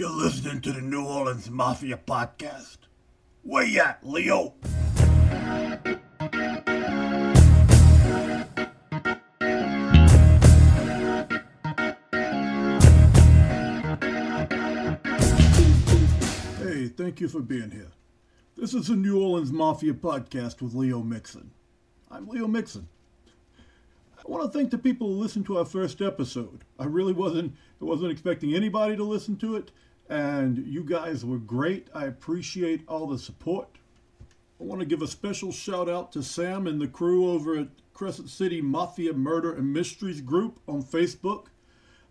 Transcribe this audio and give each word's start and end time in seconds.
You're 0.00 0.10
listening 0.10 0.60
to 0.60 0.70
the 0.70 0.80
New 0.80 1.04
Orleans 1.04 1.50
Mafia 1.50 1.96
Podcast. 1.96 2.76
Where 3.42 3.64
you 3.64 3.80
at, 3.80 3.98
Leo? 4.04 4.54
Hey, 16.60 16.86
thank 16.86 17.20
you 17.20 17.26
for 17.26 17.40
being 17.40 17.72
here. 17.72 17.90
This 18.56 18.74
is 18.74 18.86
the 18.86 18.94
New 18.94 19.20
Orleans 19.20 19.50
Mafia 19.50 19.94
Podcast 19.94 20.62
with 20.62 20.74
Leo 20.74 21.02
Mixon. 21.02 21.50
I'm 22.08 22.28
Leo 22.28 22.46
Mixon. 22.46 22.86
I 24.16 24.22
want 24.30 24.44
to 24.44 24.56
thank 24.56 24.70
the 24.70 24.78
people 24.78 25.08
who 25.08 25.14
listened 25.14 25.46
to 25.46 25.58
our 25.58 25.64
first 25.64 26.00
episode. 26.00 26.62
I 26.78 26.84
really 26.84 27.12
wasn't 27.12 27.56
wasn't 27.80 28.12
expecting 28.12 28.54
anybody 28.54 28.94
to 28.94 29.02
listen 29.02 29.36
to 29.38 29.56
it, 29.56 29.72
and 30.08 30.66
you 30.66 30.82
guys 30.82 31.24
were 31.24 31.38
great. 31.38 31.88
I 31.94 32.06
appreciate 32.06 32.82
all 32.88 33.06
the 33.06 33.18
support. 33.18 33.78
I 34.60 34.64
want 34.64 34.80
to 34.80 34.86
give 34.86 35.02
a 35.02 35.06
special 35.06 35.52
shout 35.52 35.88
out 35.88 36.12
to 36.12 36.22
Sam 36.22 36.66
and 36.66 36.80
the 36.80 36.88
crew 36.88 37.30
over 37.30 37.56
at 37.56 37.68
Crescent 37.94 38.28
City 38.28 38.60
Mafia 38.60 39.12
Murder 39.12 39.52
and 39.52 39.72
Mysteries 39.72 40.20
group 40.20 40.60
on 40.66 40.82
Facebook. 40.82 41.46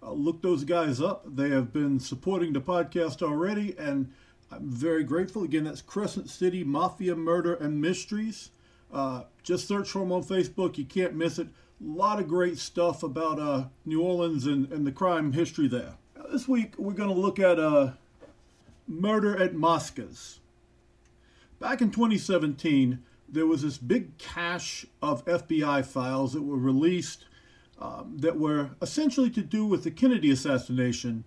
Uh, 0.02 0.12
look 0.12 0.42
those 0.42 0.64
guys 0.64 1.02
up. 1.02 1.24
They 1.36 1.50
have 1.50 1.74
been 1.74 2.00
supporting 2.00 2.54
the 2.54 2.62
podcast 2.62 3.22
already, 3.22 3.76
and 3.78 4.14
I'm 4.52 4.70
very 4.70 5.04
grateful. 5.04 5.44
Again, 5.44 5.64
that's 5.66 5.82
Crescent 5.82 6.30
City 6.30 6.64
Mafia 6.64 7.16
Murder 7.16 7.56
and 7.56 7.82
Mysteries. 7.82 8.52
Uh, 8.94 9.24
just 9.44 9.68
search 9.68 9.90
for 9.90 10.00
them 10.00 10.12
on 10.12 10.24
Facebook. 10.24 10.78
You 10.78 10.86
can't 10.86 11.16
miss 11.16 11.40
it. 11.40 11.48
A 11.48 11.52
lot 11.84 12.20
of 12.20 12.28
great 12.28 12.58
stuff 12.58 13.04
about 13.04 13.40
uh, 13.40 13.66
New 13.86 14.02
Orleans 14.02 14.46
and, 14.46 14.72
and 14.72 14.86
the 14.86 14.92
crime 14.92 15.34
history 15.34 15.68
there. 15.68 15.96
This 16.30 16.46
week, 16.46 16.74
we're 16.78 16.92
going 16.94 17.10
to 17.10 17.16
look 17.16 17.40
at 17.40 17.58
uh, 17.58 17.92
Murder 18.86 19.42
at 19.42 19.54
Moscas. 19.54 20.40
Back 21.58 21.82
in 21.82 21.90
2017, 21.90 23.02
there 23.30 23.46
was 23.46 23.62
this 23.62 23.78
big 23.78 24.18
cache 24.18 24.86
of 25.02 25.24
FBI 25.24 25.86
files 25.86 26.34
that 26.34 26.42
were 26.42 26.58
released 26.58 27.26
um, 27.80 28.18
that 28.18 28.38
were 28.38 28.72
essentially 28.82 29.30
to 29.30 29.42
do 29.42 29.66
with 29.66 29.86
the 29.86 29.92
Kennedy 29.92 30.30
assassination. 30.30 31.24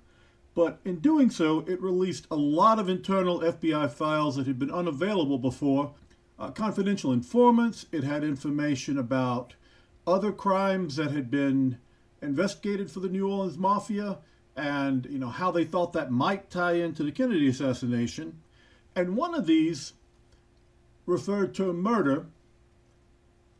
But 0.55 0.80
in 0.84 0.98
doing 0.98 1.30
so, 1.30 1.60
it 1.66 1.80
released 1.80 2.27
a 2.30 2.36
lot 2.36 2.78
of 2.78 2.91
internal 2.91 3.41
FBI 3.41 3.91
files 3.91 4.36
that 4.36 4.47
had 4.47 4.58
been 4.58 4.70
unavailable 4.70 5.38
before. 5.38 5.94
Uh, 6.38 6.50
confidential 6.50 7.10
informants, 7.10 7.86
it 7.91 8.05
had 8.05 8.22
information 8.22 8.98
about 8.98 9.55
other 10.06 10.30
crimes 10.30 10.97
that 10.97 11.10
had 11.10 11.30
been 11.30 11.78
investigated 12.20 12.91
for 12.91 13.00
the 13.00 13.08
New 13.08 13.30
Orleans 13.30 13.56
Mafia 13.56 14.19
and 14.61 15.06
you 15.06 15.19
know 15.19 15.28
how 15.28 15.50
they 15.50 15.64
thought 15.64 15.94
that 15.94 16.11
might 16.11 16.50
tie 16.50 16.75
into 16.75 17.03
the 17.03 17.12
Kennedy 17.12 17.48
assassination. 17.48 18.41
And 18.94 19.16
one 19.16 19.34
of 19.34 19.47
these 19.47 19.94
referred 21.06 21.55
to 21.55 21.70
a 21.70 21.72
murder 21.72 22.27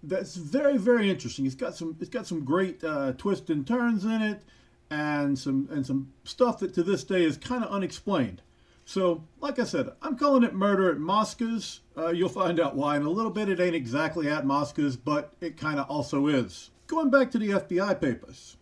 that's 0.03 0.37
very 0.37 0.77
very 0.77 1.11
interesting. 1.11 1.47
It's 1.47 1.55
got 1.55 1.75
some 1.75 1.97
it's 2.01 2.11
got 2.11 2.27
some 2.27 2.45
great 2.45 2.85
uh, 2.85 3.13
twists 3.17 3.49
and 3.49 3.67
turns 3.67 4.05
in 4.05 4.23
it, 4.23 4.43
and 4.91 5.39
some 5.39 5.69
and 5.71 5.87
some 5.87 6.13
stuff 6.25 6.59
that 6.61 6.75
to 6.75 6.83
this 6.83 7.03
day 7.03 7.25
is 7.25 7.39
kind 7.39 7.65
of 7.65 7.71
unexplained. 7.71 8.43
So, 8.85 9.25
like 9.41 9.59
I 9.59 9.65
said, 9.65 9.91
I'm 10.03 10.19
calling 10.19 10.43
it 10.43 10.53
murder 10.53 10.91
at 10.91 10.99
Moscas. 10.99 11.81
Uh, 11.97 12.09
you'll 12.09 12.29
find 12.29 12.59
out 12.59 12.75
why 12.75 12.97
in 12.97 13.03
a 13.03 13.11
little 13.11 13.31
bit. 13.31 13.49
It 13.49 13.61
ain't 13.61 13.75
exactly 13.75 14.29
at 14.29 14.45
Moscas, 14.45 14.97
but 14.97 15.33
it 15.41 15.57
kind 15.57 15.79
of 15.79 15.89
also 15.89 16.27
is. 16.27 16.71
Going 16.89 17.09
back 17.09 17.31
to 17.31 17.39
the 17.39 17.51
FBI 17.51 18.01
papers, 18.01 18.57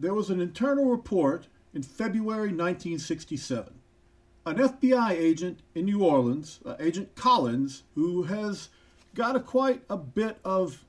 there 0.00 0.14
was 0.14 0.30
an 0.30 0.40
internal 0.40 0.86
report 0.86 1.46
in 1.74 1.82
February 1.82 2.48
1967. 2.48 3.74
An 4.46 4.56
FBI 4.56 5.10
agent 5.10 5.60
in 5.74 5.84
New 5.84 6.02
Orleans, 6.02 6.60
uh, 6.64 6.74
Agent 6.80 7.14
Collins, 7.14 7.82
who 7.94 8.22
has 8.22 8.70
got 9.14 9.36
a 9.36 9.40
quite 9.40 9.82
a 9.90 9.98
bit 9.98 10.38
of 10.42 10.84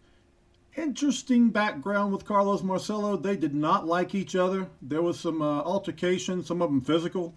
interesting 0.78 1.50
background 1.50 2.14
with 2.14 2.24
Carlos 2.24 2.64
Marcello. 2.64 3.18
They 3.18 3.36
did 3.36 3.54
not 3.54 3.86
like 3.86 4.16
each 4.16 4.36
other. 4.36 4.70
There 4.82 5.02
was 5.02 5.20
some 5.20 5.42
uh, 5.42 5.62
altercation, 5.62 6.44
some 6.44 6.62
of 6.62 6.70
them 6.70 6.80
physical. 6.80 7.36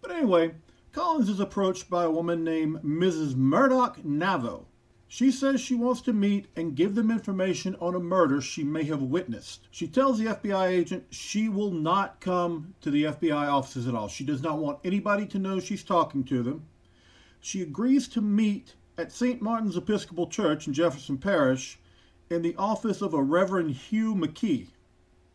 But 0.00 0.10
anyway, 0.10 0.56
Collins 0.90 1.28
is 1.28 1.38
approached 1.38 1.88
by 1.88 2.04
a 2.04 2.10
woman 2.10 2.42
named 2.42 2.82
Mrs. 2.82 3.36
Murdoch 3.36 3.98
Navo. 4.02 4.64
She 5.14 5.30
says 5.30 5.60
she 5.60 5.74
wants 5.74 6.00
to 6.02 6.14
meet 6.14 6.46
and 6.56 6.74
give 6.74 6.94
them 6.94 7.10
information 7.10 7.76
on 7.82 7.94
a 7.94 8.00
murder 8.00 8.40
she 8.40 8.64
may 8.64 8.84
have 8.84 9.02
witnessed. 9.02 9.68
She 9.70 9.86
tells 9.86 10.18
the 10.18 10.24
FBI 10.24 10.68
agent 10.68 11.04
she 11.10 11.50
will 11.50 11.70
not 11.70 12.18
come 12.20 12.74
to 12.80 12.90
the 12.90 13.04
FBI 13.04 13.46
offices 13.46 13.86
at 13.86 13.94
all. 13.94 14.08
She 14.08 14.24
does 14.24 14.42
not 14.42 14.56
want 14.56 14.78
anybody 14.82 15.26
to 15.26 15.38
know 15.38 15.60
she's 15.60 15.84
talking 15.84 16.24
to 16.24 16.42
them. 16.42 16.64
She 17.42 17.60
agrees 17.60 18.08
to 18.08 18.22
meet 18.22 18.74
at 18.96 19.12
St. 19.12 19.42
Martin's 19.42 19.76
Episcopal 19.76 20.28
Church 20.28 20.66
in 20.66 20.72
Jefferson 20.72 21.18
Parish 21.18 21.78
in 22.30 22.40
the 22.40 22.56
office 22.56 23.02
of 23.02 23.12
a 23.12 23.22
Reverend 23.22 23.72
Hugh 23.72 24.14
McKee, 24.14 24.68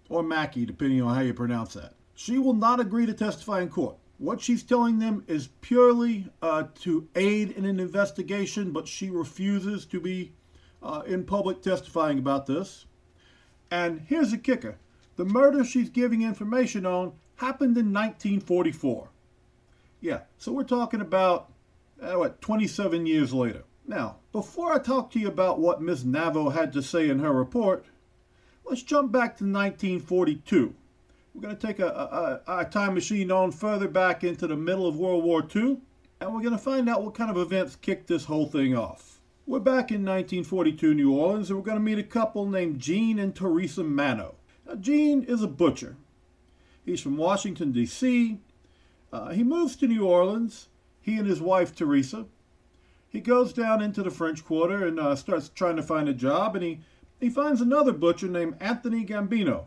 or 0.10 0.24
Mackey, 0.24 0.66
depending 0.66 1.04
on 1.04 1.14
how 1.14 1.22
you 1.22 1.36
pronounce 1.36 1.76
that. 1.76 1.94
She 2.16 2.40
will 2.40 2.56
not 2.56 2.80
agree 2.80 3.06
to 3.06 3.14
testify 3.14 3.62
in 3.62 3.70
court. 3.70 3.98
What 4.18 4.42
she's 4.42 4.64
telling 4.64 5.00
them 5.00 5.24
is 5.28 5.50
purely 5.62 6.30
uh, 6.42 6.64
to 6.82 7.08
aid 7.16 7.52
in 7.52 7.66
an 7.66 7.80
investigation, 7.80 8.72
but 8.72 8.88
she 8.88 9.10
refuses 9.10 9.86
to 9.86 10.00
be 10.00 10.32
uh, 10.82 11.04
in 11.06 11.24
public 11.24 11.62
testifying 11.62 12.18
about 12.18 12.48
this. 12.48 12.86
And 13.70 14.02
here's 14.08 14.32
the 14.32 14.38
kicker 14.38 14.78
the 15.18 15.26
murder 15.26 15.64
she's 15.64 15.90
giving 15.90 16.22
information 16.22 16.86
on 16.86 17.14
happened 17.38 17.78
in 17.78 17.94
1944. 17.94 19.10
Yeah, 20.00 20.22
so 20.38 20.52
we're 20.52 20.64
talking 20.64 21.02
about, 21.02 21.52
uh, 22.02 22.14
what, 22.14 22.40
27 22.42 23.06
years 23.06 23.34
later. 23.34 23.64
Now, 23.88 24.18
before 24.32 24.74
I 24.74 24.80
talk 24.80 25.12
to 25.12 25.20
you 25.20 25.28
about 25.28 25.60
what 25.60 25.82
Miss 25.82 26.04
Navo 26.04 26.54
had 26.54 26.74
to 26.74 26.84
say 26.84 27.10
in 27.10 27.20
her 27.20 27.32
report, 27.32 27.86
let's 28.66 28.84
jump 28.84 29.12
back 29.12 29.38
to 29.38 29.44
1942. 29.44 30.76
We're 31.38 31.44
going 31.44 31.58
to 31.58 31.68
take 31.68 31.78
a, 31.78 32.42
a, 32.48 32.62
a, 32.62 32.66
time 32.66 32.96
machine 32.96 33.30
on 33.30 33.52
further 33.52 33.88
back 33.88 34.24
into 34.24 34.48
the 34.48 34.56
middle 34.56 34.88
of 34.88 34.98
World 34.98 35.24
War 35.24 35.46
II, 35.56 35.78
and 36.20 36.34
we're 36.34 36.42
going 36.42 36.50
to 36.50 36.58
find 36.58 36.90
out 36.90 37.04
what 37.04 37.14
kind 37.14 37.30
of 37.30 37.38
events 37.38 37.76
kicked 37.76 38.08
this 38.08 38.26
whole 38.26 38.48
thing 38.48 38.76
off. 38.76 39.20
We're 39.46 39.60
back 39.60 39.92
in 39.92 40.04
1942 40.04 40.96
New 40.96 41.14
Orleans, 41.14 41.52
and 41.52 41.60
we're 41.60 41.66
going 41.66 41.78
to 41.78 41.84
meet 41.84 42.00
a 42.00 42.04
couple 42.04 42.48
named 42.48 42.80
Gene 42.80 43.20
and 43.20 43.36
Teresa 43.36 43.84
Mano. 43.84 44.34
Now, 44.66 44.74
Gene 44.74 45.22
is 45.26 45.44
a 45.44 45.48
butcher. 45.48 45.96
He's 46.84 47.02
from 47.02 47.18
Washington, 47.18 47.72
D.C. 47.72 48.40
Uh, 49.14 49.30
he 49.30 49.44
moves 49.44 49.76
to 49.76 49.88
New 49.88 50.08
Orleans, 50.08 50.70
he 51.02 51.18
and 51.18 51.28
his 51.28 51.40
wife 51.40 51.76
Teresa. 51.76 52.26
He 53.10 53.20
goes 53.20 53.54
down 53.54 53.84
into 53.84 54.02
the 54.02 54.10
French 54.10 54.44
Quarter 54.44 54.88
and 54.88 55.00
uh, 55.00 55.16
starts 55.16 55.50
trying 55.50 55.76
to 55.76 55.84
find 55.84 56.10
a 56.10 56.16
job, 56.16 56.56
and 56.56 56.66
he, 56.66 56.80
he 57.20 57.30
finds 57.30 57.62
another 57.62 57.94
butcher 57.94 58.28
named 58.28 58.56
Anthony 58.60 59.06
Gambino 59.06 59.66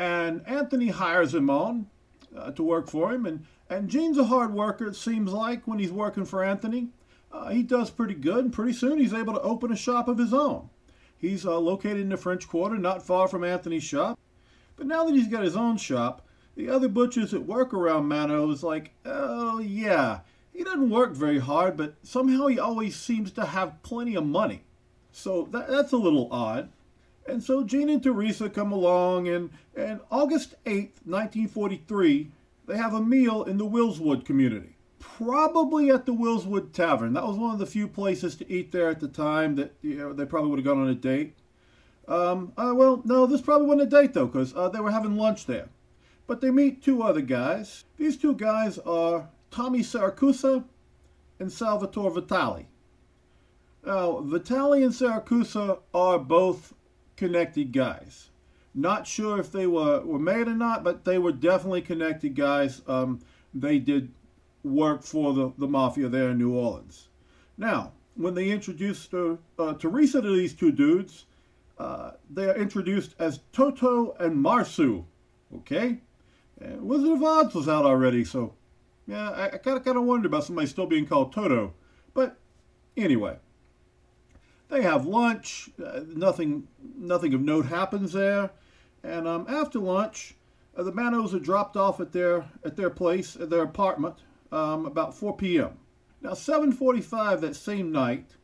and 0.00 0.42
Anthony 0.48 0.88
hires 0.88 1.34
him 1.34 1.50
on 1.50 1.86
uh, 2.34 2.50
to 2.52 2.62
work 2.62 2.88
for 2.88 3.12
him. 3.12 3.26
And, 3.26 3.44
and 3.68 3.88
Gene's 3.88 4.16
a 4.18 4.24
hard 4.24 4.54
worker, 4.54 4.86
it 4.86 4.96
seems 4.96 5.30
like, 5.30 5.68
when 5.68 5.78
he's 5.78 5.92
working 5.92 6.24
for 6.24 6.42
Anthony. 6.42 6.88
Uh, 7.30 7.50
he 7.50 7.62
does 7.62 7.90
pretty 7.90 8.14
good, 8.14 8.46
and 8.46 8.52
pretty 8.52 8.72
soon 8.72 8.98
he's 8.98 9.12
able 9.12 9.34
to 9.34 9.42
open 9.42 9.70
a 9.70 9.76
shop 9.76 10.08
of 10.08 10.18
his 10.18 10.32
own. 10.32 10.70
He's 11.18 11.44
uh, 11.44 11.60
located 11.60 12.00
in 12.00 12.08
the 12.08 12.16
French 12.16 12.48
Quarter, 12.48 12.78
not 12.78 13.06
far 13.06 13.28
from 13.28 13.44
Anthony's 13.44 13.84
shop. 13.84 14.18
But 14.74 14.86
now 14.86 15.04
that 15.04 15.14
he's 15.14 15.28
got 15.28 15.44
his 15.44 15.54
own 15.54 15.76
shop, 15.76 16.26
the 16.56 16.70
other 16.70 16.88
butchers 16.88 17.32
that 17.32 17.46
work 17.46 17.74
around 17.74 18.08
Mano 18.08 18.50
is 18.50 18.62
like, 18.62 18.92
oh, 19.04 19.60
yeah, 19.60 20.20
he 20.50 20.64
doesn't 20.64 20.88
work 20.88 21.12
very 21.12 21.38
hard, 21.38 21.76
but 21.76 21.94
somehow 22.02 22.46
he 22.46 22.58
always 22.58 22.96
seems 22.96 23.30
to 23.32 23.44
have 23.44 23.82
plenty 23.82 24.14
of 24.14 24.24
money. 24.24 24.62
So 25.12 25.46
that, 25.52 25.68
that's 25.68 25.92
a 25.92 25.98
little 25.98 26.28
odd. 26.32 26.70
And 27.30 27.42
so 27.42 27.62
Gene 27.62 27.88
and 27.88 28.02
Teresa 28.02 28.50
come 28.50 28.72
along, 28.72 29.28
and, 29.28 29.50
and 29.76 30.00
August 30.10 30.54
8th, 30.64 30.98
1943, 31.04 32.30
they 32.66 32.76
have 32.76 32.94
a 32.94 33.02
meal 33.02 33.44
in 33.44 33.56
the 33.56 33.66
Willswood 33.66 34.24
community. 34.24 34.76
Probably 34.98 35.90
at 35.90 36.06
the 36.06 36.12
Willswood 36.12 36.72
Tavern. 36.72 37.12
That 37.14 37.26
was 37.26 37.36
one 37.36 37.52
of 37.52 37.58
the 37.58 37.66
few 37.66 37.88
places 37.88 38.36
to 38.36 38.52
eat 38.52 38.72
there 38.72 38.90
at 38.90 39.00
the 39.00 39.08
time 39.08 39.54
that 39.56 39.74
you 39.82 39.96
know, 39.96 40.12
they 40.12 40.26
probably 40.26 40.50
would 40.50 40.58
have 40.58 40.66
gone 40.66 40.82
on 40.82 40.88
a 40.88 40.94
date. 40.94 41.34
Um, 42.08 42.52
uh, 42.56 42.72
well, 42.74 43.00
no, 43.04 43.26
this 43.26 43.40
probably 43.40 43.68
wasn't 43.68 43.92
a 43.92 44.00
date, 44.02 44.12
though, 44.14 44.26
because 44.26 44.54
uh, 44.54 44.68
they 44.68 44.80
were 44.80 44.90
having 44.90 45.16
lunch 45.16 45.46
there. 45.46 45.68
But 46.26 46.40
they 46.40 46.50
meet 46.50 46.82
two 46.82 47.02
other 47.02 47.20
guys. 47.20 47.84
These 47.96 48.18
two 48.18 48.34
guys 48.34 48.78
are 48.78 49.28
Tommy 49.50 49.80
Siracusa 49.80 50.64
and 51.38 51.50
Salvatore 51.50 52.10
Vitali. 52.10 52.66
Now, 53.86 54.20
Vitali 54.20 54.82
and 54.82 54.92
Siracusa 54.92 55.78
are 55.94 56.18
both 56.18 56.74
connected 57.20 57.70
guys. 57.70 58.30
Not 58.74 59.06
sure 59.06 59.38
if 59.38 59.52
they 59.52 59.66
were, 59.66 60.00
were 60.00 60.18
made 60.18 60.48
or 60.48 60.54
not, 60.54 60.82
but 60.82 61.04
they 61.04 61.18
were 61.18 61.32
definitely 61.32 61.82
connected 61.82 62.34
guys. 62.34 62.80
Um, 62.88 63.20
they 63.52 63.78
did 63.78 64.10
work 64.64 65.02
for 65.02 65.34
the, 65.34 65.52
the 65.58 65.68
mafia 65.68 66.08
there 66.08 66.30
in 66.30 66.38
New 66.38 66.54
Orleans. 66.54 67.08
Now, 67.58 67.92
when 68.16 68.34
they 68.34 68.48
introduced 68.48 69.12
uh, 69.12 69.36
uh, 69.58 69.74
Teresa 69.74 70.22
to 70.22 70.34
these 70.34 70.54
two 70.54 70.72
dudes, 70.72 71.26
uh, 71.78 72.12
they 72.30 72.46
are 72.46 72.56
introduced 72.56 73.14
as 73.18 73.40
Toto 73.52 74.16
and 74.18 74.42
Marsu. 74.42 75.04
Okay? 75.56 75.98
And 76.58 76.80
Wizard 76.88 77.12
of 77.12 77.22
Oz 77.22 77.54
was 77.54 77.68
out 77.68 77.84
already, 77.84 78.24
so 78.24 78.54
Yeah, 79.06 79.30
I, 79.30 79.44
I 79.46 79.58
kind 79.58 79.98
of 79.98 80.04
wondered 80.04 80.30
about 80.30 80.44
somebody 80.44 80.68
still 80.68 80.86
being 80.86 81.06
called 81.06 81.32
Toto. 81.34 81.74
But 82.14 82.38
anyway, 82.96 83.36
they 84.70 84.82
have 84.82 85.04
lunch. 85.04 85.68
Uh, 85.84 86.00
nothing 86.06 86.68
nothing 86.96 87.34
of 87.34 87.40
note 87.40 87.66
happens 87.66 88.12
there. 88.12 88.50
And 89.02 89.26
um, 89.26 89.46
after 89.48 89.78
lunch, 89.78 90.36
uh, 90.76 90.82
the 90.82 90.92
Manos 90.92 91.34
are 91.34 91.40
dropped 91.40 91.76
off 91.76 92.00
at 92.00 92.12
their 92.12 92.46
at 92.64 92.76
their 92.76 92.90
place, 92.90 93.36
at 93.36 93.50
their 93.50 93.62
apartment, 93.62 94.16
um, 94.52 94.86
about 94.86 95.14
4 95.14 95.36
p.m. 95.36 95.78
Now, 96.22 96.32
7:45 96.32 97.40
that 97.40 97.56
same 97.56 97.90
night, 97.90 98.36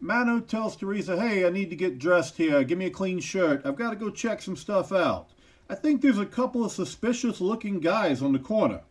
Mano 0.00 0.40
tells 0.40 0.76
Teresa, 0.76 1.20
"Hey, 1.20 1.44
I 1.44 1.50
need 1.50 1.70
to 1.70 1.76
get 1.76 1.98
dressed 1.98 2.36
here. 2.36 2.64
Give 2.64 2.78
me 2.78 2.86
a 2.86 2.90
clean 2.90 3.20
shirt. 3.20 3.62
I've 3.64 3.76
got 3.76 3.90
to 3.90 3.96
go 3.96 4.10
check 4.10 4.40
some 4.40 4.56
stuff 4.56 4.92
out. 4.92 5.28
I 5.68 5.74
think 5.74 6.00
there's 6.00 6.18
a 6.18 6.26
couple 6.26 6.64
of 6.64 6.72
suspicious-looking 6.72 7.80
guys 7.80 8.22
on 8.22 8.32
the 8.32 8.38
corner." 8.38 8.82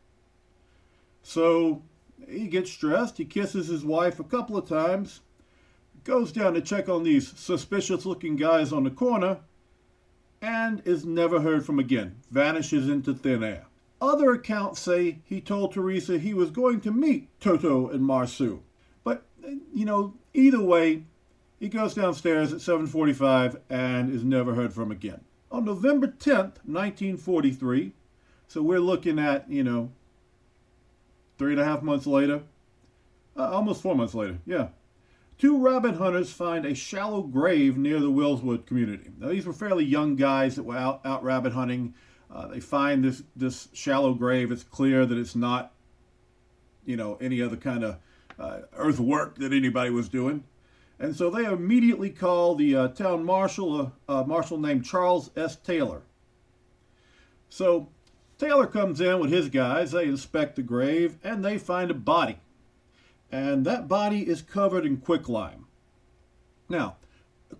So 1.23 1.81
he 2.27 2.47
gets 2.47 2.75
dressed. 2.75 3.17
He 3.17 3.25
kisses 3.25 3.67
his 3.67 3.85
wife 3.85 4.19
a 4.19 4.23
couple 4.23 4.57
of 4.57 4.67
times. 4.67 5.21
Goes 6.03 6.31
down 6.31 6.53
to 6.55 6.61
check 6.61 6.89
on 6.89 7.03
these 7.03 7.31
suspicious-looking 7.37 8.35
guys 8.35 8.73
on 8.73 8.83
the 8.83 8.89
corner 8.89 9.39
and 10.41 10.81
is 10.85 11.05
never 11.05 11.39
heard 11.39 11.65
from 11.65 11.79
again, 11.79 12.17
vanishes 12.29 12.89
into 12.89 13.13
thin 13.13 13.43
air. 13.43 13.67
Other 14.01 14.33
accounts 14.33 14.81
say 14.81 15.19
he 15.23 15.39
told 15.39 15.71
Teresa 15.71 16.19
he 16.19 16.33
was 16.33 16.49
going 16.49 16.81
to 16.81 16.91
meet 16.91 17.29
Toto 17.39 17.87
and 17.87 18.01
Marsu. 18.01 18.59
But, 19.05 19.23
you 19.73 19.85
know, 19.85 20.15
either 20.33 20.59
way, 20.59 21.03
he 21.57 21.69
goes 21.69 21.93
downstairs 21.93 22.51
at 22.51 22.59
7.45 22.59 23.61
and 23.69 24.13
is 24.13 24.25
never 24.25 24.53
heard 24.53 24.73
from 24.73 24.91
again. 24.91 25.21
On 25.49 25.63
November 25.63 26.07
10th, 26.07 26.59
1943, 26.65 27.93
so 28.49 28.61
we're 28.61 28.81
looking 28.81 29.19
at, 29.19 29.49
you 29.49 29.63
know, 29.63 29.89
three 31.37 31.53
and 31.53 31.61
a 31.61 31.65
half 31.65 31.81
months 31.81 32.05
later, 32.05 32.43
uh, 33.37 33.49
almost 33.51 33.81
four 33.81 33.95
months 33.95 34.13
later, 34.13 34.39
yeah, 34.45 34.67
Two 35.37 35.57
rabbit 35.57 35.95
hunters 35.95 36.31
find 36.31 36.65
a 36.65 36.75
shallow 36.75 37.21
grave 37.21 37.77
near 37.77 37.99
the 37.99 38.11
Willswood 38.11 38.65
community. 38.65 39.09
Now, 39.17 39.29
these 39.29 39.45
were 39.45 39.53
fairly 39.53 39.83
young 39.83 40.15
guys 40.15 40.55
that 40.55 40.63
were 40.63 40.77
out, 40.77 41.01
out 41.05 41.23
rabbit 41.23 41.53
hunting. 41.53 41.95
Uh, 42.31 42.47
they 42.47 42.59
find 42.59 43.03
this, 43.03 43.23
this 43.35 43.67
shallow 43.73 44.13
grave. 44.13 44.51
It's 44.51 44.63
clear 44.63 45.05
that 45.05 45.17
it's 45.17 45.35
not, 45.35 45.73
you 46.85 46.95
know, 46.95 47.17
any 47.19 47.41
other 47.41 47.57
kind 47.57 47.83
of 47.83 47.97
uh, 48.39 48.59
earthwork 48.77 49.37
that 49.39 49.53
anybody 49.53 49.89
was 49.89 50.07
doing. 50.07 50.43
And 50.99 51.15
so 51.15 51.29
they 51.29 51.43
immediately 51.45 52.09
call 52.09 52.55
the 52.55 52.75
uh, 52.75 52.87
town 52.89 53.25
marshal, 53.25 53.81
a 53.81 53.91
uh, 54.07 54.23
marshal 54.23 54.57
named 54.59 54.85
Charles 54.85 55.31
S. 55.35 55.55
Taylor. 55.55 56.03
So 57.49 57.89
Taylor 58.37 58.67
comes 58.67 59.01
in 59.01 59.19
with 59.19 59.31
his 59.31 59.49
guys. 59.49 59.91
They 59.91 60.05
inspect 60.05 60.55
the 60.55 60.61
grave 60.61 61.17
and 61.23 61.43
they 61.43 61.57
find 61.57 61.91
a 61.91 61.95
body 61.95 62.39
and 63.33 63.65
that 63.65 63.87
body 63.87 64.29
is 64.29 64.43
covered 64.43 64.85
in 64.85 64.97
quicklime. 64.97 65.65
Now, 66.69 66.97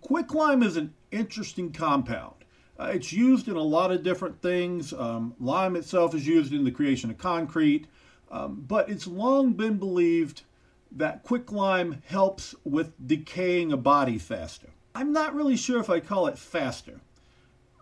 quicklime 0.01 0.61
is 0.61 0.77
an 0.77 0.93
interesting 1.09 1.73
compound. 1.73 2.35
Uh, 2.79 2.91
it's 2.93 3.11
used 3.11 3.47
in 3.47 3.55
a 3.55 3.61
lot 3.61 3.91
of 3.91 4.03
different 4.03 4.39
things. 4.39 4.93
Um, 4.93 5.33
lime 5.39 5.75
itself 5.75 6.13
is 6.13 6.27
used 6.27 6.53
in 6.53 6.63
the 6.63 6.69
creation 6.69 7.09
of 7.09 7.17
concrete, 7.17 7.87
um, 8.29 8.63
but 8.67 8.87
it's 8.87 9.07
long 9.07 9.53
been 9.53 9.77
believed 9.77 10.43
that 10.91 11.23
quicklime 11.23 12.03
helps 12.05 12.53
with 12.63 12.93
decaying 13.07 13.71
a 13.71 13.77
body 13.77 14.19
faster. 14.19 14.69
I'm 14.93 15.11
not 15.11 15.33
really 15.33 15.57
sure 15.57 15.79
if 15.79 15.89
I 15.89 15.99
call 15.99 16.27
it 16.27 16.37
faster. 16.37 17.01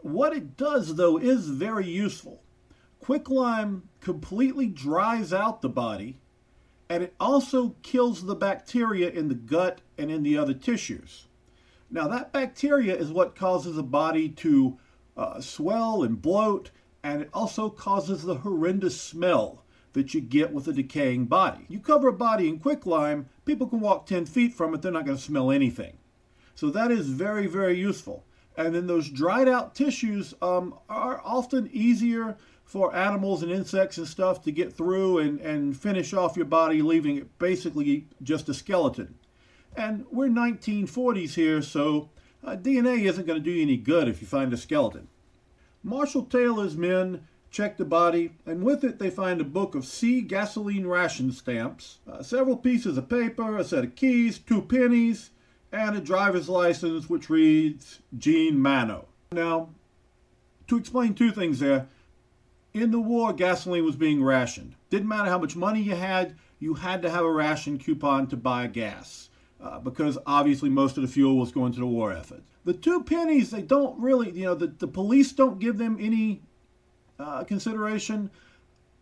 What 0.02 0.34
it 0.34 0.56
does, 0.56 0.96
though, 0.96 1.18
is 1.18 1.50
very 1.50 1.88
useful. 1.88 2.42
Quicklime 3.02 3.90
completely 4.00 4.68
dries 4.68 5.34
out 5.34 5.62
the 5.62 5.68
body 5.68 6.20
and 6.92 7.04
it 7.04 7.16
also 7.22 7.74
kills 7.84 8.26
the 8.26 8.36
bacteria 8.36 9.10
in 9.10 9.30
the 9.30 9.34
gut 9.34 9.80
and 9.98 10.12
in 10.12 10.24
the 10.24 10.38
other 10.38 10.54
tissues. 10.54 11.28
Now, 11.90 12.10
that 12.10 12.34
bacteria 12.34 12.94
is 12.94 13.14
what 13.14 13.34
causes 13.34 13.78
a 13.78 13.84
body 13.84 14.28
to 14.28 14.78
uh, 15.16 15.40
swell 15.40 16.04
and 16.04 16.22
bloat, 16.22 16.72
and 17.02 17.22
it 17.22 17.30
also 17.34 17.70
causes 17.70 18.24
the 18.24 18.36
horrendous 18.36 19.00
smell 19.00 19.64
that 19.94 20.14
you 20.14 20.20
get 20.20 20.52
with 20.52 20.68
a 20.68 20.74
decaying 20.74 21.28
body. 21.28 21.64
You 21.70 21.80
cover 21.80 22.10
a 22.10 22.14
body 22.14 22.50
in 22.50 22.60
quicklime, 22.60 23.30
people 23.46 23.68
can 23.68 23.80
walk 23.80 24.06
10 24.06 24.26
feet 24.26 24.54
from 24.54 24.74
it, 24.74 24.82
they're 24.82 24.92
not 24.92 25.06
going 25.06 25.18
to 25.18 25.24
smell 25.24 25.50
anything. 25.50 25.98
So 26.56 26.70
that 26.72 26.92
is 26.92 27.08
very, 27.08 27.48
very 27.48 27.80
useful. 27.80 28.26
And 28.58 28.76
then 28.76 28.88
those 28.88 29.10
dried 29.10 29.48
out 29.48 29.76
tissues 29.76 30.34
um, 30.42 30.76
are 30.90 31.22
often 31.24 31.70
easier 31.72 32.36
for 32.72 32.96
animals 32.96 33.44
and 33.44 33.52
insects 33.52 33.98
and 33.98 34.08
stuff 34.08 34.42
to 34.42 34.50
get 34.50 34.72
through 34.72 35.18
and, 35.18 35.42
and 35.42 35.76
finish 35.76 36.14
off 36.14 36.38
your 36.38 36.46
body, 36.46 36.82
leaving 36.82 37.18
it 37.18 37.38
basically 37.38 38.08
just 38.24 38.48
a 38.48 38.54
skeleton. 38.54 39.14
And 39.76 40.06
we're 40.10 40.30
1940s 40.30 41.34
here, 41.34 41.62
so 41.62 42.12
uh, 42.42 42.56
DNA 42.56 43.02
isn't 43.10 43.28
going 43.28 43.38
to 43.38 43.44
do 43.44 43.52
you 43.52 43.64
any 43.64 43.76
good 43.76 44.08
if 44.08 44.22
you 44.22 44.28
find 44.28 44.54
a 44.54 44.58
skeleton. 44.58 45.10
Marshall 45.84 46.24
Taylor's 46.24 46.78
men 46.78 47.28
check 47.50 47.76
the 47.76 47.84
body, 47.84 48.32
and 48.46 48.64
with 48.64 48.86
it 48.86 49.00
they 49.00 49.10
find 49.10 49.42
a 49.42 49.44
book 49.44 49.76
of 49.76 49.84
sea 49.84 50.22
gasoline 50.22 50.88
ration 50.88 51.34
stamps, 51.34 52.00
uh, 52.10 52.24
several 52.24 52.56
pieces 52.56 52.98
of 52.98 53.10
paper, 53.10 53.58
a 53.58 53.66
set 53.66 53.84
of 53.84 53.98
keys, 53.98 54.40
two 54.40 54.62
pennies, 54.62 55.32
and 55.74 55.98
a 55.98 56.00
driver's 56.00 56.48
license 56.48 57.10
which 57.10 57.30
reads 57.30 58.00
Gene 58.18 58.58
Mano. 58.58 59.08
Now, 59.34 59.72
to 60.70 60.78
explain 60.78 61.14
two 61.16 61.34
things 61.34 61.60
there, 61.60 61.90
in 62.74 62.92
the 62.92 63.00
war, 63.00 63.34
gasoline 63.34 63.86
was 63.86 63.96
being 63.96 64.24
rationed. 64.24 64.76
Didn't 64.90 65.08
matter 65.08 65.30
how 65.30 65.40
much 65.40 65.56
money 65.56 65.82
you 65.82 65.96
had, 65.96 66.36
you 66.60 66.74
had 66.76 67.02
to 67.02 67.10
have 67.10 67.26
a 67.26 67.32
ration 67.32 67.78
coupon 67.78 68.28
to 68.28 68.38
buy 68.38 68.68
gas. 68.68 69.30
Uh, 69.60 69.80
because 69.80 70.18
obviously 70.26 70.70
most 70.70 70.98
of 70.98 71.04
the 71.04 71.08
fuel 71.08 71.38
was 71.38 71.52
going 71.52 71.72
to 71.72 71.80
the 71.80 71.86
war 71.86 72.12
effort. 72.12 72.42
The 72.66 72.74
two 72.74 73.04
pennies, 73.04 73.52
they 73.52 73.62
don't 73.62 74.00
really, 74.00 74.32
you 74.32 74.46
know, 74.46 74.56
the, 74.56 74.68
the 74.68 74.88
police 74.88 75.34
don't 75.34 75.60
give 75.60 75.78
them 75.78 75.98
any 76.00 76.42
uh, 77.20 77.44
consideration. 77.44 78.32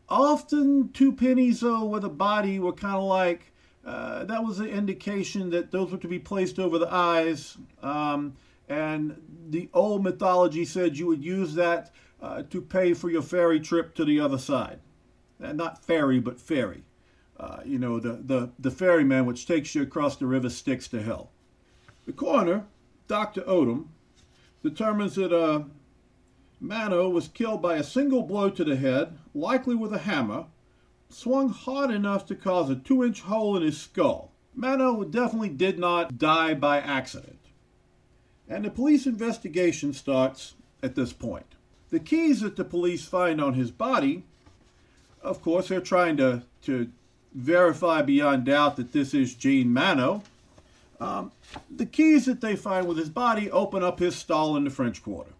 Often, 0.10 0.90
two 0.92 1.14
pennies, 1.14 1.62
though, 1.62 1.86
with 1.86 2.04
a 2.04 2.10
body 2.10 2.60
were 2.60 2.74
kind 2.74 2.96
of 2.96 3.04
like, 3.04 3.54
uh, 3.86 4.26
that 4.26 4.44
was 4.44 4.60
an 4.60 4.68
indication 4.68 5.50
that 5.52 5.72
those 5.72 5.92
were 5.92 5.98
to 6.00 6.08
be 6.10 6.20
placed 6.20 6.60
over 6.60 6.78
the 6.78 6.94
eyes. 6.94 7.58
Um, 7.82 8.34
and 8.68 9.22
the 9.50 9.70
old 9.74 10.04
mythology 10.04 10.66
said 10.66 10.98
you 10.98 11.08
would 11.08 11.24
use 11.24 11.54
that 11.56 11.92
uh, 12.22 12.44
to 12.44 12.62
pay 12.62 12.94
for 12.94 13.10
your 13.10 13.22
ferry 13.22 13.60
trip 13.60 13.96
to 13.96 14.06
the 14.06 14.20
other 14.20 14.38
side. 14.38 14.80
Uh, 15.42 15.54
not 15.54 15.84
ferry, 15.84 16.20
but 16.20 16.40
ferry. 16.40 16.84
Uh, 17.40 17.62
you 17.64 17.80
know, 17.80 18.00
the, 18.00 18.14
the, 18.14 18.52
the 18.60 18.72
ferryman 18.72 19.26
which 19.26 19.48
takes 19.48 19.74
you 19.74 19.82
across 19.82 20.18
the 20.18 20.26
river 20.26 20.50
Styx 20.50 20.88
to 20.90 21.02
hell. 21.02 21.32
The 22.06 22.12
coroner, 22.12 22.66
Dr. 23.08 23.42
Odom, 23.42 23.88
determines 24.62 25.16
that 25.16 25.32
uh, 25.32 25.64
Mano 26.60 27.08
was 27.10 27.30
killed 27.30 27.62
by 27.62 27.76
a 27.78 27.84
single 27.84 28.24
blow 28.24 28.50
to 28.50 28.64
the 28.66 28.76
head, 28.76 29.18
likely 29.34 29.76
with 29.76 29.94
a 29.94 30.00
hammer, 30.00 30.48
swung 31.08 31.50
hard 31.50 31.90
enough 31.92 32.26
to 32.26 32.36
cause 32.36 32.70
a 32.70 32.76
two 32.76 33.04
inch 33.04 33.22
hole 33.22 33.56
in 33.56 33.64
his 33.64 33.78
skull. 33.78 34.32
Mano 34.54 35.06
definitely 35.06 35.50
did 35.50 35.80
not 35.80 36.18
die 36.18 36.54
by 36.54 36.80
accident. 36.80 37.40
And 38.50 38.66
the 38.66 38.72
police 38.72 39.06
investigation 39.06 39.94
starts 39.94 40.56
at 40.84 40.96
this 40.96 41.14
point. 41.14 41.56
The 41.92 42.00
keys 42.00 42.42
that 42.42 42.56
the 42.56 42.64
police 42.64 43.06
find 43.06 43.42
on 43.42 43.56
his 43.56 43.72
body, 43.72 44.24
of 45.22 45.42
course, 45.42 45.68
they're 45.68 45.82
trying 45.82 46.18
to, 46.18 46.44
to 46.64 46.90
verify 47.34 48.02
beyond 48.02 48.46
doubt 48.46 48.76
that 48.78 48.94
this 48.94 49.14
is 49.14 49.34
Gene 49.34 49.74
Mano. 49.74 50.24
Um, 51.00 51.32
the 51.74 51.86
keys 51.86 52.26
that 52.26 52.42
they 52.42 52.56
find 52.56 52.88
with 52.88 52.98
his 52.98 53.10
body 53.10 53.50
open 53.50 53.84
up 53.84 54.00
his 54.00 54.16
stall 54.16 54.56
in 54.56 54.66
the 54.66 54.70
French 54.70 55.02
Quarter. 55.04 55.32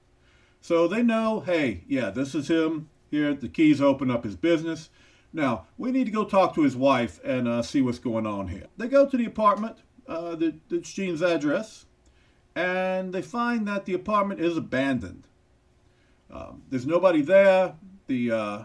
So 0.62 0.88
they 0.88 1.04
know, 1.04 1.42
hey, 1.42 1.84
yeah, 1.88 2.10
this 2.10 2.34
is 2.36 2.50
him. 2.50 2.90
Here, 3.12 3.34
the 3.34 3.48
keys 3.48 3.82
open 3.82 4.12
up 4.12 4.24
his 4.24 4.36
business. 4.36 4.90
Now, 5.34 5.66
we 5.78 5.92
need 5.92 6.06
to 6.06 6.12
go 6.12 6.26
talk 6.26 6.56
to 6.56 6.64
his 6.64 6.76
wife 6.76 7.20
and 7.24 7.48
uh, 7.48 7.62
see 7.62 7.82
what's 7.82 8.00
going 8.00 8.26
on 8.26 8.48
here. 8.48 8.66
They 8.78 8.88
go 8.88 9.08
to 9.08 9.18
the 9.18 9.26
apartment, 9.26 9.78
uh, 10.08 10.36
that, 10.36 10.70
that's 10.70 10.92
Gene's 10.92 11.22
address, 11.22 11.86
and 12.56 13.14
they 13.14 13.22
find 13.22 13.68
that 13.68 13.86
the 13.86 13.94
apartment 13.94 14.42
is 14.42 14.58
abandoned. 14.58 15.24
Um, 16.32 16.64
there's 16.70 16.86
nobody 16.86 17.22
there. 17.22 17.74
The 18.08 18.32
uh, 18.32 18.64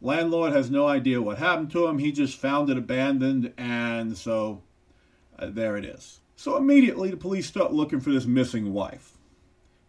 landlord 0.00 0.52
has 0.52 0.70
no 0.70 0.86
idea 0.86 1.22
what 1.22 1.38
happened 1.38 1.70
to 1.72 1.86
him. 1.86 1.98
He 1.98 2.12
just 2.12 2.38
found 2.38 2.70
it 2.70 2.76
abandoned, 2.76 3.52
and 3.56 4.16
so 4.16 4.62
uh, 5.38 5.48
there 5.50 5.76
it 5.76 5.84
is. 5.84 6.20
So 6.36 6.56
immediately 6.56 7.10
the 7.10 7.16
police 7.16 7.46
start 7.46 7.72
looking 7.72 8.00
for 8.00 8.10
this 8.10 8.26
missing 8.26 8.72
wife. 8.72 9.16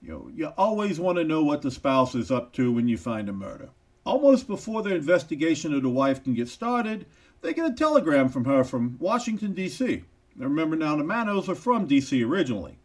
You 0.01 0.09
know, 0.09 0.31
you 0.33 0.47
always 0.57 0.99
want 0.99 1.17
to 1.17 1.23
know 1.23 1.43
what 1.43 1.61
the 1.61 1.71
spouse 1.71 2.15
is 2.15 2.31
up 2.31 2.53
to 2.53 2.71
when 2.71 2.87
you 2.87 2.97
find 2.97 3.27
a 3.27 3.33
murder. 3.33 3.69
Almost 4.05 4.47
before 4.47 4.83
their 4.83 4.95
investigation 4.95 5.73
of 5.73 5.83
the 5.83 5.89
wife 5.89 6.23
can 6.23 6.33
get 6.33 6.47
started, 6.47 7.05
they 7.41 7.53
get 7.53 7.71
a 7.71 7.73
telegram 7.73 8.29
from 8.29 8.45
her 8.45 8.63
from 8.63 8.97
Washington, 8.99 9.53
D.C. 9.53 10.03
Now 10.35 10.45
remember 10.45 10.75
now, 10.75 10.95
the 10.95 11.03
Manos 11.03 11.49
are 11.49 11.55
from 11.55 11.87
D.C. 11.87 12.23
originally. 12.23 12.77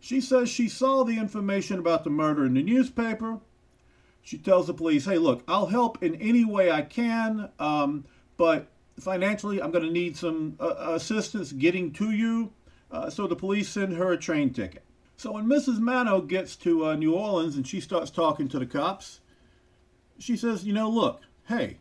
She 0.00 0.20
says 0.20 0.48
she 0.48 0.68
saw 0.68 1.04
the 1.04 1.18
information 1.18 1.78
about 1.78 2.04
the 2.04 2.10
murder 2.10 2.46
in 2.46 2.54
the 2.54 2.62
newspaper. 2.62 3.38
She 4.22 4.38
tells 4.38 4.66
the 4.66 4.74
police, 4.74 5.04
hey, 5.04 5.18
look, 5.18 5.42
I'll 5.46 5.66
help 5.66 6.02
in 6.02 6.14
any 6.16 6.44
way 6.44 6.70
I 6.70 6.82
can, 6.82 7.50
um, 7.58 8.04
but 8.36 8.68
financially, 8.98 9.62
I'm 9.62 9.70
going 9.70 9.84
to 9.84 9.90
need 9.90 10.16
some 10.16 10.56
uh, 10.60 10.92
assistance 10.94 11.52
getting 11.52 11.92
to 11.94 12.10
you. 12.10 12.52
Uh, 12.90 13.08
so 13.08 13.26
the 13.26 13.36
police 13.36 13.68
send 13.68 13.94
her 13.96 14.12
a 14.12 14.16
train 14.16 14.52
ticket. 14.52 14.84
So 15.16 15.32
when 15.32 15.46
Mrs. 15.46 15.78
Mano 15.78 16.20
gets 16.22 16.56
to 16.56 16.86
uh, 16.86 16.96
New 16.96 17.14
Orleans 17.14 17.56
and 17.56 17.66
she 17.66 17.80
starts 17.80 18.10
talking 18.10 18.48
to 18.48 18.58
the 18.58 18.66
cops, 18.66 19.20
she 20.18 20.36
says, 20.36 20.64
you 20.64 20.72
know, 20.72 20.88
look, 20.88 21.22
hey, 21.46 21.78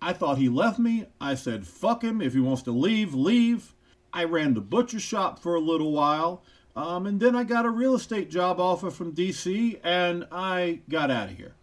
I 0.00 0.12
thought 0.12 0.38
he 0.38 0.48
left 0.48 0.78
me. 0.78 1.06
I 1.20 1.34
said, 1.34 1.66
fuck 1.66 2.04
him. 2.04 2.20
If 2.20 2.34
he 2.34 2.40
wants 2.40 2.62
to 2.64 2.70
leave, 2.70 3.14
leave. 3.14 3.74
I 4.12 4.24
ran 4.24 4.54
the 4.54 4.60
butcher 4.60 5.00
shop 5.00 5.38
for 5.38 5.54
a 5.54 5.60
little 5.60 5.92
while. 5.92 6.42
Um, 6.76 7.06
and 7.06 7.20
then 7.20 7.36
I 7.36 7.44
got 7.44 7.66
a 7.66 7.70
real 7.70 7.94
estate 7.94 8.30
job 8.30 8.58
offer 8.58 8.90
from 8.90 9.14
DC 9.14 9.80
and 9.84 10.26
I 10.32 10.80
got 10.88 11.10
out 11.10 11.30
of 11.30 11.36
here. 11.36 11.54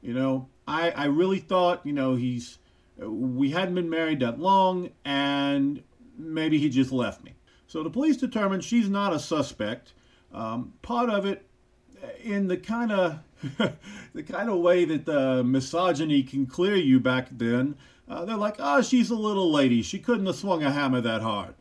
You 0.00 0.14
know, 0.14 0.48
I, 0.66 0.90
I 0.92 1.04
really 1.06 1.40
thought, 1.40 1.84
you 1.84 1.92
know, 1.92 2.14
he's, 2.14 2.58
we 2.98 3.50
hadn't 3.50 3.74
been 3.74 3.90
married 3.90 4.20
that 4.20 4.38
long 4.38 4.90
and 5.04 5.82
maybe 6.16 6.58
he 6.58 6.70
just 6.70 6.90
left 6.90 7.22
me. 7.22 7.34
So 7.66 7.82
the 7.82 7.90
police 7.90 8.16
determined 8.16 8.64
she's 8.64 8.88
not 8.88 9.12
a 9.12 9.18
suspect. 9.18 9.92
Um, 10.32 10.72
part 10.82 11.10
of 11.10 11.26
it 11.26 11.46
in 12.22 12.46
the 12.46 12.56
kind 12.56 12.92
of 12.92 13.18
the 14.14 14.22
kind 14.22 14.48
of 14.48 14.58
way 14.58 14.84
that 14.84 15.04
the 15.04 15.44
misogyny 15.44 16.22
can 16.22 16.46
clear 16.46 16.76
you 16.76 16.98
back 17.00 17.28
then. 17.30 17.76
Uh, 18.08 18.24
they're 18.24 18.36
like, 18.36 18.56
oh, 18.58 18.80
she's 18.80 19.10
a 19.10 19.16
little 19.16 19.50
lady. 19.50 19.82
She 19.82 19.98
couldn't 19.98 20.26
have 20.26 20.36
swung 20.36 20.62
a 20.62 20.70
hammer 20.70 21.00
that 21.00 21.22
hard. 21.22 21.54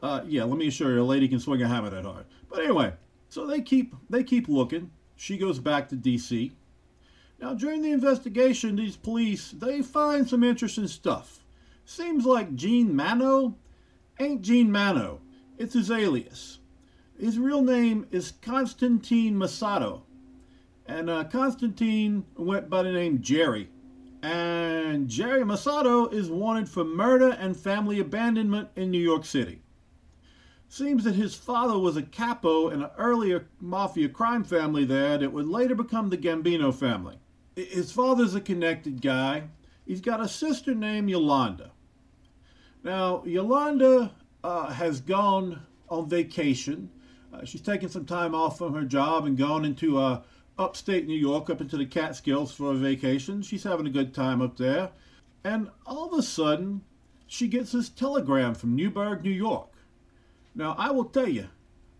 Uh, 0.00 0.22
yeah, 0.26 0.44
let 0.44 0.58
me 0.58 0.68
assure 0.68 0.94
you, 0.94 1.02
a 1.02 1.04
lady 1.04 1.26
can 1.28 1.40
swing 1.40 1.62
a 1.62 1.68
hammer 1.68 1.90
that 1.90 2.04
hard. 2.04 2.24
But 2.48 2.60
anyway, 2.60 2.92
so 3.28 3.46
they 3.46 3.60
keep 3.60 3.94
they 4.08 4.22
keep 4.22 4.48
looking. 4.48 4.90
She 5.16 5.36
goes 5.36 5.58
back 5.58 5.88
to 5.88 5.96
D.C. 5.96 6.52
Now, 7.40 7.54
during 7.54 7.82
the 7.82 7.90
investigation, 7.90 8.76
these 8.76 8.96
police 8.96 9.50
they 9.50 9.82
find 9.82 10.28
some 10.28 10.44
interesting 10.44 10.86
stuff. 10.86 11.44
Seems 11.84 12.24
like 12.24 12.54
Gene 12.54 12.94
Mano 12.94 13.56
ain't 14.20 14.42
Gene 14.42 14.70
Mano. 14.70 15.20
It's 15.56 15.74
his 15.74 15.90
alias. 15.90 16.58
His 17.18 17.38
real 17.38 17.62
name 17.62 18.06
is 18.12 18.32
Constantine 18.42 19.34
Masato. 19.34 20.02
And 20.86 21.10
uh, 21.10 21.24
Constantine 21.24 22.24
went 22.36 22.70
by 22.70 22.82
the 22.82 22.92
name 22.92 23.20
Jerry. 23.20 23.68
And 24.22 25.08
Jerry 25.08 25.42
Masato 25.42 26.12
is 26.12 26.30
wanted 26.30 26.68
for 26.68 26.84
murder 26.84 27.36
and 27.38 27.56
family 27.56 28.00
abandonment 28.00 28.68
in 28.76 28.90
New 28.90 29.00
York 29.00 29.24
City. 29.24 29.60
Seems 30.70 31.04
that 31.04 31.14
his 31.14 31.34
father 31.34 31.78
was 31.78 31.96
a 31.96 32.02
capo 32.02 32.68
in 32.68 32.82
an 32.82 32.90
earlier 32.98 33.46
mafia 33.60 34.08
crime 34.08 34.44
family 34.44 34.84
there 34.84 35.16
that 35.16 35.32
would 35.32 35.48
later 35.48 35.74
become 35.74 36.10
the 36.10 36.18
Gambino 36.18 36.74
family. 36.74 37.16
His 37.56 37.90
father's 37.90 38.34
a 38.34 38.40
connected 38.40 39.00
guy. 39.00 39.44
He's 39.86 40.02
got 40.02 40.20
a 40.20 40.28
sister 40.28 40.74
named 40.74 41.08
Yolanda. 41.08 41.70
Now, 42.84 43.24
Yolanda 43.24 44.14
uh, 44.44 44.72
has 44.72 45.00
gone 45.00 45.62
on 45.88 46.08
vacation. 46.08 46.90
Uh, 47.32 47.44
she's 47.44 47.62
taken 47.62 47.88
some 47.88 48.04
time 48.04 48.34
off 48.34 48.58
from 48.58 48.74
her 48.74 48.84
job 48.84 49.24
and 49.24 49.38
gone 49.38 49.64
into 49.64 49.98
uh, 49.98 50.22
upstate 50.58 51.06
New 51.06 51.14
York, 51.18 51.48
up 51.48 51.62
into 51.62 51.78
the 51.78 51.86
Catskills 51.86 52.54
for 52.54 52.72
a 52.72 52.74
vacation. 52.74 53.40
She's 53.40 53.64
having 53.64 53.86
a 53.86 53.90
good 53.90 54.12
time 54.12 54.42
up 54.42 54.58
there. 54.58 54.90
And 55.44 55.70
all 55.86 56.12
of 56.12 56.18
a 56.18 56.22
sudden, 56.22 56.82
she 57.26 57.48
gets 57.48 57.72
this 57.72 57.88
telegram 57.88 58.54
from 58.54 58.76
Newburgh, 58.76 59.24
New 59.24 59.30
York. 59.30 59.68
Now, 60.58 60.74
I 60.76 60.90
will 60.90 61.04
tell 61.04 61.28
you, 61.28 61.46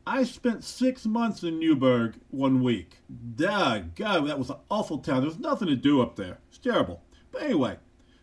I 0.05 0.25
spent 0.25 0.65
six 0.65 1.07
months 1.07 1.45
in 1.45 1.61
Newburgh 1.61 2.17
one 2.31 2.61
week. 2.61 2.97
Duh, 3.37 3.83
God, 3.95 4.27
that 4.27 4.38
was 4.38 4.50
an 4.50 4.57
awful 4.69 4.99
town. 4.99 5.21
There 5.21 5.29
was 5.29 5.38
nothing 5.38 5.69
to 5.69 5.77
do 5.77 6.03
up 6.03 6.17
there. 6.17 6.38
It's 6.49 6.59
terrible. 6.59 7.00
But 7.31 7.45
anyway, 7.45 7.77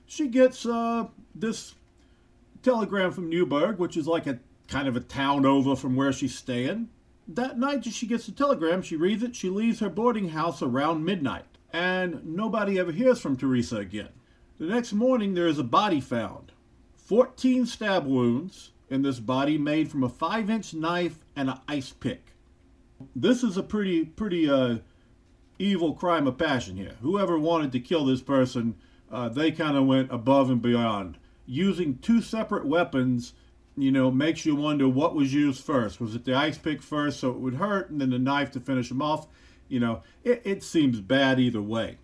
she 0.06 0.27
gets 0.27 0.65
uh, 0.65 1.06
this 1.34 1.75
telegram 2.63 3.13
from 3.13 3.30
Newburgh, 3.30 3.80
which 3.80 3.96
is 3.96 4.08
like 4.08 4.27
a 4.27 4.39
kind 4.68 4.89
of 4.89 4.98
a 4.98 5.00
town 5.00 5.46
over 5.46 5.74
from 5.74 5.96
where 5.96 6.12
she's 6.12 6.36
staying. 6.36 6.89
That 7.30 7.58
night 7.58 7.86
she 7.86 8.06
gets 8.06 8.25
the 8.25 8.34
telegram, 8.34 8.82
she 8.82 8.98
reads 8.98 9.24
it, 9.24 9.38
she 9.38 9.50
leaves 9.50 9.80
her 9.80 9.89
boarding 9.89 10.30
house 10.30 10.62
around 10.62 11.06
midnight, 11.06 11.46
and 11.72 12.25
nobody 12.25 12.77
ever 12.77 12.92
hears 12.92 13.22
from 13.22 13.38
Teresa 13.38 13.77
again. 13.77 14.10
The 14.60 14.65
next 14.65 14.92
morning 14.92 15.34
there 15.34 15.48
is 15.48 15.60
a 15.60 15.63
body 15.63 16.01
found. 16.01 16.51
14 16.98 17.65
stab 17.68 18.06
wounds, 18.06 18.72
in 18.89 19.01
this 19.01 19.20
body 19.20 19.58
made 19.58 19.89
from 19.89 20.04
a 20.04 20.10
five 20.10 20.50
inch 20.50 20.74
knife 20.74 21.20
and 21.36 21.50
an 21.50 21.60
ice 21.68 21.92
pick. 21.92 22.34
This 23.15 23.44
is 23.44 23.58
a 23.58 23.63
pretty, 23.63 24.06
pretty 24.06 24.50
uh, 24.50 24.77
evil 25.60 25.94
crime 25.94 26.27
of 26.27 26.38
passion 26.38 26.77
here. 26.77 26.96
Whoever 27.01 27.38
wanted 27.38 27.72
to 27.74 27.80
kill 27.80 28.06
this 28.06 28.22
person, 28.22 28.75
uh, 29.12 29.30
they 29.30 29.51
kind 29.51 29.77
of 29.77 29.86
went 29.86 30.12
above 30.12 30.50
and 30.50 30.62
beyond. 30.62 31.18
Using 31.46 31.98
two 31.98 32.22
separate 32.22 32.65
weapons, 32.65 33.34
you 33.77 33.92
know, 33.92 34.10
makes 34.12 34.46
you 34.46 34.56
wonder 34.56 34.88
what 34.88 35.15
was 35.15 35.34
used 35.34 35.63
first. 35.63 36.00
Was 36.00 36.15
it 36.15 36.25
the 36.25 36.34
ice 36.34 36.58
pick 36.58 36.82
first 36.82 37.20
so 37.20 37.30
it 37.30 37.39
would 37.39 37.56
hurt, 37.56 37.89
and 37.89 38.00
then 38.01 38.10
the 38.10 38.20
knife 38.20 38.51
to 38.51 38.60
finish 38.60 38.89
him 38.89 39.01
off? 39.01 39.27
You 39.68 39.80
know, 39.80 40.04
it, 40.24 40.42
it 40.46 40.63
seems 40.63 41.01
bad 41.01 41.39
either 41.39 41.62
way. 41.62 41.98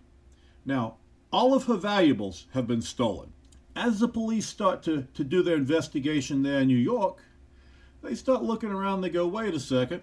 Now, 0.64 0.96
all 1.32 1.54
of 1.54 1.64
her 1.64 1.76
valuables 1.76 2.46
have 2.52 2.66
been 2.66 2.82
stolen 2.82 3.31
as 3.74 4.00
the 4.00 4.08
police 4.08 4.46
start 4.46 4.82
to, 4.84 5.06
to 5.14 5.24
do 5.24 5.42
their 5.42 5.56
investigation 5.56 6.42
there 6.42 6.60
in 6.60 6.68
New 6.68 6.76
York, 6.76 7.18
they 8.02 8.14
start 8.14 8.42
looking 8.42 8.70
around. 8.70 9.00
They 9.00 9.10
go, 9.10 9.26
wait 9.26 9.54
a 9.54 9.60
second. 9.60 10.02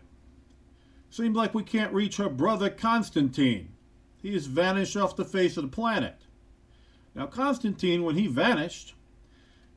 Seems 1.10 1.36
like 1.36 1.54
we 1.54 1.64
can't 1.64 1.94
reach 1.94 2.18
her 2.18 2.30
brother 2.30 2.70
Constantine. 2.70 3.70
He 4.22 4.34
has 4.34 4.46
vanished 4.46 4.96
off 4.96 5.16
the 5.16 5.26
face 5.26 5.58
of 5.58 5.64
the 5.64 5.70
planet. 5.70 6.16
Now, 7.16 7.26
Constantine, 7.26 8.04
when 8.04 8.16
he 8.16 8.28
vanished, 8.28 8.94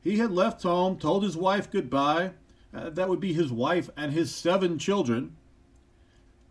he 0.01 0.17
had 0.17 0.31
left 0.31 0.63
home, 0.63 0.97
told 0.97 1.23
his 1.23 1.37
wife 1.37 1.71
goodbye. 1.71 2.31
Uh, 2.73 2.89
that 2.89 3.09
would 3.09 3.19
be 3.19 3.33
his 3.33 3.51
wife 3.51 3.89
and 3.95 4.11
his 4.11 4.33
seven 4.33 4.77
children. 4.77 5.35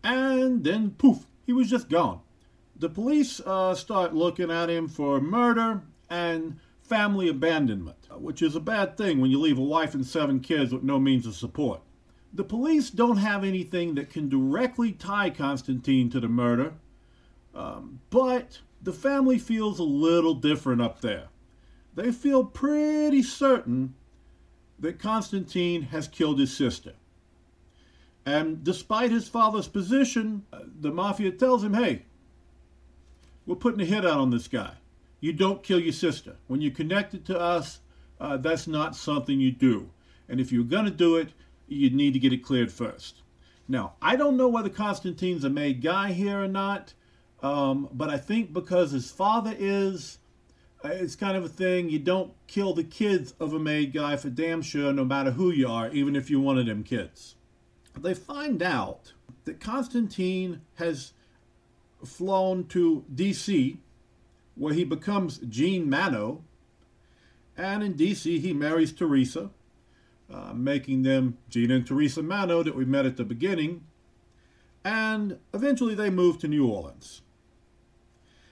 And 0.03 0.63
then, 0.63 0.91
poof, 0.91 1.27
he 1.45 1.53
was 1.53 1.69
just 1.69 1.89
gone. 1.89 2.21
The 2.75 2.89
police 2.89 3.39
uh, 3.39 3.75
start 3.75 4.13
looking 4.13 4.51
at 4.51 4.69
him 4.69 4.87
for 4.87 5.21
murder 5.21 5.83
and 6.09 6.59
family 6.93 7.27
abandonment, 7.27 8.07
which 8.19 8.43
is 8.43 8.55
a 8.55 8.59
bad 8.59 8.95
thing 8.95 9.19
when 9.19 9.31
you 9.31 9.39
leave 9.39 9.57
a 9.57 9.63
wife 9.63 9.95
and 9.95 10.05
seven 10.05 10.39
kids 10.39 10.71
with 10.71 10.83
no 10.83 10.99
means 10.99 11.25
of 11.25 11.33
support. 11.33 11.81
The 12.31 12.43
police 12.43 12.91
don't 12.91 13.17
have 13.17 13.43
anything 13.43 13.95
that 13.95 14.11
can 14.11 14.29
directly 14.29 14.91
tie 14.91 15.31
Constantine 15.31 16.11
to 16.11 16.19
the 16.19 16.27
murder, 16.27 16.73
um, 17.55 17.99
but 18.11 18.59
the 18.79 18.93
family 18.93 19.39
feels 19.39 19.79
a 19.79 19.83
little 19.83 20.35
different 20.35 20.83
up 20.83 21.01
there. 21.01 21.29
They 21.95 22.11
feel 22.11 22.45
pretty 22.45 23.23
certain 23.23 23.95
that 24.77 24.99
Constantine 24.99 25.81
has 25.83 26.07
killed 26.07 26.37
his 26.37 26.55
sister. 26.55 26.93
And 28.23 28.63
despite 28.63 29.09
his 29.09 29.27
father's 29.27 29.67
position, 29.67 30.45
the 30.79 30.91
mafia 30.91 31.31
tells 31.31 31.63
him, 31.63 31.73
hey, 31.73 32.03
we're 33.47 33.55
putting 33.55 33.81
a 33.81 33.85
hit 33.85 34.05
out 34.05 34.19
on 34.19 34.29
this 34.29 34.47
guy 34.47 34.73
you 35.23 35.31
don't 35.31 35.63
kill 35.63 35.79
your 35.79 35.93
sister. 35.93 36.35
When 36.47 36.59
you're 36.59 36.73
connected 36.73 37.23
to 37.27 37.39
us, 37.39 37.79
uh, 38.19 38.35
that's 38.35 38.67
not 38.67 38.93
something 38.93 39.39
you 39.39 39.53
do. 39.53 39.89
And 40.27 40.41
if 40.41 40.51
you're 40.51 40.65
going 40.65 40.83
to 40.83 40.91
do 40.91 41.15
it, 41.15 41.29
you 41.65 41.89
need 41.91 42.11
to 42.11 42.19
get 42.19 42.33
it 42.33 42.43
cleared 42.43 42.73
first. 42.73 43.21
Now, 43.65 43.93
I 44.01 44.17
don't 44.17 44.35
know 44.35 44.49
whether 44.49 44.67
Constantine's 44.67 45.45
a 45.45 45.49
made 45.49 45.81
guy 45.81 46.11
here 46.11 46.43
or 46.43 46.49
not, 46.49 46.93
um, 47.41 47.87
but 47.93 48.09
I 48.09 48.17
think 48.17 48.51
because 48.51 48.91
his 48.91 49.11
father 49.11 49.55
is, 49.57 50.19
uh, 50.83 50.89
it's 50.89 51.15
kind 51.15 51.37
of 51.37 51.45
a 51.45 51.49
thing. 51.49 51.89
You 51.89 51.99
don't 51.99 52.33
kill 52.47 52.73
the 52.73 52.83
kids 52.83 53.33
of 53.39 53.53
a 53.53 53.59
made 53.59 53.93
guy 53.93 54.17
for 54.17 54.29
damn 54.29 54.61
sure, 54.61 54.91
no 54.91 55.05
matter 55.05 55.31
who 55.31 55.51
you 55.51 55.69
are, 55.69 55.89
even 55.91 56.17
if 56.17 56.29
you're 56.29 56.41
one 56.41 56.57
of 56.57 56.65
them 56.65 56.83
kids. 56.83 57.35
They 57.97 58.13
find 58.13 58.61
out 58.61 59.13
that 59.45 59.61
Constantine 59.61 60.63
has 60.75 61.13
flown 62.03 62.65
to 62.65 63.05
D.C 63.15 63.79
where 64.55 64.73
he 64.73 64.83
becomes 64.83 65.39
Gene 65.39 65.89
Mano. 65.89 66.43
And 67.55 67.83
in 67.83 67.93
DC, 67.93 68.39
he 68.39 68.53
marries 68.53 68.91
Teresa, 68.91 69.51
uh, 70.31 70.53
making 70.53 71.03
them 71.03 71.37
Gene 71.49 71.71
and 71.71 71.85
Teresa 71.85 72.23
Mano 72.23 72.63
that 72.63 72.75
we 72.75 72.85
met 72.85 73.05
at 73.05 73.17
the 73.17 73.23
beginning. 73.23 73.83
And 74.83 75.39
eventually 75.53 75.95
they 75.95 76.09
move 76.09 76.39
to 76.39 76.47
New 76.47 76.67
Orleans. 76.67 77.21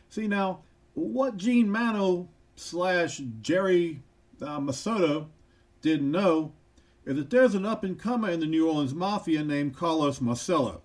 See 0.10 0.28
now, 0.28 0.62
what 0.94 1.38
Gene 1.38 1.70
Mano 1.70 2.30
slash 2.56 3.22
Jerry 3.42 4.04
uh, 4.42 4.60
Masato 4.60 5.28
didn't 5.82 6.12
know 6.12 6.54
is 7.06 7.16
that 7.16 7.30
there's 7.30 7.56
an 7.56 7.66
up 7.66 7.84
and 7.84 8.00
comer 8.00 8.30
in 8.30 8.40
the 8.40 8.46
New 8.46 8.68
Orleans 8.68 8.94
Mafia 8.94 9.44
named 9.44 9.76
Carlos 9.76 10.22
Marcello. 10.22 10.82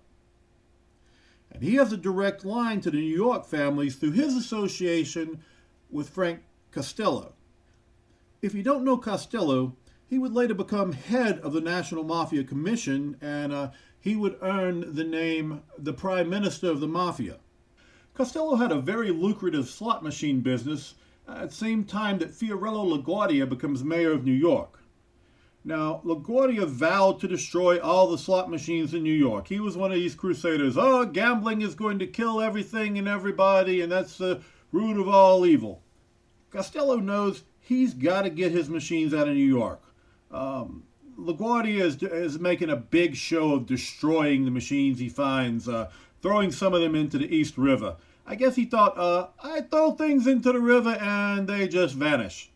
And 1.57 1.67
he 1.67 1.75
has 1.77 1.91
a 1.91 1.97
direct 1.97 2.45
line 2.45 2.81
to 2.81 2.91
the 2.91 2.97
New 2.97 3.15
York 3.15 3.43
families 3.43 3.95
through 3.95 4.11
his 4.11 4.35
association 4.35 5.39
with 5.89 6.07
Frank 6.07 6.41
Costello. 6.69 7.33
If 8.43 8.53
you 8.53 8.61
don't 8.61 8.83
know 8.83 8.97
Costello, 8.97 9.75
he 10.05 10.19
would 10.19 10.33
later 10.33 10.53
become 10.53 10.91
head 10.91 11.39
of 11.39 11.53
the 11.53 11.61
National 11.61 12.03
Mafia 12.03 12.43
Commission 12.43 13.17
and 13.21 13.51
uh, 13.51 13.71
he 13.99 14.15
would 14.15 14.37
earn 14.43 14.93
the 14.93 15.03
name 15.03 15.63
the 15.79 15.93
Prime 15.93 16.29
Minister 16.29 16.69
of 16.69 16.79
the 16.79 16.87
Mafia. 16.87 17.37
Costello 18.13 18.57
had 18.57 18.71
a 18.71 18.79
very 18.79 19.09
lucrative 19.09 19.67
slot 19.67 20.03
machine 20.03 20.41
business 20.41 20.93
at 21.27 21.49
the 21.49 21.55
same 21.55 21.83
time 21.83 22.19
that 22.19 22.35
Fiorello 22.35 22.85
LaGuardia 22.85 23.49
becomes 23.49 23.83
mayor 23.83 24.11
of 24.11 24.23
New 24.23 24.31
York. 24.31 24.79
Now, 25.67 26.01
LaGuardia 26.05 26.65
vowed 26.65 27.19
to 27.19 27.27
destroy 27.27 27.77
all 27.77 28.07
the 28.07 28.17
slot 28.17 28.49
machines 28.49 28.93
in 28.93 29.03
New 29.03 29.11
York. 29.11 29.49
He 29.49 29.59
was 29.59 29.75
one 29.75 29.91
of 29.91 29.97
these 29.97 30.15
crusaders. 30.15 30.77
Oh, 30.77 31.03
gambling 31.03 31.61
is 31.61 31.75
going 31.75 31.99
to 31.99 32.07
kill 32.07 32.39
everything 32.39 32.97
and 32.97 33.05
everybody, 33.05 33.81
and 33.81 33.91
that's 33.91 34.17
the 34.17 34.41
root 34.71 34.97
of 34.97 35.09
all 35.09 35.45
evil. 35.45 35.81
Costello 36.51 36.95
knows 36.95 37.43
he's 37.59 37.93
got 37.93 38.21
to 38.21 38.29
get 38.29 38.53
his 38.53 38.69
machines 38.69 39.13
out 39.13 39.27
of 39.27 39.33
New 39.33 39.43
York. 39.43 39.83
Um, 40.31 40.83
LaGuardia 41.19 41.81
is, 41.81 42.01
is 42.01 42.39
making 42.39 42.69
a 42.69 42.77
big 42.77 43.17
show 43.17 43.55
of 43.55 43.65
destroying 43.65 44.45
the 44.45 44.51
machines 44.51 44.99
he 44.99 45.09
finds, 45.09 45.67
uh, 45.67 45.91
throwing 46.21 46.53
some 46.53 46.73
of 46.73 46.79
them 46.79 46.95
into 46.95 47.17
the 47.17 47.35
East 47.35 47.57
River. 47.57 47.97
I 48.25 48.35
guess 48.35 48.55
he 48.55 48.63
thought, 48.63 48.97
uh, 48.97 49.27
I 49.43 49.59
throw 49.59 49.91
things 49.91 50.27
into 50.27 50.53
the 50.53 50.61
river 50.61 50.91
and 50.91 51.45
they 51.45 51.67
just 51.67 51.93
vanish. 51.93 52.51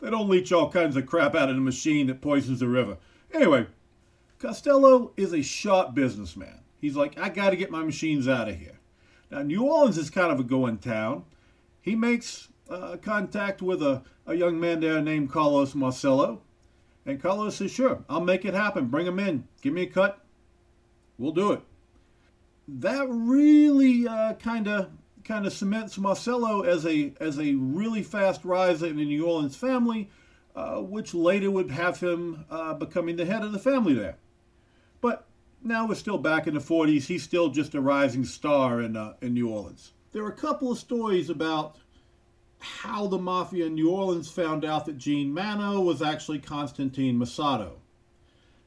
They 0.00 0.10
don't 0.10 0.28
leach 0.28 0.52
all 0.52 0.70
kinds 0.70 0.96
of 0.96 1.06
crap 1.06 1.34
out 1.34 1.48
of 1.48 1.56
the 1.56 1.62
machine 1.62 2.06
that 2.08 2.20
poisons 2.20 2.60
the 2.60 2.68
river. 2.68 2.98
Anyway, 3.32 3.66
Costello 4.38 5.12
is 5.16 5.32
a 5.32 5.42
sharp 5.42 5.94
businessman. 5.94 6.60
He's 6.80 6.96
like, 6.96 7.18
I 7.18 7.28
got 7.30 7.50
to 7.50 7.56
get 7.56 7.70
my 7.70 7.82
machines 7.82 8.28
out 8.28 8.48
of 8.48 8.56
here. 8.56 8.78
Now, 9.30 9.42
New 9.42 9.64
Orleans 9.64 9.98
is 9.98 10.10
kind 10.10 10.30
of 10.30 10.38
a 10.38 10.44
going 10.44 10.78
town. 10.78 11.24
He 11.80 11.96
makes 11.96 12.48
uh, 12.68 12.96
contact 13.02 13.62
with 13.62 13.82
a, 13.82 14.02
a 14.26 14.34
young 14.34 14.60
man 14.60 14.80
there 14.80 15.00
named 15.00 15.30
Carlos 15.30 15.74
Marcello. 15.74 16.42
And 17.04 17.20
Carlos 17.20 17.56
says, 17.56 17.70
Sure, 17.70 18.04
I'll 18.08 18.20
make 18.20 18.44
it 18.44 18.54
happen. 18.54 18.86
Bring 18.86 19.06
him 19.06 19.18
in. 19.18 19.46
Give 19.62 19.72
me 19.72 19.82
a 19.82 19.86
cut. 19.86 20.24
We'll 21.18 21.32
do 21.32 21.52
it. 21.52 21.62
That 22.68 23.06
really 23.08 24.04
kind 24.40 24.68
of 24.68 24.90
kind 25.26 25.46
of 25.46 25.52
cements 25.52 25.98
Marcello 25.98 26.62
as 26.62 26.86
a 26.86 27.12
as 27.20 27.38
a 27.38 27.54
really 27.54 28.02
fast 28.02 28.44
riser 28.44 28.86
in 28.86 28.96
the 28.96 29.04
New 29.04 29.26
Orleans 29.26 29.56
family, 29.56 30.08
uh, 30.54 30.76
which 30.76 31.14
later 31.14 31.50
would 31.50 31.70
have 31.70 32.00
him 32.00 32.44
uh, 32.50 32.74
becoming 32.74 33.16
the 33.16 33.26
head 33.26 33.42
of 33.42 33.52
the 33.52 33.58
family 33.58 33.94
there. 33.94 34.16
But 35.00 35.26
now 35.62 35.86
we're 35.86 35.96
still 35.96 36.18
back 36.18 36.46
in 36.46 36.54
the 36.54 36.60
40s. 36.60 37.06
He's 37.06 37.24
still 37.24 37.48
just 37.48 37.74
a 37.74 37.80
rising 37.80 38.24
star 38.24 38.80
in 38.80 38.96
uh, 38.96 39.14
in 39.20 39.34
New 39.34 39.48
Orleans. 39.48 39.92
There 40.12 40.22
are 40.24 40.30
a 40.30 40.36
couple 40.36 40.70
of 40.70 40.78
stories 40.78 41.28
about 41.28 41.76
how 42.58 43.06
the 43.06 43.18
mafia 43.18 43.66
in 43.66 43.74
New 43.74 43.90
Orleans 43.90 44.30
found 44.30 44.64
out 44.64 44.86
that 44.86 44.96
Gene 44.96 45.32
Mano 45.32 45.80
was 45.80 46.00
actually 46.00 46.38
Constantine 46.38 47.18
Masato. 47.18 47.72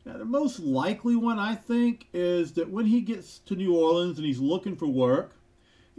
Now, 0.05 0.17
the 0.17 0.25
most 0.25 0.59
likely 0.59 1.15
one, 1.15 1.39
I 1.39 1.55
think, 1.55 2.07
is 2.13 2.53
that 2.53 2.69
when 2.69 2.85
he 2.85 3.01
gets 3.01 3.39
to 3.39 3.55
New 3.55 3.75
Orleans 3.75 4.17
and 4.17 4.25
he's 4.25 4.39
looking 4.39 4.75
for 4.75 4.87
work, 4.87 5.35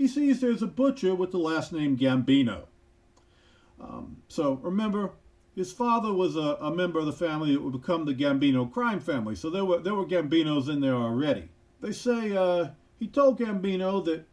he 0.00 0.08
sees 0.08 0.40
there's 0.40 0.62
a 0.62 0.66
butcher 0.66 1.14
with 1.14 1.30
the 1.30 1.36
last 1.38 1.74
name 1.74 1.94
Gambino. 1.94 2.62
Um, 3.78 4.16
so 4.28 4.54
remember, 4.62 5.10
his 5.54 5.72
father 5.72 6.10
was 6.10 6.36
a, 6.36 6.56
a, 6.62 6.74
member 6.74 6.98
of 6.98 7.04
the 7.04 7.12
family 7.12 7.52
that 7.52 7.60
would 7.60 7.78
become 7.78 8.06
the 8.06 8.14
Gambino 8.14 8.72
crime 8.72 8.98
family. 8.98 9.34
So 9.34 9.50
there 9.50 9.66
were 9.66 9.78
there 9.80 9.94
were 9.94 10.06
Gambinos 10.06 10.70
in 10.70 10.80
there 10.80 10.94
already. 10.94 11.50
They 11.82 11.92
say 11.92 12.34
uh, 12.34 12.68
he 12.98 13.08
told 13.08 13.38
Gambino 13.38 14.02
that 14.06 14.24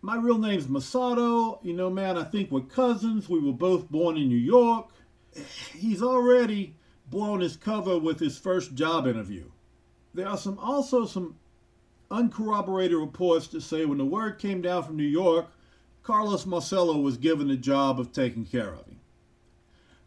my 0.00 0.16
real 0.16 0.38
name's 0.38 0.66
Masato. 0.66 1.58
You 1.62 1.74
know, 1.74 1.90
man, 1.90 2.16
I 2.16 2.24
think 2.24 2.50
we're 2.50 2.62
cousins. 2.62 3.28
We 3.28 3.40
were 3.40 3.52
both 3.52 3.90
born 3.90 4.16
in 4.16 4.28
New 4.28 4.38
York. 4.38 4.88
He's 5.74 6.02
already 6.02 6.74
blown 7.10 7.40
his 7.40 7.58
cover 7.58 7.98
with 7.98 8.18
his 8.18 8.38
first 8.38 8.74
job 8.74 9.06
interview. 9.06 9.44
There 10.14 10.26
are 10.26 10.38
some 10.38 10.58
also 10.58 11.04
some 11.04 11.36
uncorroborated 12.10 12.96
reports 12.96 13.46
to 13.48 13.60
say 13.60 13.84
when 13.84 13.98
the 13.98 14.04
word 14.04 14.38
came 14.38 14.62
down 14.62 14.82
from 14.82 14.96
New 14.96 15.02
York, 15.02 15.46
Carlos 16.02 16.44
Marcello 16.44 16.98
was 16.98 17.16
given 17.16 17.48
the 17.48 17.56
job 17.56 17.98
of 17.98 18.12
taking 18.12 18.44
care 18.44 18.72
of 18.72 18.86
him. 18.86 19.00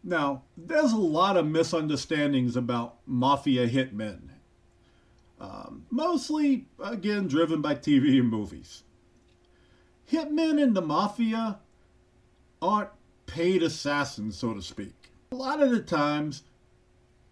Now, 0.04 0.42
there's 0.56 0.92
a 0.92 0.96
lot 0.96 1.36
of 1.36 1.46
misunderstandings 1.46 2.56
about 2.56 2.96
mafia 3.06 3.68
hitmen. 3.68 4.28
Um, 5.40 5.86
mostly, 5.90 6.66
again, 6.82 7.28
driven 7.28 7.60
by 7.60 7.74
TV 7.74 8.18
and 8.18 8.28
movies. 8.28 8.84
Hitmen 10.10 10.60
in 10.60 10.74
the 10.74 10.82
mafia 10.82 11.58
aren't 12.62 12.90
paid 13.26 13.62
assassins, 13.62 14.38
so 14.38 14.54
to 14.54 14.62
speak. 14.62 15.10
A 15.32 15.34
lot 15.34 15.62
of 15.62 15.70
the 15.70 15.82
times, 15.82 16.42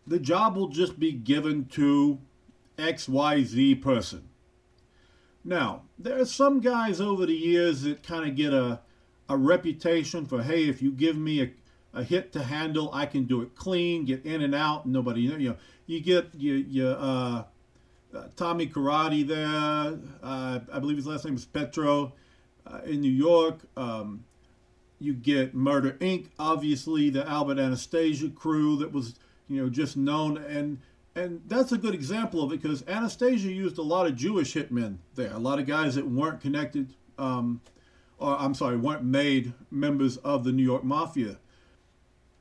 the 0.07 0.19
job 0.19 0.57
will 0.57 0.69
just 0.69 1.01
be 1.01 1.13
given 1.13 1.65
to 1.67 2.19
XYZ 2.79 3.81
person. 3.81 4.29
Now, 5.47 5.83
there 5.97 6.21
are 6.21 6.27
some 6.27 6.61
guys 6.61 7.01
over 7.01 7.25
the 7.25 7.33
years 7.33 7.83
that 7.83 8.03
kind 8.03 8.29
of 8.29 8.35
get 8.35 8.53
a, 8.53 8.81
a 9.29 9.37
reputation 9.37 10.27
for, 10.27 10.43
hey, 10.43 10.69
if 10.69 10.83
you 10.83 10.91
give 10.91 11.17
me 11.17 11.41
a, 11.41 11.51
a 11.95 12.03
hit 12.03 12.33
to 12.33 12.43
handle, 12.43 12.91
I 12.93 13.07
can 13.07 13.27
do 13.27 13.43
it 13.43 13.55
clean, 13.55 14.05
get 14.05 14.27
in 14.27 14.43
and 14.43 14.57
out, 14.57 14.87
nobody, 14.87 15.21
you 15.21 15.39
know, 15.39 15.57
you 15.87 16.01
get 16.01 16.35
you, 16.35 16.55
you 16.55 16.89
uh, 16.89 17.45
uh, 18.13 18.25
Tommy 18.35 18.67
Karate 18.67 19.25
there, 19.25 19.97
uh, 20.21 20.59
I 20.73 20.79
believe 20.81 20.97
his 20.97 21.07
last 21.07 21.25
name 21.25 21.37
is 21.37 21.45
Petro, 21.45 22.13
uh, 22.67 22.81
in 22.85 23.01
New 23.01 23.09
York. 23.09 23.61
Um, 23.77 24.25
you 24.99 25.15
get 25.15 25.55
Murder 25.55 25.93
Inc., 26.01 26.27
obviously, 26.41 27.09
the 27.09 27.25
Albert 27.29 27.61
Anastasia 27.61 28.31
crew 28.31 28.77
that 28.79 28.91
was, 28.91 29.15
you 29.47 29.63
know, 29.63 29.69
just 29.69 29.97
known 29.97 30.39
and 30.39 30.79
and 31.17 31.41
that's 31.47 31.73
a 31.73 31.79
good 31.79 31.95
example 31.95 32.43
of 32.43 32.53
it 32.53 32.61
because 32.61 32.85
Anastasia 32.87 33.51
used 33.51 33.79
a 33.79 33.83
lot 33.83 34.07
of 34.07 34.15
Jewish 34.15 34.55
hitmen 34.55 34.99
there, 35.15 35.33
a 35.33 35.39
lot 35.39 35.59
of 35.59 35.67
guys 35.67 35.95
that 35.95 36.07
weren't 36.07 36.43
connected, 36.43 36.95
um, 37.19 37.63
or 38.19 38.37
I'm 38.39 38.55
sorry, 38.55 38.77
weren't 38.77 39.03
made 39.03 39.55
members 39.71 40.19
of 40.19 40.45
the 40.45 40.53
New 40.53 40.63
York 40.63 40.85
Mafia. 40.85 41.39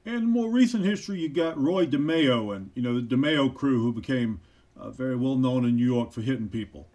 In 0.03 0.25
more 0.25 0.49
recent 0.49 0.83
history, 0.83 1.19
you 1.21 1.29
got 1.29 1.59
Roy 1.59 1.87
DeMeo 1.87 2.53
and 2.53 2.69
you 2.75 2.81
know 2.81 2.99
the 2.99 3.15
DeMeo 3.15 3.53
crew, 3.55 3.81
who 3.81 3.93
became 3.93 4.41
uh, 4.77 4.91
very 4.91 5.15
well 5.15 5.37
known 5.37 5.63
in 5.65 5.77
New 5.77 5.85
York 5.85 6.11
for 6.11 6.21
hitting 6.21 6.49
people. 6.49 6.87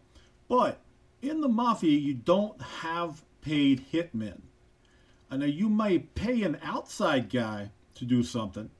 But 0.48 0.80
in 1.22 1.40
the 1.40 1.48
mafia, 1.48 1.98
you 1.98 2.14
don't 2.14 2.60
have 2.60 3.22
paid 3.40 3.86
hitmen. 3.90 4.42
I 5.30 5.38
know 5.38 5.46
you 5.46 5.68
may 5.68 5.98
pay 5.98 6.42
an 6.42 6.58
outside 6.62 7.30
guy 7.30 7.70
to 7.94 8.04
do 8.04 8.22
something, 8.22 8.70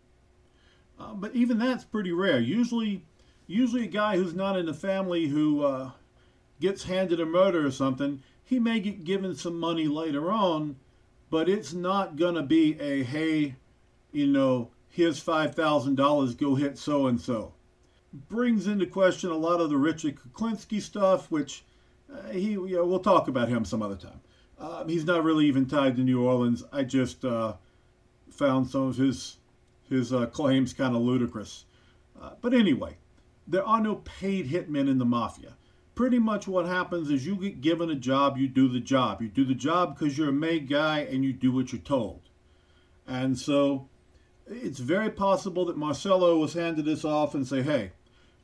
uh, 1.00 1.14
but 1.14 1.34
even 1.34 1.58
that's 1.58 1.84
pretty 1.84 2.12
rare. 2.12 2.40
Usually, 2.40 3.04
usually 3.46 3.84
a 3.84 3.88
guy 3.88 4.16
who's 4.16 4.34
not 4.34 4.58
in 4.58 4.66
the 4.66 4.74
family 4.74 5.28
who 5.28 5.64
uh, 5.64 5.90
gets 6.60 6.84
handed 6.84 7.20
a 7.20 7.26
murder 7.26 7.66
or 7.66 7.70
something, 7.70 8.22
he 8.44 8.58
may 8.58 8.80
get 8.80 9.04
given 9.04 9.34
some 9.34 9.58
money 9.58 9.88
later 9.88 10.30
on, 10.30 10.76
but 11.30 11.48
it's 11.48 11.72
not 11.72 12.16
gonna 12.16 12.42
be 12.42 12.78
a 12.80 13.02
hey, 13.02 13.56
you 14.12 14.26
know, 14.26 14.70
here's 14.88 15.18
five 15.18 15.54
thousand 15.54 15.94
dollars, 15.94 16.34
go 16.34 16.54
hit 16.54 16.76
so 16.76 17.06
and 17.06 17.20
so. 17.20 17.54
Brings 18.28 18.66
into 18.66 18.86
question 18.86 19.30
a 19.30 19.36
lot 19.36 19.60
of 19.60 19.70
the 19.70 19.76
Richard 19.76 20.16
Kuklinski 20.16 20.82
stuff, 20.82 21.30
which 21.30 21.64
uh, 22.12 22.30
he, 22.30 22.50
you 22.50 22.76
know, 22.76 22.84
we'll 22.84 22.98
talk 22.98 23.28
about 23.28 23.48
him 23.48 23.64
some 23.64 23.82
other 23.82 23.96
time. 23.96 24.20
Um, 24.58 24.88
he's 24.88 25.04
not 25.04 25.24
really 25.24 25.46
even 25.46 25.66
tied 25.66 25.96
to 25.96 26.02
New 26.02 26.22
Orleans. 26.22 26.64
I 26.72 26.82
just 26.82 27.24
uh, 27.24 27.54
found 28.30 28.68
some 28.68 28.88
of 28.88 28.96
his 28.96 29.36
his 29.90 30.12
uh, 30.12 30.26
claims 30.26 30.72
kind 30.72 30.94
of 30.94 31.02
ludicrous. 31.02 31.64
Uh, 32.20 32.30
but 32.40 32.54
anyway, 32.54 32.96
there 33.46 33.66
are 33.66 33.80
no 33.80 33.96
paid 33.96 34.48
hitmen 34.48 34.88
in 34.88 34.98
the 34.98 35.04
mafia. 35.04 35.54
Pretty 35.94 36.18
much 36.18 36.48
what 36.48 36.66
happens 36.66 37.10
is 37.10 37.26
you 37.26 37.36
get 37.36 37.60
given 37.60 37.90
a 37.90 37.94
job, 37.94 38.38
you 38.38 38.48
do 38.48 38.68
the 38.68 38.80
job. 38.80 39.20
You 39.20 39.28
do 39.28 39.44
the 39.44 39.54
job 39.54 39.98
because 39.98 40.16
you're 40.16 40.30
a 40.30 40.32
made 40.32 40.68
guy 40.68 41.00
and 41.00 41.24
you 41.24 41.32
do 41.32 41.52
what 41.52 41.72
you're 41.72 41.82
told. 41.82 42.20
And 43.06 43.38
so 43.38 43.88
it's 44.46 44.78
very 44.78 45.10
possible 45.10 45.64
that 45.66 45.76
Marcello 45.76 46.38
was 46.38 46.54
handed 46.54 46.84
this 46.84 47.04
off 47.04 47.34
and 47.34 47.46
say, 47.46 47.62
hey, 47.62 47.92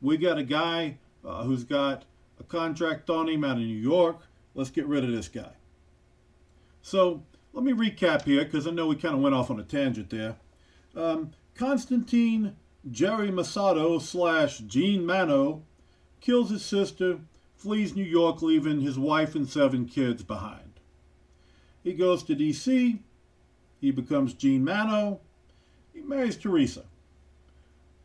we 0.03 0.17
got 0.17 0.39
a 0.39 0.43
guy 0.43 0.99
uh, 1.25 1.45
who's 1.45 1.65
got 1.65 2.05
a 2.39 2.45
contract 2.45 3.09
on 3.09 3.29
him 3.29 3.45
out 3.45 3.57
of 3.57 3.63
New 3.63 3.67
York. 3.67 4.19
Let's 4.55 4.71
get 4.71 4.87
rid 4.87 5.05
of 5.05 5.13
this 5.13 5.29
guy. 5.29 5.53
So 6.83 7.23
let 7.53 7.65
me 7.65 7.73
recap 7.73 8.23
here 8.23 8.45
because 8.45 8.67
I 8.67 8.71
know 8.71 8.87
we 8.87 8.97
kind 8.97 9.15
of 9.15 9.21
went 9.21 9.35
off 9.35 9.51
on 9.51 9.59
a 9.59 9.65
tangent 9.65 10.11
there. 10.11 10.37
Um, 10.97 11.33
Constantine 11.55 12.57
Jerry 12.91 13.31
Masato 13.31 14.01
slash 14.01 14.59
Gene 14.59 15.05
Mano 15.05 15.63
kills 16.21 16.51
his 16.51 16.65
sister, 16.65 17.19
flees 17.57 17.95
New 17.95 18.05
York, 18.05 18.43
leaving 18.43 18.81
his 18.81 18.99
wife 18.99 19.35
and 19.35 19.49
seven 19.49 19.87
kids 19.87 20.23
behind. 20.23 20.81
He 21.83 21.93
goes 21.93 22.23
to 22.25 22.35
D.C., 22.35 23.01
he 23.81 23.91
becomes 23.91 24.35
Gene 24.35 24.65
Mano, 24.65 25.21
he 25.93 26.01
marries 26.01 26.37
Teresa. 26.37 26.85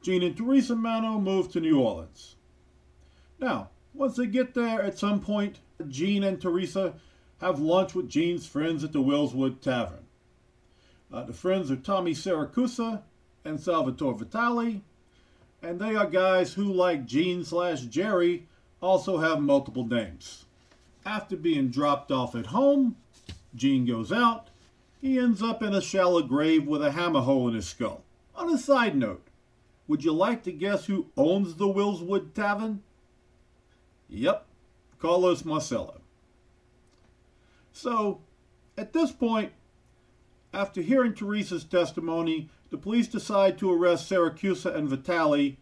Gene 0.02 0.24
and 0.24 0.36
Teresa 0.36 0.76
Mano 0.76 1.20
move 1.20 1.52
to 1.52 1.60
New 1.60 1.80
Orleans. 1.80 2.36
Now, 3.40 3.70
once 3.94 4.16
they 4.16 4.26
get 4.26 4.54
there, 4.54 4.82
at 4.82 4.98
some 4.98 5.20
point, 5.20 5.60
Gene 5.88 6.24
and 6.24 6.42
Teresa 6.42 6.94
have 7.40 7.60
lunch 7.60 7.96
with 7.96 8.10
Gene's 8.10 8.46
friends 8.46 8.84
at 8.84 8.94
the 8.94 9.00
Willswood 9.00 9.62
Tavern. 9.62 10.06
Uh, 11.14 11.24
the 11.24 11.34
friends 11.34 11.70
are 11.70 11.76
Tommy 11.76 12.14
Siracusa 12.14 13.02
and 13.44 13.60
Salvatore 13.60 14.18
Vitali, 14.18 14.82
and 15.62 15.80
they 15.80 15.96
are 15.96 16.08
guys 16.08 16.54
who, 16.54 16.64
like 16.64 17.06
Gene 17.06 17.44
slash 17.44 17.82
Jerry, 17.82 18.48
also 18.82 19.18
have 19.18 19.42
multiple 19.42 19.86
names. 19.86 20.46
After 21.06 21.36
being 21.36 21.70
dropped 21.70 22.12
off 22.12 22.34
at 22.34 22.48
home, 22.48 22.96
Gene 23.56 23.86
goes 23.86 24.12
out. 24.12 24.50
He 25.02 25.20
ends 25.20 25.44
up 25.44 25.62
in 25.62 25.74
a 25.74 25.82
shallow 25.82 26.22
grave 26.22 26.66
with 26.66 26.84
a 26.84 26.92
hammer 26.92 27.22
hole 27.22 27.48
in 27.50 27.56
his 27.56 27.68
skull. 27.68 28.04
On 28.36 28.50
a 28.50 28.58
side 28.58 28.96
note, 28.96 29.28
would 29.88 30.06
you 30.06 30.14
like 30.14 30.44
to 30.44 30.52
guess 30.52 30.86
who 30.86 31.08
owns 31.18 31.56
the 31.56 31.68
Willswood 31.68 32.34
Tavern? 32.34 32.84
Yep, 34.08 34.46
Carlos 35.00 35.44
Marcello. 35.44 36.00
So, 37.74 38.22
at 38.78 38.94
this 38.94 39.12
point, 39.12 39.52
after 40.54 40.82
hearing 40.82 41.14
Teresa's 41.14 41.64
testimony, 41.64 42.50
the 42.70 42.78
police 42.78 43.08
decide 43.08 43.58
to 43.58 43.72
arrest 43.72 44.10
Siracusa 44.10 44.76
and 44.76 44.90
Vitali 44.90 45.58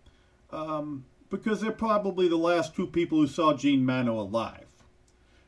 um, 0.52 1.06
because 1.30 1.62
they're 1.62 1.71
probably 1.71 2.28
the 2.28 2.38
last 2.38 2.75
two 2.75 2.88
people 2.88 3.19
who 3.19 3.28
saw 3.28 3.54
Gene 3.54 3.86
Mano 3.86 4.19
alive. 4.19 4.65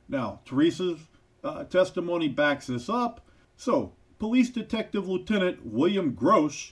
Now, 0.08 0.42
Teresa's 0.46 1.00
uh, 1.44 1.64
testimony 1.64 2.28
backs 2.28 2.68
this 2.68 2.90
up, 2.90 3.22
so 3.56 3.94
Police 4.20 4.50
Detective 4.50 5.08
Lieutenant 5.08 5.66
William 5.66 6.14
Grosh 6.14 6.72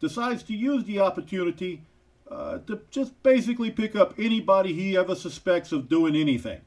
decides 0.00 0.42
to 0.44 0.54
use 0.54 0.84
the 0.84 1.00
opportunity 1.00 1.82
uh, 2.30 2.58
to 2.66 2.80
just 2.90 3.22
basically 3.22 3.70
pick 3.70 3.94
up 3.94 4.14
anybody 4.18 4.72
he 4.72 4.96
ever 4.96 5.14
suspects 5.14 5.72
of 5.72 5.88
doing 5.88 6.16
anything. 6.16 6.60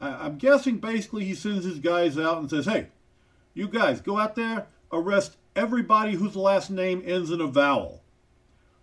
I- 0.00 0.26
I'm 0.26 0.36
guessing 0.36 0.78
basically 0.78 1.24
he 1.24 1.34
sends 1.34 1.64
his 1.64 1.78
guys 1.78 2.18
out 2.18 2.38
and 2.38 2.50
says, 2.50 2.66
hey, 2.66 2.88
you 3.54 3.68
guys 3.68 4.00
go 4.00 4.18
out 4.18 4.36
there, 4.36 4.66
arrest 4.92 5.36
everybody 5.56 6.12
whose 6.14 6.36
last 6.36 6.70
name 6.70 7.02
ends 7.04 7.30
in 7.30 7.40
a 7.40 7.46
vowel. 7.46 8.02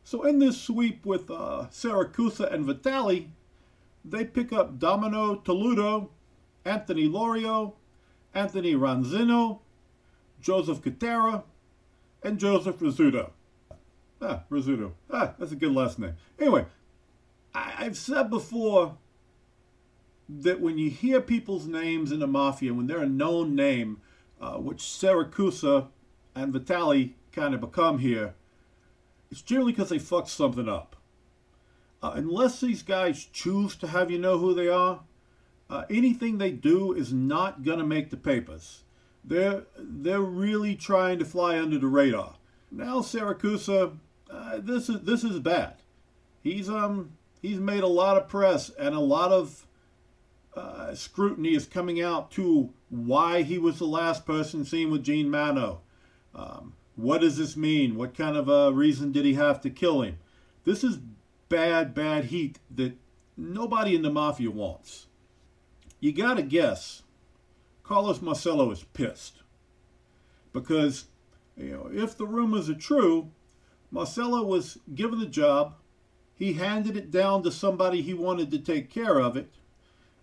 So 0.03 0.23
in 0.23 0.39
this 0.39 0.59
sweep 0.59 1.05
with 1.05 1.29
uh, 1.29 1.67
Siracusa 1.71 2.51
and 2.51 2.65
Vitali, 2.65 3.29
they 4.05 4.23
pick 4.23 4.53
up 4.53 4.79
Domino 4.79 5.35
Toludo, 5.35 6.09
Anthony 6.63 7.07
Lorio, 7.07 7.73
Anthony 8.33 8.73
Ronzino, 8.73 9.59
Joseph 10.41 10.81
Catera, 10.81 11.43
and 12.23 12.39
Joseph 12.39 12.77
Rizzuto. 12.77 13.31
Ah, 14.21 14.43
Rizzuto. 14.49 14.93
Ah, 15.11 15.33
that's 15.37 15.51
a 15.51 15.55
good 15.55 15.73
last 15.73 15.99
name. 15.99 16.13
Anyway, 16.39 16.65
I- 17.53 17.73
I've 17.79 17.97
said 17.97 18.29
before 18.29 18.97
that 20.29 20.59
when 20.59 20.77
you 20.77 20.89
hear 20.89 21.21
people's 21.21 21.67
names 21.67 22.11
in 22.11 22.19
the 22.19 22.27
mafia, 22.27 22.73
when 22.73 22.87
they're 22.87 23.03
a 23.03 23.09
known 23.09 23.55
name, 23.55 24.01
uh, 24.41 24.57
which 24.57 24.79
Siracusa 24.79 25.87
and 26.35 26.53
Vitali 26.53 27.15
kind 27.31 27.53
of 27.53 27.61
become 27.61 27.99
here, 27.99 28.35
it's 29.31 29.41
generally 29.41 29.71
because 29.71 29.89
they 29.89 29.99
fucked 29.99 30.29
something 30.29 30.69
up. 30.69 30.95
Uh, 32.01 32.11
unless 32.15 32.61
these 32.61 32.83
guys 32.83 33.25
choose 33.25 33.75
to 33.75 33.87
have 33.87 34.11
you 34.11 34.19
know 34.19 34.37
who 34.37 34.53
they 34.53 34.67
are, 34.67 35.01
uh, 35.69 35.83
anything 35.89 36.37
they 36.37 36.51
do 36.51 36.93
is 36.93 37.11
not 37.11 37.63
going 37.63 37.79
to 37.79 37.85
make 37.85 38.09
the 38.09 38.17
papers. 38.17 38.83
They're, 39.23 39.63
they're 39.77 40.21
really 40.21 40.75
trying 40.75 41.19
to 41.19 41.25
fly 41.25 41.59
under 41.59 41.77
the 41.77 41.87
radar. 41.87 42.35
Now 42.71 42.99
Siracusa, 42.99 43.97
uh, 44.29 44.59
this 44.59 44.89
is 44.89 45.01
this 45.01 45.23
is 45.23 45.39
bad. 45.39 45.75
He's 46.41 46.69
um 46.69 47.11
he's 47.41 47.59
made 47.59 47.83
a 47.83 47.87
lot 47.87 48.17
of 48.17 48.27
press 48.27 48.69
and 48.77 48.93
a 48.93 48.99
lot 48.99 49.31
of 49.31 49.66
uh, 50.57 50.95
scrutiny 50.95 51.55
is 51.55 51.65
coming 51.65 52.01
out 52.01 52.31
to 52.31 52.73
why 52.89 53.43
he 53.43 53.57
was 53.57 53.79
the 53.79 53.85
last 53.85 54.25
person 54.25 54.65
seen 54.65 54.89
with 54.89 55.03
Gene 55.03 55.29
Mano. 55.29 55.81
Um, 56.33 56.73
what 56.95 57.21
does 57.21 57.37
this 57.37 57.55
mean? 57.55 57.95
What 57.95 58.17
kind 58.17 58.35
of 58.35 58.49
a 58.49 58.71
reason 58.73 59.11
did 59.11 59.25
he 59.25 59.35
have 59.35 59.61
to 59.61 59.69
kill 59.69 60.01
him? 60.01 60.17
This 60.63 60.83
is 60.83 60.99
bad, 61.47 61.93
bad 61.93 62.25
heat 62.25 62.59
that 62.75 62.97
nobody 63.37 63.95
in 63.95 64.01
the 64.01 64.09
mafia 64.09 64.49
wants. 64.49 65.07
You 65.99 66.11
gotta 66.11 66.41
guess, 66.41 67.03
Carlos 67.83 68.21
Marcello 68.21 68.71
is 68.71 68.83
pissed 68.83 69.41
because 70.53 71.05
you 71.55 71.71
know 71.71 71.89
if 71.91 72.17
the 72.17 72.25
rumors 72.25 72.69
are 72.69 72.75
true, 72.75 73.31
Marcello 73.91 74.43
was 74.43 74.79
given 74.93 75.19
the 75.19 75.25
job. 75.25 75.75
He 76.35 76.53
handed 76.53 76.95
it 76.95 77.09
down 77.09 77.41
to 77.43 77.51
somebody 77.51 78.01
he 78.01 78.13
wanted 78.13 78.51
to 78.51 78.59
take 78.59 78.91
care 78.91 79.19
of 79.19 79.35
it. 79.35 79.51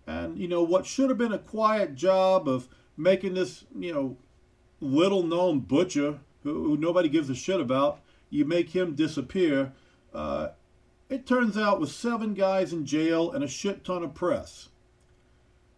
And, 0.07 0.37
you 0.37 0.47
know, 0.47 0.63
what 0.63 0.85
should 0.85 1.09
have 1.09 1.17
been 1.17 1.33
a 1.33 1.39
quiet 1.39 1.95
job 1.95 2.47
of 2.47 2.67
making 2.95 3.33
this, 3.33 3.65
you 3.77 3.93
know, 3.93 4.17
little 4.79 5.23
known 5.23 5.61
butcher 5.61 6.19
who, 6.43 6.63
who 6.63 6.77
nobody 6.77 7.09
gives 7.09 7.29
a 7.29 7.35
shit 7.35 7.59
about, 7.59 8.01
you 8.29 8.45
make 8.45 8.69
him 8.69 8.95
disappear. 8.95 9.73
Uh, 10.13 10.49
it 11.09 11.25
turns 11.25 11.57
out 11.57 11.79
with 11.79 11.91
seven 11.91 12.33
guys 12.33 12.73
in 12.73 12.85
jail 12.85 13.31
and 13.31 13.43
a 13.43 13.47
shit 13.47 13.83
ton 13.83 14.03
of 14.03 14.13
press. 14.13 14.69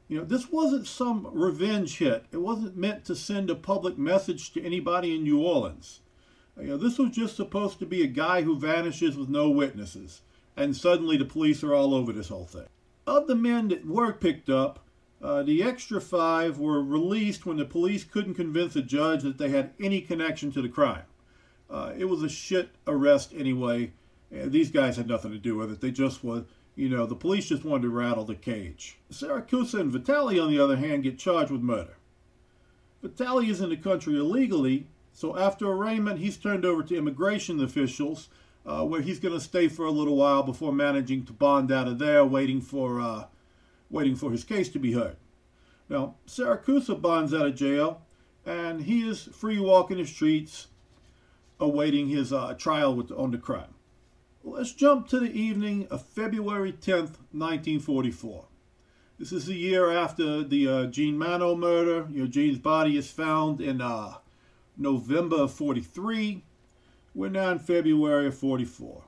You 0.08 0.20
know, 0.20 0.26
this 0.26 0.50
wasn't 0.50 0.88
some 0.88 1.28
revenge 1.32 1.98
hit. 1.98 2.26
It 2.32 2.38
wasn't 2.38 2.78
meant 2.78 3.04
to 3.06 3.16
send 3.16 3.50
a 3.50 3.56
public 3.56 3.98
message 3.98 4.54
to 4.54 4.64
anybody 4.64 5.16
in 5.16 5.24
New 5.24 5.42
Orleans. 5.42 6.00
You 6.60 6.70
know, 6.70 6.78
this 6.78 6.98
was 6.98 7.12
just 7.12 7.36
supposed 7.36 7.80
to 7.80 7.86
be 7.86 8.02
a 8.02 8.08
guy 8.08 8.42
who 8.42 8.58
vanishes 8.58 9.18
with 9.18 9.30
no 9.30 9.50
witnesses, 9.50 10.22
and 10.56 10.76
suddenly 10.76 11.18
the 11.18 11.26
police 11.26 11.64
are 11.64 11.76
all 11.76 11.94
over 11.94 12.12
this 12.14 12.30
whole 12.30 12.46
thing. 12.46 12.68
Of 13.08 13.28
the 13.28 13.36
men 13.36 13.70
that 13.70 13.88
were 13.88 14.12
picked 14.12 14.50
up, 14.50 14.80
uh, 15.22 15.42
the 15.42 15.64
extra 15.64 16.02
five 16.02 16.60
were 16.60 16.84
released 16.84 17.46
when 17.46 17.56
the 17.56 17.64
police 17.66 18.04
couldn't 18.04 18.34
convince 18.34 18.76
a 18.76 18.82
judge 18.82 19.24
that 19.24 19.38
they 19.38 19.48
had 19.50 19.72
any 19.80 20.02
connection 20.02 20.52
to 20.52 20.62
the 20.62 20.68
crime. 20.68 21.06
Uh, 21.70 21.94
it 21.98 22.06
was 22.06 22.22
a 22.22 22.30
shit 22.30 22.72
arrest 22.86 23.34
anyway. 23.34 23.94
These 24.30 24.72
guys 24.72 24.98
had 24.98 25.08
nothing 25.08 25.32
to 25.32 25.38
do 25.38 25.56
with 25.56 25.72
it. 25.72 25.80
They 25.80 25.90
just 25.90 26.22
were, 26.22 26.44
you 26.76 26.90
know, 26.90 27.06
the 27.06 27.16
police 27.16 27.48
just 27.48 27.64
wanted 27.64 27.84
to 27.84 27.90
rattle 27.90 28.26
the 28.26 28.36
cage. 28.36 29.00
Siracusa 29.10 29.80
and 29.80 29.92
Vitali, 29.92 30.38
on 30.38 30.50
the 30.50 30.60
other 30.60 30.76
hand, 30.76 31.04
get 31.04 31.18
charged 31.18 31.50
with 31.50 31.62
murder. 31.62 31.96
Vitali 33.02 33.50
is 33.50 33.62
in 33.62 33.70
the 33.70 33.78
country 33.78 34.18
illegally, 34.18 34.88
so 35.14 35.38
after 35.38 35.66
arraignment, 35.66 36.20
he's 36.20 36.36
turned 36.36 36.66
over 36.66 36.84
to 36.84 36.98
immigration 36.98 37.64
officials, 37.64 38.28
uh, 38.68 38.84
where 38.84 39.02
he's 39.02 39.20
going 39.20 39.34
to 39.34 39.40
stay 39.40 39.70
for 39.70 39.86
a 39.86 39.92
little 39.92 40.18
while 40.18 40.44
before 40.44 40.74
managing 40.74 41.26
to 41.26 41.34
bond 41.34 41.72
out 41.72 41.88
of 41.88 42.00
there, 42.00 42.26
waiting 42.26 42.60
for 42.60 43.00
uh, 43.00 43.24
waiting 43.90 44.16
for 44.16 44.32
his 44.32 44.44
case 44.44 44.68
to 44.70 44.80
be 44.80 44.92
heard. 44.92 45.16
Now, 45.90 46.16
Siracusa 46.28 47.02
bonds 47.02 47.34
out 47.34 47.48
of 47.48 47.56
jail, 47.56 48.02
and 48.46 48.82
he 48.82 49.08
is 49.08 49.24
free 49.24 49.58
walking 49.58 49.98
the 49.98 50.06
streets, 50.06 50.68
awaiting 51.60 52.10
his 52.10 52.34
uh, 52.34 52.54
trial 52.56 52.94
with, 52.94 53.10
on 53.12 53.32
the 53.32 53.38
crime. 53.38 53.74
Let's 54.44 54.74
jump 54.74 55.08
to 55.10 55.20
the 55.20 55.32
evening 55.32 55.88
of 55.90 56.06
February 56.06 56.74
10th, 56.74 57.20
1944. 57.32 58.46
This 59.18 59.32
is 59.32 59.46
the 59.46 59.56
year 59.56 59.92
after 59.92 60.44
the 60.44 60.68
uh, 60.68 60.86
Gene 60.88 61.18
Mano 61.18 61.56
murder. 61.56 62.08
Gene's 62.28 62.60
body 62.60 62.98
is 62.98 63.10
found 63.10 63.62
in 63.62 63.82
uh, 63.82 64.16
November 64.78 65.44
of 65.44 65.54
43. 65.54 66.44
We're 67.18 67.30
now 67.30 67.50
in 67.50 67.58
February 67.58 68.28
of 68.28 68.38
44. 68.38 69.04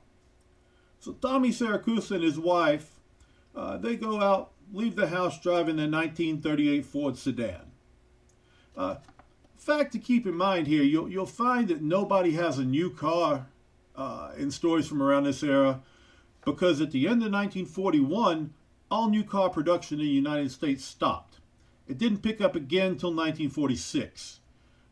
So 0.99 1.11
Tommy 1.13 1.49
Siracusa 1.49 2.15
and 2.15 2.23
his 2.23 2.39
wife, 2.39 2.99
uh, 3.55 3.77
they 3.77 3.95
go 3.95 4.19
out, 4.19 4.49
leave 4.73 4.95
the 4.95 5.09
house 5.09 5.39
driving 5.39 5.75
their 5.75 5.87
1938 5.87 6.85
Ford 6.85 7.17
sedan. 7.19 7.71
Uh, 8.75 8.95
fact 9.57 9.91
to 9.91 9.99
keep 9.99 10.25
in 10.25 10.33
mind 10.33 10.65
here, 10.65 10.81
you'll, 10.81 11.07
you'll 11.07 11.27
find 11.27 11.67
that 11.67 11.83
nobody 11.83 12.31
has 12.31 12.57
a 12.57 12.65
new 12.65 12.89
car 12.89 13.45
uh, 13.95 14.31
in 14.35 14.49
stories 14.49 14.87
from 14.87 15.03
around 15.03 15.25
this 15.25 15.43
era 15.43 15.81
because 16.43 16.81
at 16.81 16.89
the 16.89 17.05
end 17.05 17.21
of 17.21 17.31
1941, 17.31 18.55
all 18.89 19.07
new 19.07 19.23
car 19.23 19.51
production 19.51 19.99
in 19.99 20.07
the 20.07 20.11
United 20.11 20.49
States 20.49 20.83
stopped. 20.83 21.37
It 21.87 21.99
didn't 21.99 22.23
pick 22.23 22.41
up 22.41 22.55
again 22.55 22.93
until 22.93 23.09
1946 23.09 24.39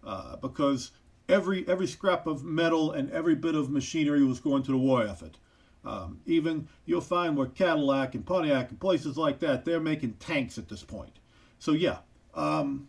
uh, 0.05 0.35
because 0.35 0.91
every 1.29 1.67
every 1.67 1.87
scrap 1.87 2.27
of 2.27 2.43
metal 2.43 2.91
and 2.91 3.11
every 3.11 3.35
bit 3.35 3.55
of 3.55 3.69
machinery 3.69 4.23
was 4.23 4.39
going 4.39 4.63
to 4.63 4.71
the 4.71 4.77
war 4.77 5.05
effort. 5.05 5.37
Um, 5.85 6.19
even 6.25 6.67
you'll 6.85 7.01
find 7.01 7.37
where 7.37 7.47
Cadillac 7.47 8.15
and 8.15 8.25
Pontiac 8.25 8.69
and 8.69 8.79
places 8.79 9.17
like 9.17 9.39
that, 9.39 9.63
they're 9.63 9.79
making 9.79 10.13
tanks 10.13 10.57
at 10.57 10.67
this 10.67 10.83
point. 10.83 11.19
So 11.59 11.71
yeah, 11.71 11.99
um, 12.33 12.87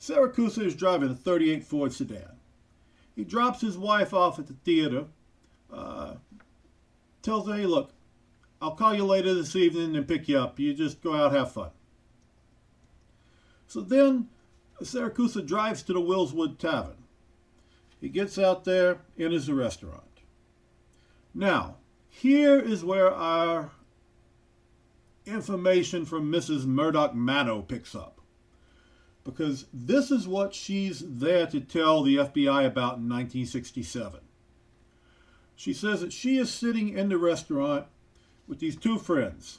Siracusa 0.00 0.64
is 0.64 0.74
driving 0.74 1.10
a 1.10 1.14
38 1.14 1.64
Ford 1.64 1.92
sedan. 1.92 2.36
He 3.14 3.24
drops 3.24 3.60
his 3.60 3.76
wife 3.76 4.14
off 4.14 4.38
at 4.38 4.46
the 4.46 4.54
theater, 4.64 5.04
uh, 5.70 6.14
tells 7.22 7.46
her, 7.46 7.54
hey, 7.54 7.66
look, 7.66 7.92
I'll 8.62 8.74
call 8.74 8.94
you 8.94 9.04
later 9.04 9.34
this 9.34 9.54
evening 9.56 9.94
and 9.96 10.08
pick 10.08 10.28
you 10.28 10.38
up. 10.38 10.58
You 10.58 10.72
just 10.72 11.02
go 11.02 11.14
out, 11.14 11.32
have 11.32 11.52
fun. 11.52 11.70
So 13.66 13.80
then 13.80 14.28
Siracusa 14.82 15.46
drives 15.46 15.82
to 15.82 15.92
the 15.92 16.00
Willswood 16.00 16.58
Tavern. 16.58 16.99
He 18.00 18.08
gets 18.08 18.38
out 18.38 18.64
there, 18.64 18.98
enters 19.18 19.46
the 19.46 19.54
restaurant. 19.54 20.02
Now, 21.34 21.76
here 22.08 22.58
is 22.58 22.84
where 22.84 23.12
our 23.12 23.70
information 25.26 26.04
from 26.04 26.30
Mrs. 26.30 26.66
Murdoch 26.66 27.14
Mano 27.14 27.62
picks 27.62 27.94
up. 27.94 28.20
Because 29.22 29.66
this 29.72 30.10
is 30.10 30.26
what 30.26 30.54
she's 30.54 31.02
there 31.06 31.46
to 31.46 31.60
tell 31.60 32.02
the 32.02 32.16
FBI 32.16 32.66
about 32.66 32.96
in 32.96 33.08
1967. 33.08 34.20
She 35.54 35.74
says 35.74 36.00
that 36.00 36.12
she 36.12 36.38
is 36.38 36.50
sitting 36.52 36.96
in 36.96 37.10
the 37.10 37.18
restaurant 37.18 37.86
with 38.48 38.60
these 38.60 38.76
two 38.76 38.98
friends, 38.98 39.58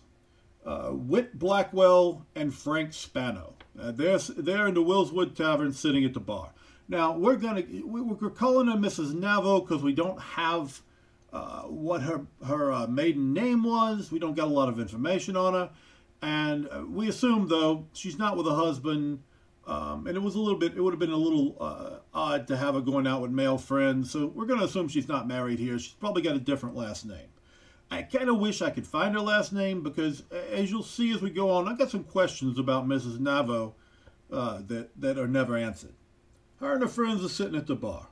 uh, 0.65 0.89
Whit 0.89 1.37
Blackwell 1.37 2.25
and 2.35 2.53
Frank 2.53 2.93
Spano. 2.93 3.53
Uh, 3.79 3.91
they're, 3.91 4.17
they're 4.17 4.67
in 4.67 4.73
the 4.73 4.83
Willswood 4.83 5.35
Tavern 5.35 5.73
sitting 5.73 6.03
at 6.03 6.13
the 6.13 6.19
bar. 6.19 6.49
Now, 6.87 7.17
we're 7.17 7.37
to, 7.37 7.83
we're 7.85 8.29
calling 8.29 8.67
her 8.67 8.75
Mrs. 8.75 9.13
Navo 9.13 9.65
because 9.65 9.83
we 9.83 9.93
don't 9.93 10.19
have 10.19 10.81
uh, 11.31 11.61
what 11.61 12.01
her, 12.01 12.25
her 12.45 12.71
uh, 12.71 12.87
maiden 12.87 13.33
name 13.33 13.63
was. 13.63 14.11
We 14.11 14.19
don't 14.19 14.35
get 14.35 14.45
a 14.45 14.47
lot 14.47 14.69
of 14.69 14.79
information 14.79 15.37
on 15.37 15.53
her. 15.53 15.69
And 16.21 16.67
uh, 16.69 16.83
we 16.87 17.07
assume, 17.07 17.47
though, 17.47 17.85
she's 17.93 18.19
not 18.19 18.37
with 18.37 18.47
a 18.47 18.53
husband. 18.53 19.23
Um, 19.65 20.07
and 20.07 20.17
it 20.17 20.21
was 20.21 20.35
a 20.35 20.39
little 20.39 20.57
bit, 20.57 20.75
it 20.75 20.81
would 20.81 20.91
have 20.91 20.99
been 20.99 21.11
a 21.11 21.17
little 21.17 21.55
uh, 21.59 21.97
odd 22.13 22.47
to 22.47 22.57
have 22.57 22.75
her 22.75 22.81
going 22.81 23.07
out 23.07 23.21
with 23.21 23.31
male 23.31 23.57
friends. 23.57 24.11
So 24.11 24.27
we're 24.27 24.45
to 24.59 24.65
assume 24.65 24.87
she's 24.87 25.07
not 25.07 25.27
married 25.27 25.59
here. 25.59 25.79
She's 25.79 25.93
probably 25.93 26.21
got 26.21 26.35
a 26.35 26.39
different 26.39 26.75
last 26.75 27.05
name. 27.05 27.27
I 27.89 28.03
kind 28.03 28.29
of 28.29 28.39
wish 28.39 28.61
I 28.61 28.69
could 28.69 28.87
find 28.87 29.13
her 29.15 29.21
last 29.21 29.51
name 29.51 29.83
because, 29.83 30.23
as 30.51 30.71
you'll 30.71 30.81
see 30.81 31.11
as 31.13 31.21
we 31.21 31.29
go 31.29 31.49
on, 31.51 31.67
I've 31.67 31.77
got 31.77 31.91
some 31.91 32.05
questions 32.05 32.57
about 32.57 32.87
Mrs. 32.87 33.17
Navo 33.17 33.73
uh, 34.31 34.61
that, 34.67 34.89
that 34.99 35.17
are 35.17 35.27
never 35.27 35.57
answered. 35.57 35.93
Her 36.61 36.73
and 36.73 36.83
her 36.83 36.87
friends 36.87 37.25
are 37.25 37.29
sitting 37.29 37.55
at 37.55 37.65
the 37.65 37.75
bar. 37.75 38.07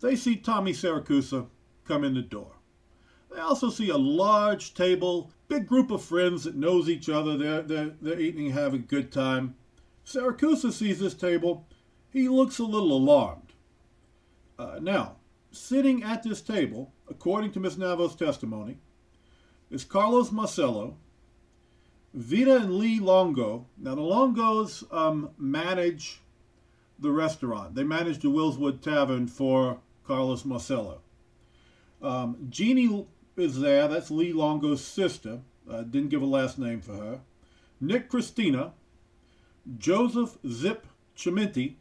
They 0.00 0.14
see 0.14 0.36
Tommy 0.36 0.72
Siracusa 0.72 1.48
come 1.84 2.04
in 2.04 2.14
the 2.14 2.22
door. 2.22 2.52
They 3.34 3.40
also 3.40 3.70
see 3.70 3.90
a 3.90 3.98
large 3.98 4.72
table, 4.72 5.32
big 5.48 5.66
group 5.66 5.90
of 5.90 6.00
friends 6.00 6.44
that 6.44 6.54
knows 6.54 6.88
each 6.88 7.08
other. 7.08 7.36
They're, 7.36 7.62
they're, 7.62 7.92
they're 8.00 8.20
eating 8.20 8.50
having 8.50 8.80
a 8.80 8.84
good 8.84 9.10
time. 9.10 9.56
Siracusa 10.06 10.72
sees 10.72 11.00
this 11.00 11.14
table. 11.14 11.66
He 12.08 12.28
looks 12.28 12.60
a 12.60 12.64
little 12.64 12.92
alarmed. 12.92 13.52
Uh, 14.58 14.78
now, 14.80 15.16
sitting 15.50 16.04
at 16.04 16.22
this 16.22 16.40
table, 16.40 16.92
according 17.10 17.50
to 17.52 17.60
Miss 17.60 17.76
Navo's 17.76 18.14
testimony, 18.14 18.78
is 19.70 19.84
Carlos 19.84 20.30
Marcello, 20.30 20.96
Vita 22.14 22.56
and 22.56 22.76
Lee 22.76 23.00
Longo. 23.00 23.66
Now, 23.76 23.96
the 23.96 24.02
Longos 24.02 24.84
um, 24.94 25.30
manage 25.36 26.20
the 26.98 27.10
restaurant. 27.10 27.74
They 27.74 27.84
manage 27.84 28.20
the 28.20 28.28
Willswood 28.28 28.80
Tavern 28.80 29.26
for 29.26 29.80
Carlos 30.06 30.44
Marcello. 30.44 31.00
Um, 32.02 32.46
Jeannie 32.48 33.06
is 33.36 33.60
there. 33.60 33.88
That's 33.88 34.10
Lee 34.10 34.32
Longo's 34.32 34.84
sister. 34.84 35.40
Uh, 35.68 35.82
didn't 35.82 36.10
give 36.10 36.22
a 36.22 36.26
last 36.26 36.58
name 36.58 36.80
for 36.80 36.94
her. 36.94 37.20
Nick 37.80 38.08
Christina, 38.08 38.72
Joseph 39.78 40.38
Zip 40.48 40.86
Chimenti, 41.16 41.74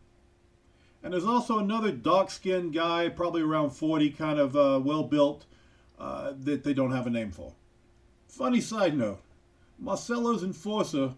and 1.03 1.13
there's 1.13 1.25
also 1.25 1.59
another 1.59 1.91
dark-skinned 1.91 2.73
guy, 2.73 3.09
probably 3.09 3.43
around 3.43 3.69
40, 3.69 4.09
kind 4.11 4.39
of 4.39 4.55
uh, 4.55 4.81
well-built, 4.83 5.45
uh, 5.99 6.33
that 6.35 6.63
they 6.63 6.73
don't 6.73 6.91
have 6.91 7.05
a 7.05 7.11
name 7.11 7.31
for. 7.31 7.53
Funny 8.27 8.59
side 8.59 8.97
note, 8.97 9.21
Marcello's 9.77 10.43
enforcer, 10.43 11.13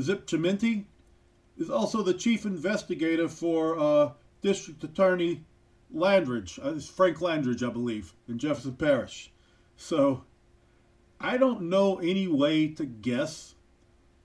Zip 0.00 0.26
Chimenti, 0.26 0.84
is 1.58 1.70
also 1.70 2.02
the 2.02 2.14
chief 2.14 2.44
investigator 2.44 3.28
for 3.28 3.78
uh, 3.78 4.12
District 4.42 4.82
Attorney 4.84 5.44
Langridge. 5.92 6.58
Uh, 6.62 6.74
it's 6.74 6.88
Frank 6.88 7.20
Langridge, 7.20 7.62
I 7.62 7.70
believe, 7.70 8.14
in 8.28 8.38
Jefferson 8.38 8.74
Parish. 8.74 9.32
So 9.76 10.24
I 11.20 11.36
don't 11.36 11.62
know 11.62 11.96
any 11.96 12.28
way 12.28 12.68
to 12.68 12.84
guess 12.86 13.54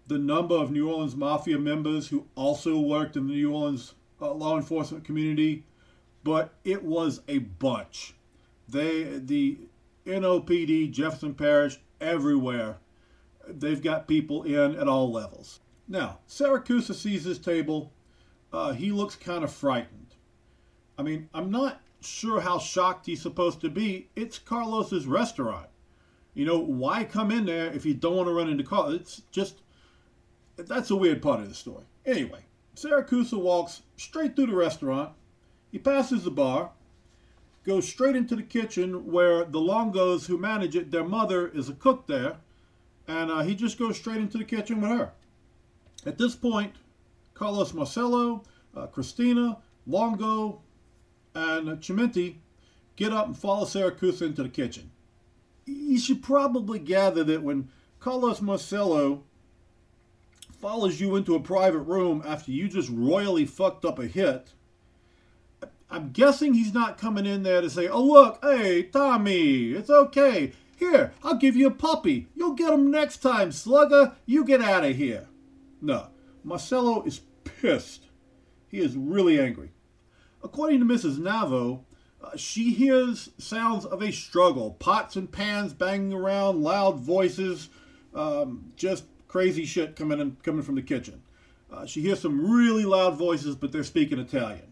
the 0.07 0.17
number 0.17 0.55
of 0.55 0.71
New 0.71 0.89
Orleans 0.89 1.15
Mafia 1.15 1.57
members 1.57 2.09
who 2.09 2.27
also 2.35 2.77
worked 2.77 3.15
in 3.15 3.27
the 3.27 3.33
New 3.33 3.53
Orleans 3.53 3.93
uh, 4.21 4.33
law 4.33 4.57
enforcement 4.57 5.03
community, 5.03 5.65
but 6.23 6.53
it 6.63 6.83
was 6.83 7.21
a 7.27 7.39
bunch. 7.39 8.13
They, 8.67 9.03
the 9.17 9.57
NOPD, 10.05 10.91
Jefferson 10.91 11.33
Parish, 11.33 11.79
everywhere, 11.99 12.77
they've 13.47 13.81
got 13.81 14.07
people 14.07 14.43
in 14.43 14.75
at 14.75 14.87
all 14.87 15.11
levels. 15.11 15.61
Now, 15.87 16.19
Siracusa 16.27 16.93
sees 16.93 17.23
this 17.23 17.39
table. 17.39 17.91
Uh, 18.51 18.73
he 18.73 18.91
looks 18.91 19.15
kind 19.15 19.43
of 19.43 19.51
frightened. 19.51 20.15
I 20.97 21.03
mean, 21.03 21.29
I'm 21.33 21.51
not 21.51 21.81
sure 22.01 22.41
how 22.41 22.59
shocked 22.59 23.05
he's 23.05 23.21
supposed 23.21 23.61
to 23.61 23.69
be. 23.69 24.09
It's 24.15 24.39
Carlos's 24.39 25.07
restaurant. 25.07 25.67
You 26.33 26.45
know, 26.45 26.59
why 26.59 27.03
come 27.03 27.31
in 27.31 27.45
there 27.45 27.71
if 27.71 27.85
you 27.85 27.93
don't 27.93 28.15
want 28.15 28.27
to 28.27 28.33
run 28.33 28.49
into 28.49 28.63
Carlos? 28.63 28.99
It's 29.01 29.21
just 29.31 29.61
that's 30.55 30.91
a 30.91 30.95
weird 30.95 31.21
part 31.21 31.41
of 31.41 31.49
the 31.49 31.55
story. 31.55 31.85
Anyway, 32.05 32.45
Siracusa 32.75 33.39
walks 33.39 33.81
straight 33.97 34.35
through 34.35 34.47
the 34.47 34.55
restaurant. 34.55 35.13
He 35.71 35.79
passes 35.79 36.23
the 36.23 36.31
bar, 36.31 36.71
goes 37.63 37.87
straight 37.87 38.15
into 38.15 38.35
the 38.35 38.43
kitchen 38.43 39.11
where 39.11 39.45
the 39.45 39.59
Longos 39.59 40.27
who 40.27 40.37
manage 40.37 40.75
it, 40.75 40.91
their 40.91 41.03
mother 41.03 41.47
is 41.47 41.69
a 41.69 41.73
cook 41.73 42.07
there, 42.07 42.37
and 43.07 43.31
uh, 43.31 43.41
he 43.41 43.55
just 43.55 43.79
goes 43.79 43.97
straight 43.97 44.17
into 44.17 44.37
the 44.37 44.43
kitchen 44.43 44.81
with 44.81 44.91
her. 44.91 45.13
At 46.05 46.17
this 46.17 46.35
point, 46.35 46.73
Carlos 47.33 47.73
Marcello, 47.73 48.43
uh, 48.75 48.87
Christina, 48.87 49.57
Longo, 49.87 50.61
and 51.35 51.67
Chimenti 51.79 52.35
get 52.95 53.13
up 53.13 53.27
and 53.27 53.37
follow 53.37 53.65
Siracusa 53.65 54.23
into 54.23 54.43
the 54.43 54.49
kitchen. 54.49 54.91
You 55.65 55.97
should 55.97 56.21
probably 56.21 56.79
gather 56.79 57.23
that 57.23 57.41
when 57.41 57.69
Carlos 57.99 58.41
Marcello 58.41 59.23
follows 60.59 60.99
you 60.99 61.15
into 61.15 61.35
a 61.35 61.39
private 61.39 61.79
room 61.79 62.23
after 62.25 62.51
you 62.51 62.67
just 62.67 62.89
royally 62.89 63.45
fucked 63.45 63.85
up 63.85 63.99
a 63.99 64.05
hit. 64.05 64.53
I'm 65.89 66.11
guessing 66.11 66.53
he's 66.53 66.73
not 66.73 66.97
coming 66.97 67.25
in 67.25 67.43
there 67.43 67.61
to 67.61 67.69
say, 67.69 67.87
oh, 67.87 68.03
look, 68.03 68.39
hey, 68.43 68.83
Tommy, 68.83 69.71
it's 69.71 69.89
okay. 69.89 70.53
Here, 70.75 71.13
I'll 71.23 71.35
give 71.35 71.55
you 71.55 71.67
a 71.67 71.71
puppy. 71.71 72.27
You'll 72.35 72.55
get 72.55 72.73
him 72.73 72.89
next 72.89 73.17
time, 73.17 73.51
slugger. 73.51 74.13
You 74.25 74.43
get 74.43 74.61
out 74.61 74.83
of 74.83 74.95
here. 74.95 75.27
No, 75.83 76.07
Marcello 76.45 77.03
is 77.03 77.19
pissed. 77.43 78.07
He 78.69 78.79
is 78.79 78.95
really 78.95 79.37
angry. 79.37 79.71
According 80.41 80.79
to 80.79 80.85
Mrs. 80.85 81.17
Navo, 81.17 81.81
uh, 82.23 82.37
she 82.37 82.71
hears 82.71 83.29
sounds 83.37 83.83
of 83.85 84.01
a 84.01 84.13
struggle, 84.13 84.71
pots 84.71 85.17
and 85.17 85.29
pans 85.29 85.73
banging 85.73 86.13
around, 86.13 86.63
loud 86.63 87.01
voices, 87.01 87.69
um, 88.15 88.71
just 88.77 89.03
crazy 89.27 89.65
shit 89.65 89.97
coming 89.97 90.21
in, 90.21 90.37
coming 90.41 90.63
from 90.63 90.75
the 90.75 90.81
kitchen. 90.81 91.21
Uh, 91.69 91.85
she 91.85 91.99
hears 91.99 92.21
some 92.21 92.49
really 92.49 92.85
loud 92.85 93.15
voices, 93.15 93.53
but 93.53 93.73
they're 93.73 93.83
speaking 93.83 94.19
Italian. 94.19 94.71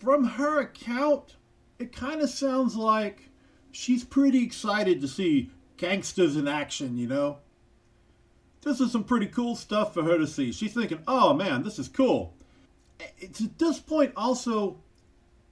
From 0.00 0.24
her 0.24 0.58
account, 0.58 1.36
it 1.78 1.92
kind 1.92 2.20
of 2.20 2.28
sounds 2.28 2.74
like 2.74 3.30
she's 3.70 4.02
pretty 4.02 4.42
excited 4.42 5.00
to 5.00 5.06
see 5.06 5.50
gangsters 5.76 6.36
in 6.36 6.48
action, 6.48 6.98
you 6.98 7.06
know? 7.06 7.38
This 8.64 8.80
is 8.80 8.92
some 8.92 9.04
pretty 9.04 9.26
cool 9.26 9.54
stuff 9.56 9.94
for 9.94 10.02
her 10.02 10.18
to 10.18 10.26
see. 10.26 10.52
She's 10.52 10.74
thinking, 10.74 11.02
oh 11.06 11.34
man, 11.34 11.62
this 11.62 11.78
is 11.78 11.88
cool. 11.88 12.34
It's 13.18 13.40
at 13.40 13.58
this 13.58 13.78
point 13.78 14.12
also, 14.16 14.80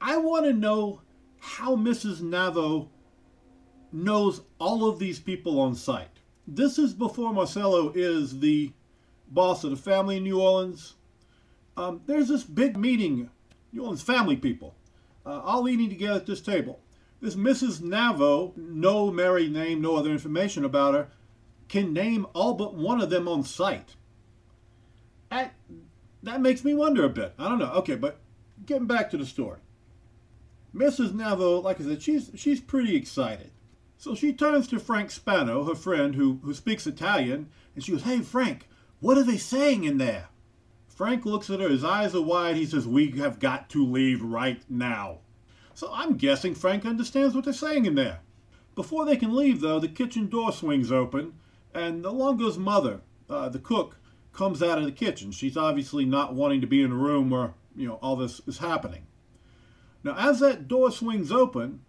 I 0.01 0.17
want 0.17 0.47
to 0.47 0.53
know 0.53 1.03
how 1.39 1.77
Mrs. 1.77 2.21
Navo 2.21 2.89
knows 3.93 4.41
all 4.59 4.89
of 4.89 4.99
these 4.99 5.21
people 5.21 5.61
on 5.61 5.75
site 5.75 6.09
this 6.47 6.79
is 6.79 6.93
before 6.93 7.33
Marcello 7.33 7.93
is 7.95 8.41
the 8.41 8.73
boss 9.29 9.65
of 9.65 9.71
the 9.71 9.77
family 9.77 10.17
in 10.17 10.25
New 10.25 10.41
Orleans. 10.41 10.95
Um, 11.77 12.03
there's 12.07 12.29
this 12.29 12.45
big 12.45 12.77
meeting, 12.77 13.31
New 13.73 13.83
Orleans 13.83 14.03
family 14.03 14.37
people, 14.37 14.75
uh, 15.25 15.41
all 15.41 15.69
eating 15.69 15.89
together 15.89 16.17
at 16.17 16.27
this 16.27 16.41
table. 16.41 16.81
This 17.21 17.37
Mrs. 17.37 17.81
Navo, 17.81 18.57
no 18.57 19.11
married 19.11 19.53
name, 19.53 19.81
no 19.81 19.97
other 19.97 20.11
information 20.11 20.65
about 20.65 20.95
her, 20.95 21.09
can 21.73 21.95
name 21.95 22.27
all 22.35 22.53
but 22.53 22.75
one 22.75 23.01
of 23.01 23.09
them 23.09 23.27
on 23.27 23.43
site. 23.43 23.97
That, 25.31 25.55
that 26.23 26.43
makes 26.43 26.65
me 26.65 26.75
wonder 26.75 27.03
a 27.03 27.09
bit. 27.09 27.33
I 27.39 27.49
don't 27.49 27.59
know. 27.59 27.73
Okay, 27.77 27.97
but 27.97 28.19
getting 28.67 28.87
back 28.87 29.11
to 29.11 29.17
the 29.17 29.25
story. 29.25 29.59
Mrs. 30.75 31.13
Navo, 31.13 31.63
like 31.63 31.81
I 31.81 31.85
said, 31.85 32.03
she's 32.03 32.31
she's 32.35 32.61
pretty 32.61 32.95
excited. 32.95 33.51
So 33.97 34.15
she 34.15 34.35
turns 34.35 34.69
to 34.69 34.79
Frank 34.79 35.11
Spano, 35.11 35.65
her 35.65 35.75
friend 35.75 36.15
who, 36.15 36.41
who 36.43 36.53
speaks 36.53 36.87
Italian, 36.87 37.49
and 37.75 37.83
she 37.83 37.93
goes, 37.93 38.03
Hey, 38.03 38.21
Frank, 38.21 38.69
what 39.01 39.17
are 39.17 39.25
they 39.25 39.39
saying 39.39 39.85
in 39.85 39.97
there? 39.97 40.29
Frank 40.89 41.25
looks 41.25 41.49
at 41.49 41.61
her, 41.61 41.71
his 41.71 41.85
eyes 41.85 42.15
are 42.15 42.21
wide. 42.21 42.57
He 42.57 42.67
says, 42.67 42.87
We 42.87 43.13
have 43.13 43.39
got 43.39 43.71
to 43.71 43.87
leave 43.87 44.21
right 44.21 44.63
now. 44.69 45.21
So 45.73 45.91
I'm 45.91 46.19
guessing 46.19 46.55
Frank 46.55 46.85
understands 46.85 47.35
what 47.35 47.45
they're 47.45 47.55
saying 47.55 47.87
in 47.87 47.95
there. 47.95 48.21
Before 48.75 49.07
they 49.07 49.17
can 49.17 49.35
leave, 49.35 49.63
though, 49.63 49.81
the 49.81 49.89
kitchen 49.89 50.29
door 50.29 50.53
swings 50.53 50.93
open, 50.93 51.35
and 51.75 52.05
the 52.05 52.13
Longo's 52.13 52.59
mother, 52.59 53.01
uh, 53.29 53.49
the 53.49 53.59
cook, 53.59 53.99
comes 54.33 54.63
out 54.63 54.79
of 54.79 54.85
the 54.85 54.93
kitchen. 54.93 55.31
She's 55.31 55.57
obviously 55.57 56.05
not 56.05 56.35
wanting 56.35 56.61
to 56.61 56.67
be 56.67 56.83
in 56.83 56.91
a 56.91 56.97
room 56.97 57.31
where, 57.31 57.55
you 57.77 57.87
know, 57.87 57.99
all 58.03 58.17
this 58.17 58.41
is 58.47 58.59
happening. 58.59 59.07
Now, 60.05 60.17
as 60.17 60.41
that 60.41 60.69
door 60.69 60.91
swings 60.91 61.31
open, 61.31 61.81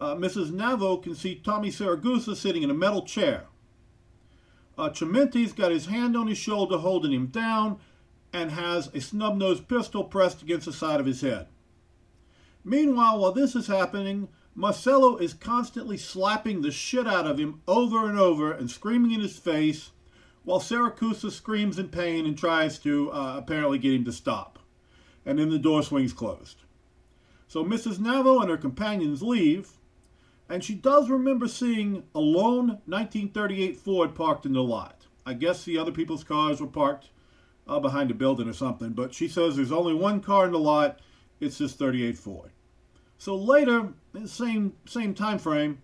uh, 0.00 0.14
Mrs. 0.14 0.50
Navo 0.50 1.02
can 1.02 1.14
see 1.14 1.36
Tommy 1.36 1.70
Siracusa 1.70 2.36
sitting 2.36 2.62
in 2.62 2.70
a 2.70 2.74
metal 2.74 3.02
chair. 3.02 3.46
Uh, 4.76 4.90
Chimenti's 4.90 5.52
got 5.52 5.72
his 5.72 5.86
hand 5.86 6.16
on 6.16 6.26
his 6.26 6.36
shoulder 6.36 6.78
holding 6.78 7.12
him 7.12 7.28
down 7.28 7.78
and 8.32 8.50
has 8.50 8.88
a 8.88 9.00
snub-nosed 9.00 9.68
pistol 9.68 10.04
pressed 10.04 10.42
against 10.42 10.66
the 10.66 10.72
side 10.72 11.00
of 11.00 11.06
his 11.06 11.22
head. 11.22 11.46
Meanwhile, 12.62 13.20
while 13.20 13.32
this 13.32 13.56
is 13.56 13.68
happening, 13.68 14.28
Marcello 14.58 15.18
is 15.18 15.34
constantly 15.34 15.98
slapping 15.98 16.62
the 16.62 16.70
shit 16.70 17.06
out 17.06 17.26
of 17.26 17.38
him 17.38 17.60
over 17.68 18.08
and 18.08 18.18
over 18.18 18.50
and 18.50 18.70
screaming 18.70 19.12
in 19.12 19.20
his 19.20 19.36
face, 19.36 19.90
while 20.44 20.60
Siracusa 20.60 21.30
screams 21.30 21.78
in 21.78 21.90
pain 21.90 22.24
and 22.24 22.38
tries 22.38 22.78
to 22.78 23.12
uh, 23.12 23.34
apparently 23.36 23.76
get 23.76 23.92
him 23.92 24.06
to 24.06 24.12
stop. 24.12 24.58
And 25.26 25.38
then 25.38 25.50
the 25.50 25.58
door 25.58 25.82
swings 25.82 26.14
closed. 26.14 26.62
So 27.46 27.64
Mrs. 27.66 27.98
Navo 27.98 28.40
and 28.40 28.48
her 28.48 28.56
companions 28.56 29.22
leave, 29.22 29.72
and 30.48 30.64
she 30.64 30.74
does 30.74 31.10
remember 31.10 31.48
seeing 31.48 32.04
a 32.14 32.20
lone 32.20 32.80
1938 32.86 33.76
Ford 33.76 34.14
parked 34.14 34.46
in 34.46 34.54
the 34.54 34.62
lot. 34.62 35.04
I 35.26 35.34
guess 35.34 35.64
the 35.64 35.76
other 35.76 35.92
people's 35.92 36.24
cars 36.24 36.62
were 36.62 36.66
parked 36.66 37.10
uh, 37.68 37.78
behind 37.78 38.10
a 38.10 38.14
building 38.14 38.48
or 38.48 38.54
something, 38.54 38.92
but 38.92 39.12
she 39.12 39.28
says 39.28 39.56
there's 39.56 39.70
only 39.70 39.92
one 39.92 40.22
car 40.22 40.46
in 40.46 40.52
the 40.52 40.58
lot. 40.58 41.00
It's 41.40 41.58
this 41.58 41.74
38 41.74 42.16
Ford. 42.16 42.52
So 43.18 43.34
later, 43.34 43.92
in 44.14 44.22
the 44.22 44.28
same 44.28 44.74
same 44.86 45.14
time 45.14 45.38
frame, 45.38 45.82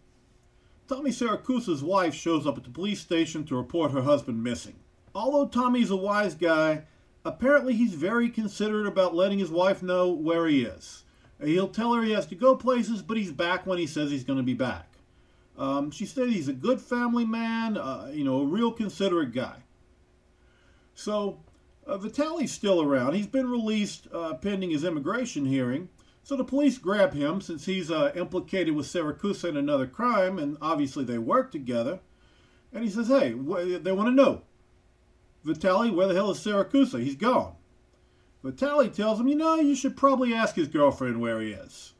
Tommy 0.89 1.11
Siracusa's 1.11 1.83
wife 1.83 2.15
shows 2.15 2.47
up 2.47 2.59
at 2.59 2.65
the 2.65 2.71
police 2.71 3.01
station 3.01 3.45
to 3.47 3.57
report 3.57 3.93
her 3.93 4.03
husband 4.03 4.43
missing. 4.43 4.75
Although 5.15 5.49
Tommy's 5.49 5.91
a 5.91 5.97
wise 5.97 6.35
guy, 6.35 6.85
apparently 7.25 7.75
he's 7.75 7.95
very 7.95 8.29
considerate 8.29 8.87
about 8.87 9.15
letting 9.15 9.39
his 9.39 9.51
wife 9.51 9.83
know 9.83 10.11
where 10.11 10.47
he 10.47 10.63
is. 10.63 11.05
He'll 11.43 11.69
tell 11.69 11.95
her 11.95 12.03
he 12.03 12.13
has 12.13 12.27
to 12.27 12.35
go 12.35 12.55
places, 12.57 13.03
but 13.03 13.17
he's 13.17 13.33
back 13.33 13.67
when 13.67 13.79
he 13.79 13.87
says 13.87 14.11
he's 14.11 14.25
going 14.25 14.39
to 14.39 14.45
be 14.45 14.55
back. 14.55 14.89
Um, 15.59 15.91
she 15.91 16.07
said 16.07 16.29
he's 16.29 16.49
a 16.49 16.53
good 16.53 16.81
family 16.81 17.25
man, 17.25 17.77
uh, 17.77 18.11
you 18.13 18.25
know, 18.25 18.41
a 18.41 18.47
real 18.47 18.73
considerate 18.73 19.33
guy. 19.33 19.57
So, 20.95 21.41
uh, 21.87 21.99
Vitali's 21.99 22.53
still 22.53 22.81
around. 22.81 23.15
He's 23.15 23.27
been 23.27 23.51
released 23.51 24.07
uh, 24.13 24.35
pending 24.35 24.71
his 24.71 24.85
immigration 24.85 25.45
hearing, 25.45 25.89
so 26.23 26.37
the 26.37 26.45
police 26.45 26.79
grab 26.79 27.13
him 27.15 27.41
since 27.41 27.67
he's 27.67 27.91
uh, 27.91 28.13
implicated 28.15 28.75
with 28.75 28.87
Siracusa 28.87 29.49
in 29.49 29.57
another 29.57 29.87
crime, 29.87 30.39
and 30.39 30.57
obviously 30.61 31.05
they 31.05 31.19
work 31.19 31.51
together. 31.51 32.01
And 32.73 32.85
he 32.85 32.91
says, 32.91 33.09
hey, 33.09 33.33
wh- 33.33 33.83
they 33.83 33.93
want 33.93 34.09
to 34.09 34.15
know. 34.15 34.43
Vitali, 35.45 35.91
where 35.91 36.07
the 36.07 36.15
hell 36.15 36.31
is 36.31 36.39
Siracusa? 36.39 37.03
He's 37.03 37.17
gone. 37.17 37.55
Vitali 38.43 38.89
tells 38.89 39.21
him, 39.21 39.29
you 39.29 39.35
know, 39.35 39.57
you 39.57 39.75
should 39.75 39.97
probably 39.97 40.33
ask 40.33 40.55
his 40.55 40.69
girlfriend 40.69 41.21
where 41.21 41.41
he 41.41 41.51
is. 41.51 41.93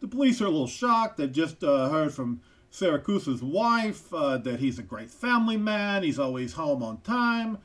The 0.00 0.08
police 0.08 0.40
are 0.40 0.46
a 0.46 0.50
little 0.50 0.66
shocked. 0.66 1.16
They've 1.16 1.32
just 1.32 1.64
uh, 1.64 1.88
heard 1.88 2.12
from 2.12 2.40
Siracusa's 2.70 3.42
wife 3.42 4.12
uh, 4.12 4.38
that 4.38 4.60
he's 4.60 4.78
a 4.78 4.82
great 4.82 5.10
family 5.10 5.56
man. 5.56 6.02
He's 6.02 6.18
always 6.18 6.52
home 6.52 6.82
on 6.82 7.00
time. 7.00 7.58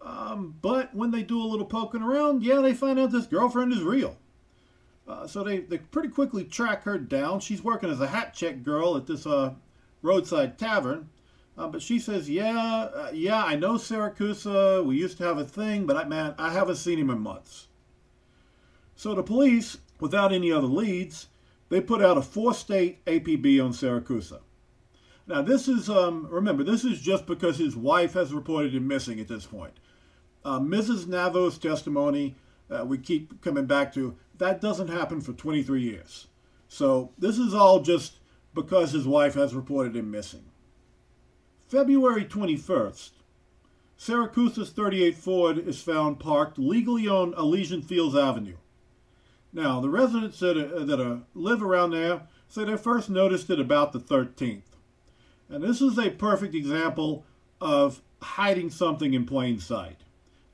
Um, 0.00 0.56
but 0.62 0.94
when 0.94 1.10
they 1.10 1.22
do 1.22 1.40
a 1.40 1.44
little 1.44 1.66
poking 1.66 2.02
around, 2.02 2.42
yeah, 2.42 2.60
they 2.60 2.74
find 2.74 2.98
out 2.98 3.10
this 3.10 3.26
girlfriend 3.26 3.72
is 3.72 3.82
real. 3.82 4.16
Uh, 5.08 5.26
so 5.26 5.44
they, 5.44 5.58
they 5.58 5.78
pretty 5.78 6.08
quickly 6.08 6.44
track 6.44 6.82
her 6.82 6.98
down. 6.98 7.40
She's 7.40 7.62
working 7.62 7.90
as 7.90 8.00
a 8.00 8.08
hat 8.08 8.34
check 8.34 8.62
girl 8.62 8.96
at 8.96 9.06
this 9.06 9.26
uh, 9.26 9.54
roadside 10.02 10.58
tavern. 10.58 11.08
Uh, 11.56 11.68
but 11.68 11.80
she 11.80 11.98
says, 11.98 12.28
yeah, 12.28 12.88
uh, 12.94 13.10
yeah, 13.14 13.42
I 13.42 13.56
know 13.56 13.74
Siracusa. 13.74 14.84
We 14.84 14.96
used 14.96 15.16
to 15.18 15.24
have 15.24 15.38
a 15.38 15.44
thing, 15.44 15.86
but 15.86 15.96
I, 15.96 16.04
man, 16.04 16.34
I 16.38 16.52
haven't 16.52 16.76
seen 16.76 16.98
him 16.98 17.08
in 17.08 17.20
months. 17.20 17.68
So 18.94 19.14
the 19.14 19.22
police, 19.22 19.78
without 20.00 20.32
any 20.32 20.52
other 20.52 20.66
leads, 20.66 21.28
they 21.68 21.80
put 21.80 22.02
out 22.02 22.18
a 22.18 22.22
four-state 22.22 23.04
APB 23.06 23.64
on 23.64 23.72
Siracusa. 23.72 24.40
Now 25.26 25.42
this 25.42 25.66
is, 25.66 25.88
um, 25.88 26.28
remember, 26.30 26.62
this 26.62 26.84
is 26.84 27.00
just 27.00 27.26
because 27.26 27.58
his 27.58 27.76
wife 27.76 28.12
has 28.12 28.32
reported 28.32 28.74
him 28.74 28.86
missing 28.86 29.18
at 29.18 29.28
this 29.28 29.46
point. 29.46 29.72
Uh, 30.44 30.60
Mrs. 30.60 31.06
Navo's 31.06 31.58
testimony, 31.58 32.36
uh, 32.70 32.84
we 32.84 32.98
keep 32.98 33.40
coming 33.42 33.66
back 33.66 33.92
to, 33.94 34.16
that 34.38 34.60
doesn't 34.60 34.88
happen 34.88 35.20
for 35.20 35.32
23 35.32 35.82
years. 35.82 36.26
So 36.68 37.12
this 37.18 37.38
is 37.38 37.54
all 37.54 37.80
just 37.80 38.18
because 38.54 38.92
his 38.92 39.06
wife 39.06 39.34
has 39.34 39.54
reported 39.54 39.94
him 39.94 40.10
missing. 40.10 40.44
February 41.68 42.24
21st, 42.24 43.10
Siracusa's 43.98 44.70
38 44.70 45.16
Ford 45.16 45.58
is 45.58 45.80
found 45.80 46.20
parked 46.20 46.58
legally 46.58 47.08
on 47.08 47.34
Elysian 47.34 47.82
Fields 47.82 48.16
Avenue. 48.16 48.56
Now, 49.52 49.80
the 49.80 49.88
residents 49.88 50.38
that, 50.40 50.56
uh, 50.58 50.84
that 50.84 51.00
uh, 51.00 51.18
live 51.34 51.62
around 51.62 51.90
there 51.90 52.22
say 52.48 52.64
they 52.64 52.76
first 52.76 53.08
noticed 53.08 53.48
it 53.50 53.58
about 53.58 53.92
the 53.92 53.98
13th. 53.98 54.62
And 55.48 55.62
this 55.62 55.80
is 55.80 55.98
a 55.98 56.10
perfect 56.10 56.54
example 56.54 57.24
of 57.60 58.02
hiding 58.20 58.70
something 58.70 59.14
in 59.14 59.24
plain 59.24 59.58
sight. 59.58 60.02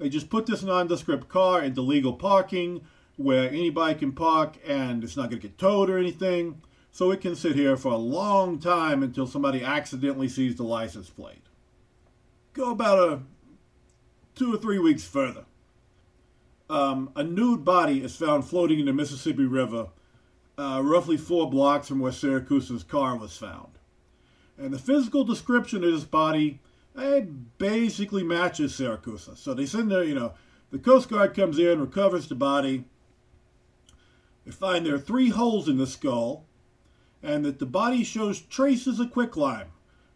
They 0.02 0.08
just 0.08 0.30
put 0.30 0.46
this 0.46 0.64
nondescript 0.64 1.28
car 1.28 1.62
into 1.62 1.80
legal 1.80 2.14
parking 2.14 2.80
where 3.16 3.48
anybody 3.48 3.96
can 3.96 4.10
park 4.10 4.56
and 4.66 5.04
it's 5.04 5.16
not 5.16 5.30
going 5.30 5.40
to 5.40 5.46
get 5.46 5.58
towed 5.58 5.88
or 5.88 5.96
anything. 5.96 6.60
So 6.90 7.12
it 7.12 7.20
can 7.20 7.36
sit 7.36 7.54
here 7.54 7.76
for 7.76 7.92
a 7.92 7.98
long 7.98 8.58
time 8.58 9.04
until 9.04 9.28
somebody 9.28 9.62
accidentally 9.62 10.28
sees 10.28 10.56
the 10.56 10.64
license 10.64 11.08
plate. 11.08 11.46
Go 12.52 12.72
about 12.72 12.98
a 12.98 13.20
two 14.34 14.52
or 14.52 14.58
three 14.58 14.80
weeks 14.80 15.04
further. 15.04 15.44
Um, 16.68 17.10
a 17.14 17.22
nude 17.22 17.64
body 17.64 18.02
is 18.02 18.16
found 18.16 18.44
floating 18.44 18.80
in 18.80 18.86
the 18.86 18.92
Mississippi 18.92 19.44
River, 19.44 19.90
uh, 20.58 20.80
roughly 20.82 21.16
four 21.16 21.48
blocks 21.48 21.86
from 21.86 22.00
where 22.00 22.10
Siracusa's 22.10 22.82
car 22.82 23.16
was 23.16 23.36
found. 23.36 23.78
And 24.58 24.74
the 24.74 24.80
physical 24.80 25.22
description 25.22 25.84
of 25.84 25.92
this 25.92 26.04
body 26.04 26.58
it 26.96 27.58
basically 27.58 28.22
matches 28.22 28.72
Siracusa. 28.72 29.36
So 29.36 29.54
they 29.54 29.66
send 29.66 29.90
there, 29.90 30.04
you 30.04 30.14
know, 30.14 30.34
the 30.70 30.78
Coast 30.78 31.08
Guard 31.08 31.34
comes 31.34 31.58
in, 31.58 31.80
recovers 31.80 32.28
the 32.28 32.34
body. 32.34 32.84
They 34.44 34.52
find 34.52 34.84
there 34.84 34.94
are 34.94 34.98
three 34.98 35.28
holes 35.28 35.68
in 35.68 35.78
the 35.78 35.86
skull, 35.86 36.44
and 37.22 37.44
that 37.44 37.58
the 37.58 37.66
body 37.66 38.02
shows 38.02 38.40
traces 38.40 38.98
of 38.98 39.12
quicklime, 39.12 39.68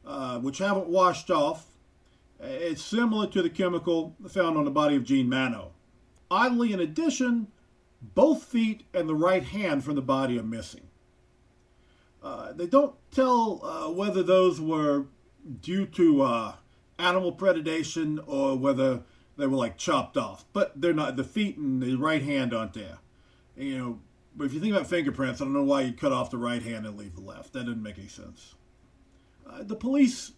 uh, 0.05 0.39
which 0.41 0.59
haven't 0.59 0.89
washed 0.89 1.31
off. 1.31 1.67
It's 2.41 2.83
similar 2.83 3.27
to 3.29 3.43
the 3.43 3.51
chemical 3.51 4.15
found 4.29 4.59
on 4.59 4.65
the 4.65 4.71
body 4.71 4.97
of 4.97 5.05
Gene 5.05 5.29
Mano. 5.29 5.73
Oddly, 6.31 6.73
in 6.73 6.81
addition, 6.81 7.49
both 8.15 8.45
feet 8.45 8.83
and 8.93 9.09
the 9.09 9.15
right 9.15 9.45
hand 9.45 9.85
from 9.85 9.95
the 9.95 10.03
body 10.03 10.39
are 10.39 10.43
missing. 10.43 10.89
Uh, 12.23 12.53
they 12.53 12.67
don't 12.67 12.95
tell 13.11 13.65
uh, 13.65 13.91
whether 13.91 14.23
those 14.23 14.61
were 14.61 15.07
due 15.61 15.87
to 15.87 16.23
uh, 16.23 16.55
animal 16.99 17.33
predation 17.33 18.23
or 18.27 18.57
whether 18.57 19.03
they 19.37 19.47
were 19.47 19.57
like 19.57 19.77
chopped 19.77 20.17
off. 20.17 20.45
But 20.53 20.81
they're 20.81 20.93
not. 20.93 21.17
The 21.17 21.25
feet 21.25 21.57
and 21.57 21.83
the 21.83 21.97
right 21.97 22.23
hand 22.23 22.55
aren't 22.55 22.75
there. 22.75 22.99
You 23.57 23.79
know, 23.79 24.01
but 24.37 24.45
if 24.45 24.53
you 24.53 24.61
think 24.61 24.75
about 24.75 24.87
fingerprints, 24.87 25.41
I 25.41 25.45
don't 25.45 25.55
know 25.55 25.63
why 25.63 25.83
you'd 25.83 26.01
cut 26.01 26.13
off 26.13 26.31
the 26.31 26.39
right 26.39 26.63
hand 26.63 26.87
and 26.87 26.97
leave 26.97 27.15
the 27.15 27.23
left. 27.23 27.53
That 27.53 27.65
didn't 27.65 27.83
make 27.83 27.99
any 27.99 28.09
sense. 28.09 28.55
Uh, 29.49 29.63
the 29.63 29.77
police 29.77 30.33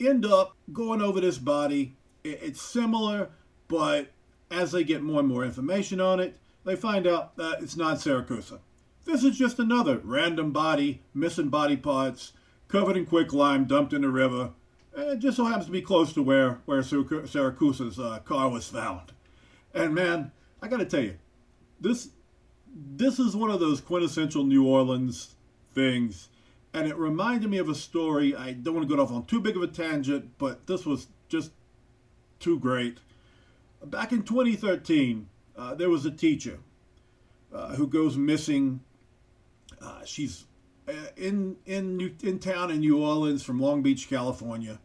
end 0.00 0.24
up 0.24 0.56
going 0.72 1.02
over 1.02 1.20
this 1.20 1.38
body. 1.38 1.96
It's 2.22 2.60
similar, 2.60 3.30
but 3.66 4.12
as 4.50 4.72
they 4.72 4.84
get 4.84 5.02
more 5.02 5.20
and 5.20 5.28
more 5.28 5.44
information 5.44 6.00
on 6.00 6.20
it, 6.20 6.36
they 6.64 6.76
find 6.76 7.06
out 7.06 7.36
that 7.36 7.62
it's 7.62 7.76
not 7.76 7.98
Siracusa. 7.98 8.60
This 9.04 9.24
is 9.24 9.38
just 9.38 9.58
another 9.58 10.00
random 10.04 10.52
body, 10.52 11.02
missing 11.14 11.48
body 11.48 11.76
parts, 11.76 12.34
covered 12.68 12.96
in 12.96 13.06
quicklime, 13.06 13.64
dumped 13.64 13.92
in 13.94 14.02
the 14.02 14.10
river. 14.10 14.50
It 14.96 15.18
just 15.18 15.36
so 15.36 15.44
happens 15.44 15.66
to 15.66 15.72
be 15.72 15.82
close 15.82 16.12
to 16.14 16.22
where, 16.22 16.60
where 16.64 16.80
Siracusa's 16.80 17.98
uh, 17.98 18.18
car 18.20 18.48
was 18.48 18.68
found. 18.68 19.12
And 19.74 19.94
man, 19.94 20.32
I 20.60 20.68
got 20.68 20.78
to 20.78 20.84
tell 20.84 21.02
you, 21.02 21.14
this 21.80 22.10
this 22.74 23.18
is 23.18 23.34
one 23.34 23.50
of 23.50 23.60
those 23.60 23.80
quintessential 23.80 24.44
New 24.44 24.66
Orleans 24.66 25.34
things. 25.72 26.28
And 26.74 26.86
it 26.86 26.96
reminded 26.96 27.50
me 27.50 27.58
of 27.58 27.68
a 27.68 27.74
story. 27.74 28.36
I 28.36 28.52
don't 28.52 28.74
want 28.74 28.88
to 28.88 28.94
go 28.94 29.02
off 29.02 29.10
on 29.10 29.24
too 29.24 29.40
big 29.40 29.56
of 29.56 29.62
a 29.62 29.66
tangent, 29.66 30.32
but 30.38 30.66
this 30.66 30.84
was 30.84 31.08
just 31.28 31.52
too 32.40 32.58
great. 32.58 32.98
Back 33.84 34.12
in 34.12 34.22
2013, 34.22 35.28
uh, 35.56 35.74
there 35.74 35.88
was 35.88 36.04
a 36.04 36.10
teacher 36.10 36.58
uh, 37.52 37.74
who 37.74 37.86
goes 37.86 38.16
missing. 38.16 38.80
Uh, 39.80 40.04
she's 40.04 40.44
in 41.16 41.56
in 41.66 42.16
in 42.22 42.38
town 42.38 42.70
in 42.70 42.80
New 42.80 43.02
Orleans 43.02 43.42
from 43.42 43.60
Long 43.60 43.82
Beach, 43.82 44.08
California. 44.08 44.80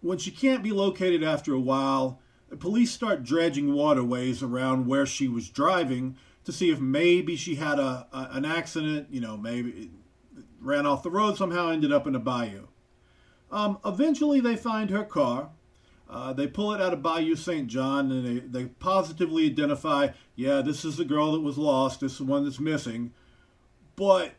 When 0.00 0.18
she 0.18 0.30
can't 0.30 0.62
be 0.62 0.72
located 0.72 1.22
after 1.22 1.52
a 1.52 1.60
while, 1.60 2.20
the 2.48 2.56
police 2.56 2.90
start 2.90 3.22
dredging 3.22 3.74
waterways 3.74 4.42
around 4.42 4.86
where 4.86 5.06
she 5.06 5.28
was 5.28 5.48
driving 5.48 6.16
to 6.44 6.52
see 6.52 6.70
if 6.70 6.80
maybe 6.80 7.36
she 7.36 7.56
had 7.56 7.78
a, 7.78 8.06
a 8.12 8.28
an 8.32 8.44
accident, 8.44 9.08
you 9.10 9.20
know, 9.20 9.36
maybe 9.36 9.90
ran 10.60 10.86
off 10.86 11.02
the 11.02 11.10
road 11.10 11.36
somehow, 11.36 11.70
ended 11.70 11.92
up 11.92 12.06
in 12.06 12.14
a 12.14 12.18
bayou. 12.18 12.66
Um, 13.50 13.78
eventually, 13.84 14.40
they 14.40 14.56
find 14.56 14.90
her 14.90 15.04
car. 15.04 15.50
Uh, 16.08 16.32
they 16.32 16.48
pull 16.48 16.72
it 16.72 16.80
out 16.80 16.92
of 16.92 17.02
Bayou 17.02 17.36
St. 17.36 17.68
John 17.68 18.10
and 18.10 18.26
they, 18.26 18.40
they 18.40 18.66
positively 18.66 19.46
identify, 19.46 20.08
yeah, 20.34 20.60
this 20.60 20.84
is 20.84 20.96
the 20.96 21.04
girl 21.04 21.32
that 21.32 21.40
was 21.40 21.56
lost. 21.56 22.00
This 22.00 22.12
is 22.12 22.18
the 22.18 22.24
one 22.24 22.42
that's 22.42 22.58
missing. 22.58 23.12
But 23.94 24.32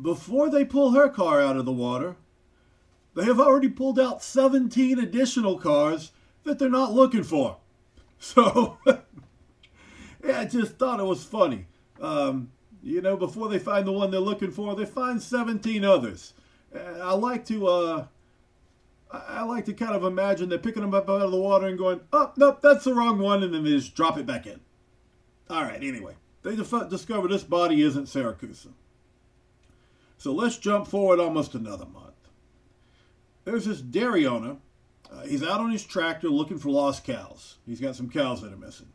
before 0.00 0.50
they 0.50 0.64
pull 0.64 0.92
her 0.92 1.08
car 1.08 1.40
out 1.40 1.56
of 1.56 1.64
the 1.64 1.72
water, 1.72 2.16
they 3.14 3.24
have 3.24 3.40
already 3.40 3.68
pulled 3.68 3.98
out 3.98 4.22
17 4.22 4.98
additional 4.98 5.58
cars 5.58 6.12
that 6.44 6.58
they're 6.58 6.68
not 6.68 6.92
looking 6.92 7.24
for. 7.24 7.58
So 8.18 8.78
yeah, 8.86 10.40
I 10.40 10.46
just 10.46 10.78
thought 10.78 11.00
it 11.00 11.04
was 11.04 11.22
funny. 11.22 11.66
Um, 12.00 12.50
you 12.82 13.02
know, 13.02 13.14
before 13.14 13.50
they 13.50 13.58
find 13.58 13.86
the 13.86 13.92
one 13.92 14.10
they're 14.10 14.20
looking 14.20 14.50
for, 14.50 14.74
they 14.74 14.86
find 14.86 15.20
17 15.20 15.84
others. 15.84 16.32
I 16.74 17.12
like 17.12 17.44
to 17.48 17.66
uh, 17.66 18.06
I, 19.10 19.42
like 19.44 19.64
to 19.66 19.72
kind 19.72 19.94
of 19.94 20.04
imagine 20.04 20.48
they're 20.48 20.58
picking 20.58 20.82
them 20.82 20.94
up 20.94 21.08
out 21.08 21.22
of 21.22 21.30
the 21.30 21.36
water 21.36 21.66
and 21.66 21.78
going, 21.78 22.00
oh, 22.12 22.32
nope, 22.36 22.60
that's 22.62 22.84
the 22.84 22.94
wrong 22.94 23.18
one, 23.18 23.42
and 23.42 23.52
then 23.52 23.64
they 23.64 23.70
just 23.70 23.94
drop 23.94 24.18
it 24.18 24.26
back 24.26 24.46
in. 24.46 24.60
All 25.48 25.62
right, 25.62 25.82
anyway, 25.82 26.14
they 26.42 26.56
discover 26.56 27.28
this 27.28 27.44
body 27.44 27.82
isn't 27.82 28.06
Siracusa. 28.06 28.68
So 30.18 30.32
let's 30.32 30.56
jump 30.56 30.86
forward 30.86 31.20
almost 31.20 31.54
another 31.54 31.86
month. 31.86 32.14
There's 33.44 33.66
this 33.66 33.80
dairy 33.80 34.26
owner. 34.26 34.56
Uh, 35.10 35.22
he's 35.22 35.42
out 35.42 35.60
on 35.60 35.70
his 35.70 35.84
tractor 35.84 36.28
looking 36.28 36.58
for 36.58 36.70
lost 36.70 37.04
cows. 37.04 37.56
He's 37.64 37.80
got 37.80 37.96
some 37.96 38.10
cows 38.10 38.42
that 38.42 38.52
are 38.52 38.56
missing. 38.56 38.88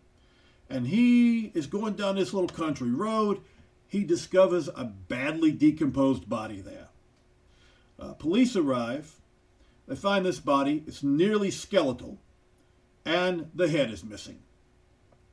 And 0.69 0.87
he 0.87 1.51
is 1.53 1.67
going 1.67 1.93
down 1.93 2.15
this 2.15 2.33
little 2.33 2.49
country 2.49 2.91
road. 2.91 3.41
He 3.87 4.03
discovers 4.03 4.67
a 4.67 4.85
badly 4.85 5.51
decomposed 5.51 6.27
body 6.27 6.61
there. 6.61 6.87
Uh, 7.99 8.13
police 8.13 8.55
arrive. 8.55 9.15
They 9.87 9.95
find 9.95 10.25
this 10.25 10.39
body. 10.39 10.83
It's 10.87 11.03
nearly 11.03 11.51
skeletal, 11.51 12.19
and 13.05 13.49
the 13.53 13.67
head 13.67 13.91
is 13.91 14.03
missing. 14.03 14.39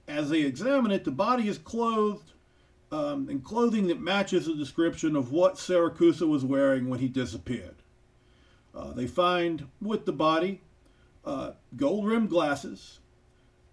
As 0.08 0.30
they 0.30 0.40
examine 0.42 0.90
it, 0.90 1.04
the 1.04 1.10
body 1.10 1.48
is 1.48 1.58
clothed 1.58 2.32
um, 2.90 3.28
in 3.28 3.40
clothing 3.40 3.88
that 3.88 4.00
matches 4.00 4.46
the 4.46 4.54
description 4.54 5.16
of 5.16 5.32
what 5.32 5.56
Siracusa 5.56 6.26
was 6.26 6.44
wearing 6.44 6.88
when 6.88 7.00
he 7.00 7.08
disappeared. 7.08 7.76
Uh, 8.74 8.92
they 8.92 9.06
find 9.06 9.68
with 9.80 10.04
the 10.06 10.12
body 10.12 10.62
uh, 11.24 11.52
gold 11.76 12.06
rimmed 12.06 12.30
glasses, 12.30 13.00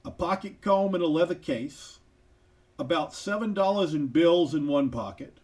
a 0.03 0.11
pocket 0.11 0.61
comb 0.61 0.95
in 0.95 1.01
a 1.01 1.05
leather 1.05 1.35
case, 1.35 1.99
about 2.77 3.11
$7 3.11 3.93
in 3.93 4.07
bills 4.07 4.53
in 4.53 4.67
one 4.67 4.89
pocket, 4.89 5.39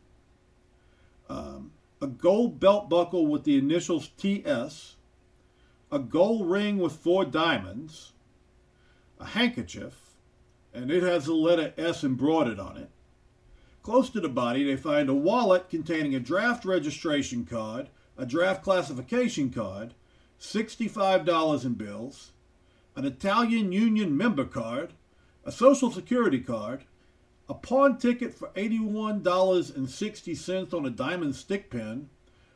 um, 1.30 1.72
a 2.02 2.08
gold 2.08 2.60
belt 2.60 2.90
buckle 2.90 3.28
with 3.28 3.44
the 3.46 3.58
initials 3.58 4.10
TS, 4.18 4.96
a 5.92 6.00
gold 6.00 6.50
ring 6.50 6.78
with 6.78 6.94
four 6.94 7.24
diamonds, 7.24 8.12
a 9.20 9.28
handkerchief, 9.28 10.16
and 10.74 10.92
it 10.92 11.04
has 11.04 11.26
the 11.26 11.34
letter 11.34 11.74
S 11.78 12.04
embroidered 12.04 12.60
on 12.60 12.78
it. 12.78 12.90
Close 13.84 14.10
to 14.12 14.20
the 14.20 14.30
body, 14.30 14.64
they 14.64 14.78
find 14.78 15.10
a 15.10 15.14
wallet 15.14 15.70
containing 15.70 16.14
a 16.14 16.20
draft 16.20 16.66
registration 16.66 17.46
card, 17.46 17.90
a 18.16 18.28
draft 18.28 18.64
classification 18.64 19.50
card, 19.50 19.96
$65 20.40 21.66
in 21.66 21.74
bills, 21.74 22.32
an 22.96 23.06
Italian 23.06 23.72
Union 23.72 24.16
member 24.16 24.46
card, 24.46 24.94
a 25.44 25.52
Social 25.52 25.90
Security 25.92 26.40
card, 26.40 26.84
a 27.50 27.56
pawn 27.56 27.98
ticket 27.98 28.36
for 28.36 28.50
$81.60 28.50 30.74
on 30.74 30.86
a 30.86 30.92
diamond 30.92 31.36
stick 31.36 31.72
pin, 31.72 32.12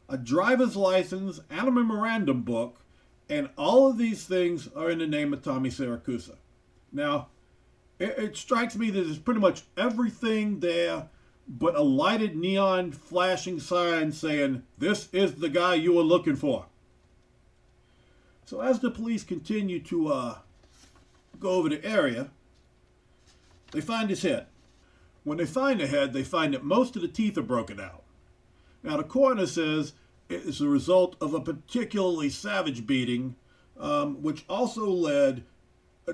a 0.07 0.19
driver's 0.19 0.75
license, 0.75 1.39
and 1.49 1.67
a 1.67 1.71
memorandum 1.71 2.43
book, 2.43 2.81
and 3.27 3.49
all 3.57 3.87
of 3.87 3.97
these 3.97 4.25
things 4.25 4.69
are 4.75 4.91
in 4.91 4.99
the 4.99 5.07
name 5.07 5.33
of 5.33 5.41
Tommy 5.41 5.71
Siracusa. 5.71 6.35
Now, 6.91 7.29
it, 7.97 8.15
it 8.17 8.37
strikes 8.37 8.75
me 8.75 8.91
that 8.91 9.01
there's 9.01 9.17
pretty 9.17 9.39
much 9.39 9.63
everything 9.75 10.59
there 10.59 11.09
but 11.47 11.75
a 11.75 11.81
lighted 11.81 12.35
neon 12.35 12.91
flashing 12.91 13.59
sign 13.59 14.11
saying, 14.11 14.63
This 14.77 15.09
is 15.13 15.35
the 15.35 15.49
guy 15.49 15.75
you 15.75 15.93
were 15.93 16.03
looking 16.03 16.35
for. 16.35 16.65
So 18.45 18.61
as 18.61 18.79
the 18.79 18.91
police 18.91 19.23
continue 19.23 19.79
to 19.81 20.07
uh, 20.07 20.37
go 21.39 21.51
over 21.51 21.69
the 21.69 21.83
area, 21.83 22.29
they 23.71 23.81
find 23.81 24.09
his 24.09 24.21
head. 24.21 24.47
When 25.23 25.39
they 25.39 25.45
find 25.45 25.79
the 25.79 25.87
head, 25.87 26.13
they 26.13 26.23
find 26.23 26.53
that 26.53 26.63
most 26.63 26.95
of 26.95 27.01
the 27.01 27.07
teeth 27.07 27.37
are 27.37 27.43
broken 27.43 27.79
out. 27.79 28.03
Now, 28.83 28.97
the 28.97 29.03
coroner 29.03 29.47
says 29.47 29.93
it's 30.29 30.59
the 30.59 30.67
result 30.67 31.15
of 31.19 31.33
a 31.33 31.41
particularly 31.41 32.29
savage 32.29 32.85
beating, 32.85 33.35
um, 33.79 34.21
which 34.21 34.45
also 34.47 34.87
led 34.87 35.43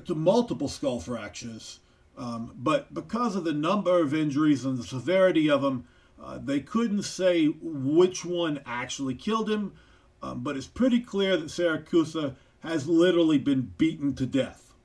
to 0.06 0.16
multiple 0.16 0.70
skull 0.70 1.02
fractures. 1.02 1.80
Um, 2.22 2.54
but 2.56 2.94
because 2.94 3.36
of 3.36 3.46
the 3.46 3.52
number 3.52 4.00
of 4.00 4.14
injuries 4.14 4.64
and 4.64 4.78
the 4.78 4.84
severity 4.84 5.50
of 5.50 5.64
them, 5.64 5.86
uh, 6.22 6.38
they 6.38 6.60
couldn't 6.60 7.02
say 7.02 7.48
which 7.48 8.24
one 8.24 8.62
actually 8.64 9.16
killed 9.16 9.50
him. 9.50 9.74
Um, 10.22 10.44
but 10.44 10.56
it's 10.56 10.68
pretty 10.68 11.00
clear 11.00 11.36
that 11.36 11.48
Siracusa 11.48 12.36
has 12.60 12.88
literally 12.88 13.40
been 13.40 13.74
beaten 13.76 14.14
to 14.14 14.28
death. 14.28 14.76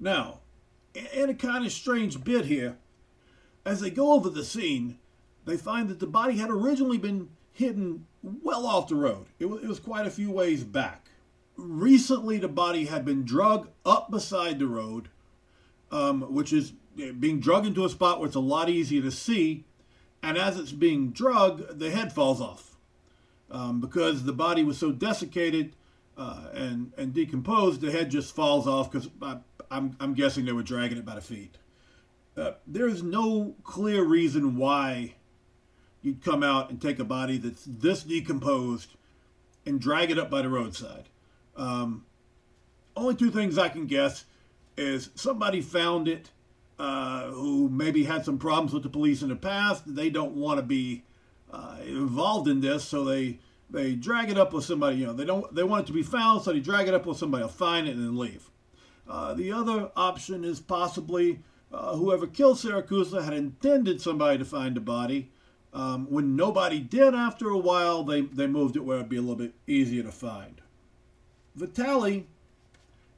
Now, 0.00 0.40
in 1.12 1.28
a 1.28 1.34
kind 1.34 1.66
of 1.66 1.72
strange 1.72 2.24
bit 2.24 2.46
here, 2.46 2.78
as 3.66 3.80
they 3.80 3.90
go 3.90 4.14
over 4.14 4.30
the 4.30 4.42
scene, 4.42 4.98
they 5.44 5.58
find 5.58 5.90
that 5.90 6.00
the 6.00 6.06
body 6.06 6.38
had 6.38 6.48
originally 6.48 6.96
been 6.96 7.28
hidden 7.52 8.06
well 8.22 8.64
off 8.64 8.88
the 8.88 8.94
road. 8.94 9.26
It 9.38 9.44
was, 9.44 9.62
it 9.62 9.68
was 9.68 9.78
quite 9.78 10.06
a 10.06 10.10
few 10.10 10.30
ways 10.30 10.64
back. 10.64 11.10
Recently, 11.54 12.38
the 12.38 12.48
body 12.48 12.86
had 12.86 13.04
been 13.04 13.24
drug 13.24 13.68
up 13.84 14.10
beside 14.10 14.58
the 14.58 14.66
road, 14.66 15.10
um, 15.92 16.22
which 16.34 16.52
is 16.52 16.72
eh, 17.00 17.12
being 17.12 17.38
drug 17.38 17.66
into 17.66 17.84
a 17.84 17.88
spot 17.88 18.18
where 18.18 18.26
it's 18.26 18.36
a 18.36 18.40
lot 18.40 18.68
easier 18.68 19.02
to 19.02 19.10
see. 19.12 19.64
And 20.22 20.38
as 20.38 20.58
it's 20.58 20.72
being 20.72 21.10
drugged, 21.10 21.78
the 21.78 21.90
head 21.90 22.12
falls 22.12 22.40
off 22.40 22.76
um, 23.50 23.80
because 23.80 24.24
the 24.24 24.32
body 24.32 24.64
was 24.64 24.78
so 24.78 24.90
desiccated 24.90 25.76
uh, 26.16 26.46
and 26.54 26.92
and 26.96 27.12
decomposed. 27.12 27.80
The 27.80 27.92
head 27.92 28.10
just 28.10 28.34
falls 28.34 28.66
off 28.66 28.90
because 28.90 29.08
I'm 29.70 29.96
I'm 30.00 30.14
guessing 30.14 30.44
they 30.44 30.52
were 30.52 30.62
dragging 30.62 30.98
it 30.98 31.04
by 31.04 31.16
the 31.16 31.20
feet. 31.20 31.58
Uh, 32.36 32.52
there 32.66 32.88
is 32.88 33.02
no 33.02 33.54
clear 33.62 34.04
reason 34.04 34.56
why 34.56 35.14
you'd 36.00 36.24
come 36.24 36.42
out 36.42 36.70
and 36.70 36.80
take 36.80 36.98
a 36.98 37.04
body 37.04 37.36
that's 37.36 37.64
this 37.66 38.02
decomposed 38.02 38.94
and 39.66 39.80
drag 39.80 40.10
it 40.10 40.18
up 40.18 40.30
by 40.30 40.42
the 40.42 40.48
roadside. 40.48 41.08
Um, 41.56 42.06
only 42.96 43.14
two 43.14 43.30
things 43.30 43.58
I 43.58 43.68
can 43.68 43.86
guess 43.86 44.24
is 44.76 45.10
somebody 45.14 45.60
found 45.60 46.08
it 46.08 46.30
uh, 46.78 47.30
who 47.30 47.68
maybe 47.68 48.04
had 48.04 48.24
some 48.24 48.38
problems 48.38 48.72
with 48.72 48.82
the 48.82 48.88
police 48.88 49.22
in 49.22 49.28
the 49.28 49.36
past. 49.36 49.82
They 49.94 50.10
don't 50.10 50.34
want 50.34 50.58
to 50.58 50.62
be 50.62 51.04
uh, 51.52 51.76
involved 51.86 52.48
in 52.48 52.60
this, 52.60 52.84
so 52.84 53.04
they 53.04 53.38
they 53.70 53.94
drag 53.94 54.30
it 54.30 54.38
up 54.38 54.52
with 54.52 54.64
somebody. 54.64 54.96
You 54.96 55.06
know, 55.06 55.12
they 55.12 55.24
don't 55.24 55.54
they 55.54 55.62
want 55.62 55.84
it 55.84 55.86
to 55.88 55.92
be 55.92 56.02
found, 56.02 56.42
so 56.42 56.52
they 56.52 56.60
drag 56.60 56.88
it 56.88 56.94
up 56.94 57.06
with 57.06 57.18
somebody, 57.18 57.46
find 57.48 57.86
it, 57.86 57.96
and 57.96 58.04
then 58.04 58.18
leave. 58.18 58.50
Uh, 59.08 59.34
the 59.34 59.52
other 59.52 59.90
option 59.96 60.44
is 60.44 60.60
possibly 60.60 61.40
uh, 61.72 61.96
whoever 61.96 62.26
killed 62.26 62.58
Siracusa 62.58 63.24
had 63.24 63.34
intended 63.34 64.00
somebody 64.00 64.38
to 64.38 64.44
find 64.44 64.76
the 64.76 64.80
body. 64.80 65.30
Um, 65.72 66.06
when 66.10 66.36
nobody 66.36 66.80
did 66.80 67.14
after 67.14 67.48
a 67.48 67.58
while, 67.58 68.04
they, 68.04 68.20
they 68.20 68.46
moved 68.46 68.76
it 68.76 68.84
where 68.84 68.98
it'd 68.98 69.08
be 69.08 69.16
a 69.16 69.22
little 69.22 69.36
bit 69.36 69.54
easier 69.66 70.02
to 70.02 70.12
find. 70.12 70.60
Vitali 71.54 72.26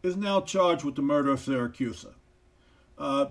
is 0.04 0.16
now 0.16 0.40
charged 0.40 0.84
with 0.84 0.94
the 0.96 1.02
murder 1.02 1.30
of 1.30 1.40
Siracusa. 1.40 2.12
Uh, 2.98 3.26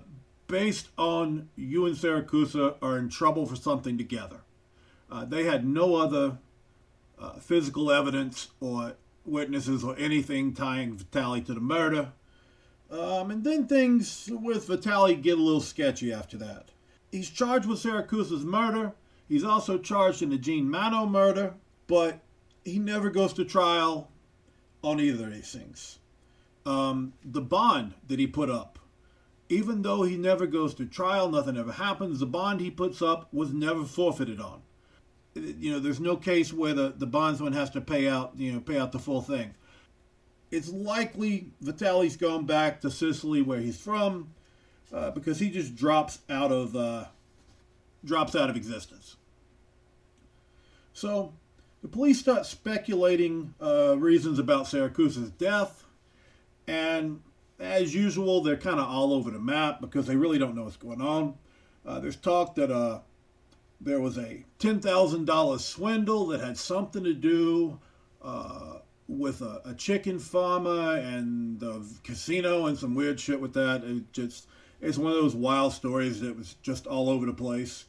based 0.48 0.88
on 0.98 1.48
you 1.56 1.86
and 1.86 1.96
Siracusa 1.96 2.74
are 2.82 2.98
in 2.98 3.08
trouble 3.08 3.46
for 3.46 3.56
something 3.56 3.96
together. 3.96 4.40
Uh, 5.10 5.24
they 5.24 5.44
had 5.44 5.64
no 5.64 5.94
other 5.94 6.38
uh, 7.18 7.34
physical 7.34 7.92
evidence 7.92 8.48
or 8.60 8.94
witnesses 9.24 9.84
or 9.84 9.96
anything 9.96 10.52
tying 10.52 10.96
Vitali 10.96 11.40
to 11.42 11.54
the 11.54 11.60
murder. 11.60 12.12
Um, 12.90 13.30
and 13.30 13.44
then 13.44 13.66
things 13.66 14.28
with 14.30 14.66
Vitali 14.66 15.14
get 15.14 15.38
a 15.38 15.42
little 15.42 15.60
sketchy 15.60 16.12
after 16.12 16.36
that. 16.38 16.70
He's 17.12 17.30
charged 17.30 17.66
with 17.66 17.82
Siracusa's 17.82 18.44
murder. 18.44 18.92
He's 19.28 19.44
also 19.44 19.78
charged 19.78 20.22
in 20.22 20.30
the 20.30 20.38
Gene 20.38 20.68
Mano 20.68 21.06
murder, 21.06 21.54
but 21.86 22.18
he 22.64 22.80
never 22.80 23.10
goes 23.10 23.32
to 23.34 23.44
trial 23.44 24.10
on 24.82 24.98
either 25.00 25.26
of 25.26 25.32
these 25.32 25.52
things. 25.52 26.00
Um, 26.66 27.12
the 27.24 27.42
bond 27.42 27.94
that 28.08 28.18
he 28.18 28.26
put 28.26 28.50
up, 28.50 28.78
even 29.48 29.82
though 29.82 30.02
he 30.02 30.16
never 30.16 30.46
goes 30.46 30.74
to 30.74 30.86
trial, 30.86 31.30
nothing 31.30 31.56
ever 31.56 31.72
happens, 31.72 32.20
the 32.20 32.26
bond 32.26 32.60
he 32.60 32.70
puts 32.70 33.02
up 33.02 33.28
was 33.32 33.52
never 33.52 33.84
forfeited 33.84 34.40
on. 34.40 34.62
You 35.34 35.72
know, 35.72 35.80
there's 35.80 36.00
no 36.00 36.16
case 36.16 36.52
where 36.52 36.74
the, 36.74 36.94
the 36.96 37.06
bondsman 37.06 37.52
has 37.52 37.70
to 37.70 37.80
pay 37.80 38.08
out, 38.08 38.32
you 38.36 38.52
know, 38.52 38.60
pay 38.60 38.78
out 38.78 38.92
the 38.92 38.98
full 38.98 39.20
thing 39.20 39.54
it's 40.54 40.70
likely 40.70 41.48
Vitali's 41.60 42.16
gone 42.16 42.46
back 42.46 42.80
to 42.80 42.90
Sicily, 42.90 43.42
where 43.42 43.60
he's 43.60 43.78
from, 43.78 44.30
uh, 44.92 45.10
because 45.10 45.40
he 45.40 45.50
just 45.50 45.74
drops 45.74 46.20
out 46.30 46.52
of 46.52 46.76
uh, 46.76 47.06
drops 48.04 48.36
out 48.36 48.50
of 48.50 48.56
existence. 48.56 49.16
So 50.92 51.32
the 51.82 51.88
police 51.88 52.20
start 52.20 52.46
speculating 52.46 53.54
uh, 53.60 53.98
reasons 53.98 54.38
about 54.38 54.66
Siracusa's 54.66 55.30
death, 55.30 55.83
and 56.66 57.20
as 57.58 57.94
usual, 57.94 58.40
they're 58.40 58.56
kind 58.56 58.80
of 58.80 58.88
all 58.88 59.12
over 59.12 59.30
the 59.30 59.38
map 59.38 59.80
because 59.80 60.06
they 60.06 60.16
really 60.16 60.38
don't 60.38 60.54
know 60.54 60.64
what's 60.64 60.76
going 60.76 61.00
on. 61.00 61.34
Uh, 61.86 62.00
there's 62.00 62.16
talk 62.16 62.54
that 62.54 62.70
uh, 62.70 63.00
there 63.80 64.00
was 64.00 64.16
a 64.16 64.44
$10,000 64.58 65.60
swindle 65.60 66.26
that 66.26 66.40
had 66.40 66.56
something 66.56 67.04
to 67.04 67.14
do 67.14 67.78
uh, 68.22 68.78
with 69.06 69.42
a, 69.42 69.60
a, 69.66 69.74
chicken 69.74 70.18
farmer 70.18 70.96
and 70.96 71.60
the 71.60 71.86
casino 72.02 72.66
and 72.66 72.78
some 72.78 72.94
weird 72.94 73.20
shit 73.20 73.40
with 73.40 73.52
that. 73.52 73.84
It 73.84 74.10
just 74.12 74.46
it's 74.80 74.96
one 74.96 75.12
of 75.12 75.18
those 75.18 75.34
wild 75.34 75.74
stories 75.74 76.20
that 76.20 76.36
was 76.36 76.54
just 76.62 76.86
all 76.86 77.10
over 77.10 77.26
the 77.26 77.34
place, 77.34 77.84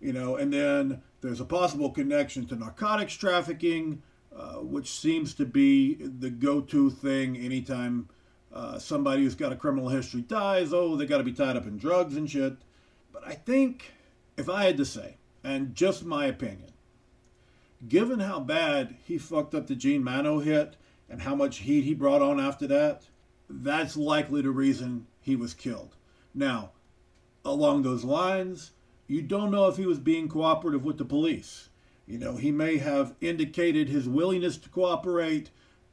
you 0.00 0.14
know. 0.14 0.36
And 0.36 0.50
then 0.50 1.02
there's 1.20 1.40
a 1.40 1.44
possible 1.44 1.90
connection 1.90 2.46
to 2.46 2.56
narcotics 2.56 3.14
trafficking 3.14 4.02
uh, 4.36 4.54
which 4.54 4.90
seems 4.90 5.32
to 5.34 5.46
be 5.46 5.94
the 5.94 6.28
go 6.28 6.60
to 6.60 6.90
thing 6.90 7.36
anytime 7.36 8.08
uh, 8.54 8.78
somebody 8.78 9.24
who's 9.24 9.34
got 9.34 9.52
a 9.52 9.56
criminal 9.56 9.88
history 9.88 10.22
dies. 10.22 10.72
Oh, 10.72 10.96
they 10.96 11.06
got 11.06 11.18
to 11.18 11.24
be 11.24 11.32
tied 11.32 11.56
up 11.56 11.66
in 11.66 11.76
drugs 11.76 12.16
and 12.16 12.30
shit. 12.30 12.56
But 13.12 13.26
I 13.26 13.34
think, 13.34 13.92
if 14.36 14.48
I 14.48 14.64
had 14.64 14.76
to 14.76 14.84
say, 14.84 15.16
and 15.42 15.74
just 15.74 16.04
my 16.04 16.26
opinion, 16.26 16.72
given 17.86 18.20
how 18.20 18.38
bad 18.40 18.96
he 19.04 19.18
fucked 19.18 19.54
up 19.54 19.66
the 19.66 19.74
Gene 19.74 20.04
Mano 20.04 20.38
hit 20.38 20.76
and 21.10 21.22
how 21.22 21.34
much 21.34 21.58
heat 21.58 21.82
he 21.82 21.94
brought 21.94 22.22
on 22.22 22.38
after 22.38 22.66
that, 22.68 23.02
that's 23.50 23.96
likely 23.96 24.40
the 24.40 24.50
reason 24.50 25.06
he 25.20 25.34
was 25.34 25.52
killed. 25.52 25.96
Now, 26.32 26.70
along 27.44 27.82
those 27.82 28.04
lines, 28.04 28.70
you 29.06 29.20
don't 29.20 29.50
know 29.50 29.66
if 29.66 29.76
he 29.76 29.86
was 29.86 29.98
being 29.98 30.28
cooperative 30.28 30.84
with 30.84 30.98
the 30.98 31.04
police. 31.04 31.68
You 32.06 32.18
know, 32.18 32.36
he 32.36 32.52
may 32.52 32.78
have 32.78 33.14
indicated 33.20 33.88
his 33.88 34.08
willingness 34.08 34.58
to 34.58 34.68
cooperate 34.68 35.50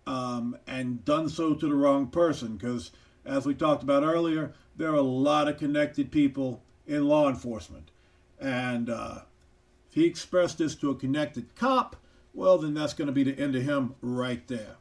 um, 0.08 0.58
and 0.68 1.04
done 1.06 1.30
so 1.30 1.54
to 1.54 1.68
the 1.68 1.76
wrong 1.76 2.08
person 2.08 2.58
because, 2.58 2.91
as 3.26 3.45
we 3.45 3.54
talked 3.54 3.84
about 3.84 4.04
earlier, 4.04 4.54
there 4.76 4.91
are 4.91 4.95
a 4.95 5.02
lot 5.02 5.47
of 5.47 5.58
connected 5.58 6.12
people 6.12 6.64
in 6.88 7.08
law 7.08 7.30
enforcement. 7.30 7.91
And 8.39 8.89
uh, 8.89 9.20
if 9.89 9.95
he 9.95 10.06
expressed 10.06 10.58
this 10.58 10.76
to 10.76 10.89
a 10.89 10.95
connected 10.95 11.56
cop, 11.56 11.95
well, 12.34 12.58
then 12.58 12.74
that's 12.74 12.93
going 12.93 13.08
to 13.08 13.12
be 13.14 13.24
the 13.24 13.38
end 13.38 13.56
of 13.56 13.64
him 13.64 13.95
right 14.02 14.47
there. 14.47 14.78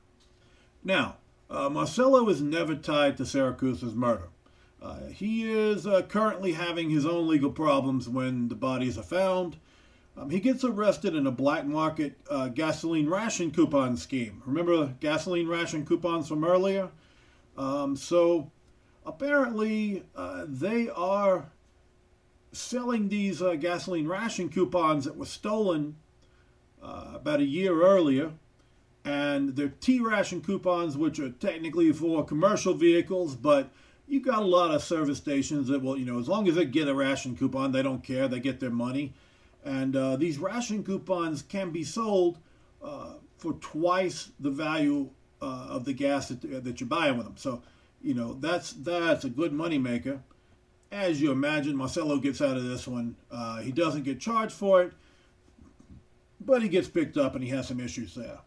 Now, 0.83 1.17
uh, 1.51 1.69
Marcello 1.69 2.29
is 2.29 2.41
never 2.41 2.75
tied 2.75 3.17
to 3.17 3.25
Siracusa's 3.25 3.95
murder. 3.95 4.29
Uh, 4.81 5.09
he 5.09 5.51
is 5.51 5.87
uh, 5.87 6.03
currently 6.03 6.53
having 6.53 6.89
his 6.89 7.05
own 7.05 7.29
legal 7.29 7.51
problems 7.51 8.09
when 8.09 8.49
the 8.49 8.55
bodies 8.55 8.97
are 8.97 9.03
found. 9.03 9.57
Um, 10.17 10.31
he 10.31 10.41
gets 10.41 10.65
arrested 10.65 11.15
in 11.15 11.27
a 11.27 11.31
black 11.31 11.65
market 11.65 12.19
uh, 12.29 12.49
gasoline 12.49 13.09
ration 13.09 13.51
coupon 13.51 13.97
scheme. 13.97 14.43
Remember 14.45 14.95
gasoline 15.01 15.49
ration 15.49 15.87
coupons 15.87 16.29
from 16.29 16.45
earlier? 16.45 16.91
Um, 17.57 17.97
so 17.97 18.51
apparently 19.07 20.05
uh, 20.17 20.45
they 20.47 20.89
are 20.91 21.51
selling 22.53 23.09
these 23.09 23.41
uh, 23.41 23.55
gasoline 23.55 24.09
ration 24.09 24.49
coupons 24.49 25.05
that 25.05 25.17
were 25.17 25.27
stolen 25.27 25.97
uh, 26.83 27.13
about 27.15 27.41
a 27.41 27.45
year 27.45 27.83
earlier. 27.83 28.33
And 29.05 29.57
they're 29.57 29.73
T 29.81 30.01
ration 30.01 30.43
coupons, 30.43 30.97
which 30.97 31.19
are 31.19 31.31
technically 31.31 31.91
for 31.93 32.25
commercial 32.25 32.75
vehicles, 32.75 33.35
but 33.35 33.71
you 34.07 34.21
got 34.21 34.41
a 34.41 34.47
lot 34.47 34.73
of 34.73 34.83
service 34.83 35.19
stations 35.19 35.69
that 35.69 35.81
will, 35.83 35.97
you 35.97 36.05
know, 36.05 36.19
as 36.19 36.29
long 36.29 36.49
as 36.49 36.57
they 36.57 36.65
get 36.67 36.89
a 36.89 36.95
ration 36.95 37.37
coupon, 37.37 37.73
they 37.73 37.83
don't 37.83 38.03
care. 38.03 38.29
They 38.29 38.41
get 38.41 38.61
their 38.61 38.71
money. 38.71 39.15
And 39.65 39.95
uh, 39.95 40.17
these 40.17 40.39
ration 40.39 40.83
coupons 40.83 41.43
can 41.43 41.71
be 41.71 41.85
sold 41.85 42.39
uh, 42.83 43.15
for 43.37 43.55
twice 43.55 44.31
the 44.41 44.51
value 44.51 45.11
uh, 45.43 45.67
of 45.69 45.85
the 45.85 45.93
gas 45.93 46.29
that, 46.29 46.65
that 46.65 46.81
you're 46.81 46.89
buying 46.89 47.17
with 47.17 47.27
them. 47.27 47.37
So, 47.37 47.63
you 48.03 48.15
know, 48.15 48.35
that's 48.35 48.73
that's 48.73 49.25
a 49.25 49.31
good 49.31 49.53
money 49.53 49.79
maker. 49.79 50.23
As 50.91 51.21
you 51.21 51.31
imagine, 51.31 51.77
Marcello 51.77 52.19
gets 52.19 52.41
out 52.41 52.57
of 52.57 52.65
this 52.65 52.89
one. 52.89 53.17
Uh, 53.31 53.59
he 53.59 53.71
doesn't 53.71 54.03
get 54.03 54.19
charged 54.19 54.53
for 54.53 54.83
it, 54.83 54.93
but 56.41 56.63
he 56.63 56.69
gets 56.69 56.89
picked 56.89 57.17
up 57.17 57.35
and 57.35 57.45
he 57.45 57.51
has 57.51 57.69
some 57.69 57.81
issues 57.81 58.15
there. 58.15 58.39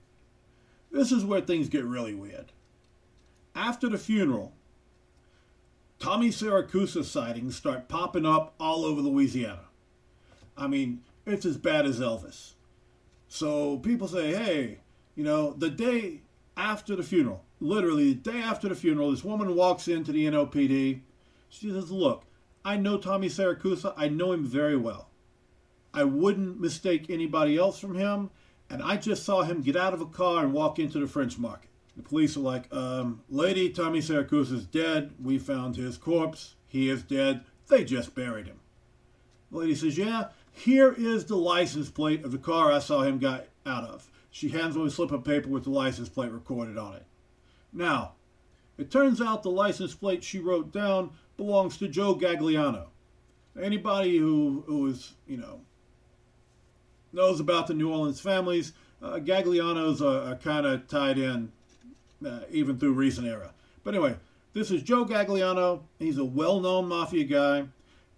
This 0.92 1.12
is 1.12 1.24
where 1.24 1.42
things 1.42 1.70
get 1.70 1.86
really 1.86 2.14
weird. 2.14 2.52
After 3.56 3.88
the 3.88 3.98
funeral, 3.98 4.54
Tommy 6.00 6.30
Siracusa 6.30 7.04
sightings 7.04 7.56
start 7.56 7.88
popping 7.88 8.26
up 8.26 8.54
all 8.60 8.84
over 8.84 9.00
Louisiana. 9.00 9.66
I 10.58 10.68
mean, 10.68 11.02
it's 11.26 11.46
as 11.46 11.58
bad 11.58 11.86
as 11.86 12.00
Elvis. 12.00 12.54
So 13.28 13.78
people 13.78 14.08
say, 14.08 14.34
hey, 14.34 14.80
you 15.16 15.24
know, 15.24 15.54
the 15.54 15.70
day 15.70 16.22
after 16.56 16.96
the 16.96 17.04
funeral, 17.04 17.44
literally 17.60 18.14
the 18.14 18.32
day 18.32 18.42
after 18.42 18.70
the 18.70 18.76
funeral, 18.76 19.12
this 19.12 19.24
woman 19.24 19.56
walks 19.56 19.88
into 19.88 20.12
the 20.12 20.26
NOPD. 20.26 21.02
She 21.50 21.72
says, 21.72 21.92
look, 21.92 22.26
I 22.66 22.78
know 22.78 22.98
Tommy 22.98 23.30
Siracusa. 23.30 23.94
I 23.98 24.08
know 24.08 24.32
him 24.32 24.46
very 24.46 24.78
well. 24.78 25.10
I 25.94 26.04
wouldn't 26.04 26.60
mistake 26.60 27.10
anybody 27.10 27.58
else 27.58 27.80
from 27.80 27.96
him. 27.96 28.30
And 28.70 28.82
I 28.82 28.98
just 28.98 29.24
saw 29.24 29.44
him 29.44 29.62
get 29.62 29.76
out 29.76 29.94
of 29.94 30.02
a 30.02 30.06
car 30.06 30.44
and 30.44 30.54
walk 30.54 30.80
into 30.80 31.00
the 31.00 31.08
French 31.08 31.38
market. 31.38 31.70
The 31.96 32.02
police 32.02 32.36
are 32.38 32.42
like, 32.42 32.74
um, 32.74 33.22
lady, 33.30 33.70
Tommy 33.70 34.00
Siracusa 34.00 34.54
is 34.54 34.66
dead. 34.66 35.12
We 35.22 35.38
found 35.38 35.76
his 35.76 35.98
corpse. 35.98 36.56
He 36.68 36.90
is 36.90 37.04
dead. 37.04 37.42
They 37.68 37.84
just 37.84 38.16
buried 38.16 38.48
him. 38.48 38.60
The 39.52 39.60
lady 39.60 39.76
says, 39.76 39.98
Yeah, 39.98 40.30
here 40.54 40.94
is 40.94 41.26
the 41.26 41.36
license 41.36 41.90
plate 41.90 42.24
of 42.24 42.32
the 42.32 42.38
car 42.38 42.72
I 42.72 42.80
saw 42.80 43.02
him 43.02 43.18
get 43.18 43.50
out 43.66 43.84
of. 43.84 44.10
She 44.32 44.50
hands 44.50 44.76
me 44.78 44.86
a 44.86 44.90
slip 44.90 45.12
of 45.12 45.24
paper 45.24 45.50
with 45.50 45.64
the 45.64 45.72
license 45.72 46.10
plate 46.10 46.32
recorded 46.32 46.78
on 46.78 46.94
it. 46.96 47.06
Now, 47.74 48.14
it 48.78 48.92
turns 48.92 49.20
out 49.20 49.44
the 49.44 49.50
license 49.50 49.94
plate 49.94 50.24
she 50.24 50.40
wrote 50.40 50.72
down 50.72 51.12
belongs 51.38 51.78
to 51.78 51.88
Joe 51.88 52.16
Gagliano. 52.16 52.86
Anybody 53.60 54.18
who, 54.18 54.64
who 54.66 54.88
is, 54.88 55.14
you 55.28 55.38
know, 55.38 55.62
knows 57.12 57.40
about 57.40 57.68
the 57.68 57.74
New 57.74 57.92
Orleans 57.92 58.20
families, 58.20 58.74
uh, 59.02 59.20
Gaglianos 59.20 60.02
are, 60.02 60.32
are 60.32 60.36
kind 60.36 60.66
of 60.66 60.88
tied 60.88 61.18
in 61.18 61.52
uh, 62.26 62.42
even 62.50 62.80
through 62.80 62.94
recent 62.94 63.28
era. 63.28 63.54
But 63.84 63.96
anyway, 63.96 64.16
this 64.54 64.72
is 64.72 64.82
Joe 64.82 65.06
Gagliano. 65.06 65.82
He's 66.00 66.18
a 66.18 66.26
well-known 66.26 66.88
mafia 66.88 67.26
guy 67.26 67.66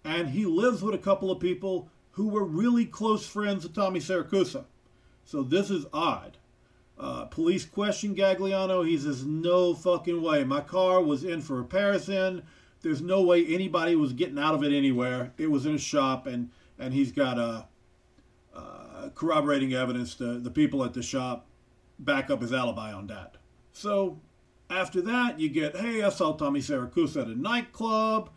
and 0.04 0.30
he 0.30 0.46
lives 0.46 0.82
with 0.82 0.94
a 0.94 0.98
couple 0.98 1.30
of 1.30 1.40
people 1.40 1.88
who 2.16 2.28
were 2.28 2.44
really 2.44 2.86
close 2.86 3.26
friends 3.26 3.62
of 3.66 3.74
Tommy 3.74 4.00
Siracusa. 4.00 4.64
So 5.24 5.42
this 5.42 5.70
is 5.70 5.84
odd. 5.92 6.38
Uh, 6.98 7.26
police 7.26 7.66
question 7.66 8.14
Gagliano. 8.14 8.86
He 8.86 8.96
says, 8.96 9.26
No 9.26 9.74
fucking 9.74 10.22
way. 10.22 10.42
My 10.42 10.62
car 10.62 11.02
was 11.02 11.24
in 11.24 11.42
for 11.42 11.56
repairs 11.56 12.08
in. 12.08 12.42
There's 12.80 13.02
no 13.02 13.20
way 13.20 13.44
anybody 13.46 13.96
was 13.96 14.14
getting 14.14 14.38
out 14.38 14.54
of 14.54 14.64
it 14.64 14.72
anywhere. 14.72 15.32
It 15.36 15.50
was 15.50 15.66
in 15.66 15.74
a 15.74 15.78
shop, 15.78 16.26
and, 16.26 16.50
and 16.78 16.94
he's 16.94 17.12
got 17.12 17.38
uh, 17.38 17.64
uh, 18.54 19.10
corroborating 19.14 19.74
evidence. 19.74 20.14
To, 20.14 20.38
the 20.38 20.50
people 20.50 20.84
at 20.84 20.94
the 20.94 21.02
shop 21.02 21.44
back 21.98 22.30
up 22.30 22.40
his 22.40 22.52
alibi 22.52 22.94
on 22.94 23.08
that. 23.08 23.34
So 23.72 24.18
after 24.70 25.02
that, 25.02 25.38
you 25.38 25.50
get, 25.50 25.76
Hey, 25.76 26.02
I 26.02 26.08
saw 26.08 26.32
Tommy 26.32 26.60
Siracusa 26.60 27.22
at 27.22 27.28
a 27.28 27.38
nightclub. 27.38 28.30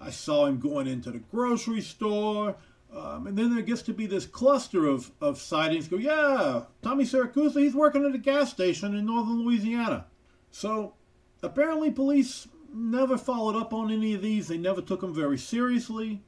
I 0.00 0.10
saw 0.10 0.46
him 0.46 0.58
going 0.58 0.86
into 0.86 1.10
the 1.10 1.18
grocery 1.18 1.80
store. 1.80 2.56
Um, 2.94 3.26
and 3.26 3.36
then 3.36 3.54
there 3.54 3.62
gets 3.62 3.82
to 3.82 3.92
be 3.92 4.06
this 4.06 4.24
cluster 4.26 4.86
of, 4.86 5.10
of 5.20 5.38
sightings. 5.38 5.88
Go, 5.88 5.96
yeah, 5.96 6.62
Tommy 6.82 7.04
Siracusa, 7.04 7.60
he's 7.60 7.74
working 7.74 8.04
at 8.06 8.14
a 8.14 8.18
gas 8.18 8.50
station 8.50 8.94
in 8.94 9.04
northern 9.06 9.44
Louisiana. 9.44 10.06
So 10.50 10.94
apparently, 11.42 11.90
police 11.90 12.48
never 12.72 13.18
followed 13.18 13.56
up 13.56 13.74
on 13.74 13.92
any 13.92 14.14
of 14.14 14.22
these. 14.22 14.48
They 14.48 14.56
never 14.58 14.80
took 14.80 15.02
them 15.02 15.14
very 15.14 15.36
seriously. 15.36 16.22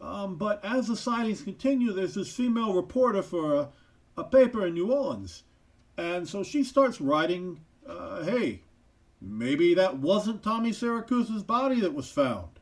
Um, 0.00 0.36
but 0.36 0.64
as 0.64 0.88
the 0.88 0.96
sightings 0.96 1.42
continue, 1.42 1.92
there's 1.92 2.14
this 2.14 2.34
female 2.34 2.74
reporter 2.74 3.22
for 3.22 3.54
a, 3.54 3.68
a 4.16 4.24
paper 4.24 4.66
in 4.66 4.74
New 4.74 4.92
Orleans. 4.92 5.44
And 5.96 6.28
so 6.28 6.42
she 6.42 6.64
starts 6.64 7.00
writing, 7.00 7.60
uh, 7.88 8.24
hey, 8.24 8.62
maybe 9.20 9.74
that 9.74 9.98
wasn't 9.98 10.42
Tommy 10.42 10.72
Siracusa's 10.72 11.44
body 11.44 11.80
that 11.80 11.94
was 11.94 12.10
found. 12.10 12.53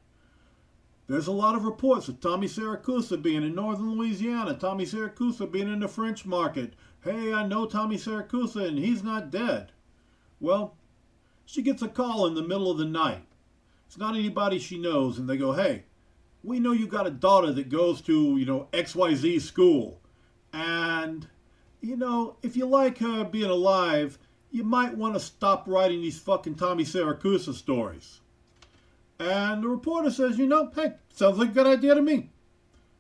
There's 1.09 1.27
a 1.27 1.33
lot 1.33 1.57
of 1.57 1.65
reports 1.65 2.09
of 2.09 2.21
Tommy 2.21 2.47
Siracusa 2.47 3.21
being 3.21 3.43
in 3.43 3.55
northern 3.55 3.99
Louisiana, 3.99 4.55
Tommy 4.55 4.87
Siracusa 4.87 5.51
being 5.51 5.71
in 5.71 5.81
the 5.81 5.89
French 5.89 6.25
market. 6.25 6.75
Hey, 7.01 7.33
I 7.33 7.47
know 7.47 7.67
Tommy 7.67 7.97
Siracusa 7.97 8.69
and 8.69 8.79
he's 8.79 9.03
not 9.03 9.31
dead. 9.31 9.73
Well, 10.39 10.77
she 11.45 11.61
gets 11.61 11.83
a 11.83 11.89
call 11.89 12.27
in 12.27 12.35
the 12.35 12.43
middle 12.43 12.71
of 12.71 12.79
the 12.79 12.85
night. 12.85 13.27
It's 13.87 13.99
not 13.99 14.15
anybody 14.15 14.59
she 14.59 14.79
knows, 14.79 15.19
and 15.19 15.29
they 15.29 15.37
go, 15.37 15.53
Hey, 15.53 15.85
we 16.43 16.61
know 16.61 16.73
you 16.73 16.87
got 16.87 17.07
a 17.07 17.11
daughter 17.11 17.53
that 17.53 17.69
goes 17.69 18.01
to, 18.03 18.37
you 18.39 18.47
know, 18.47 18.69
XYZ 18.73 19.41
school. 19.43 20.01
And, 20.53 21.29
you 21.81 21.97
know, 21.97 22.37
if 22.43 22.57
you 22.57 22.65
like 22.65 22.99
her 22.99 23.25
being 23.25 23.51
alive, 23.51 24.19
you 24.51 24.65
might 24.65 24.97
want 24.97 25.15
to 25.15 25.21
stop 25.21 25.65
writing 25.67 26.01
these 26.01 26.19
fucking 26.19 26.55
Tommy 26.55 26.85
Siracusa 26.85 27.53
stories. 27.53 28.22
And 29.19 29.63
the 29.63 29.69
reporter 29.69 30.11
says, 30.11 30.39
you 30.39 30.47
know, 30.47 30.71
hey, 30.75 30.95
sounds 31.13 31.39
like 31.39 31.51
a 31.51 31.53
good 31.53 31.67
idea 31.67 31.95
to 31.95 32.03
me. 32.03 32.31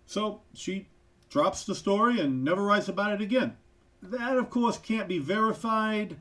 So 0.07 0.43
she 0.55 0.89
drops 1.31 1.65
the 1.65 1.75
story 1.75 2.21
and 2.21 2.45
never 2.45 2.63
writes 2.63 2.89
about 2.89 3.13
it 3.13 3.21
again. 3.21 3.57
That, 4.03 4.37
of 4.37 4.51
course, 4.51 4.79
can't 4.79 5.09
be 5.09 5.19
verified. 5.19 6.17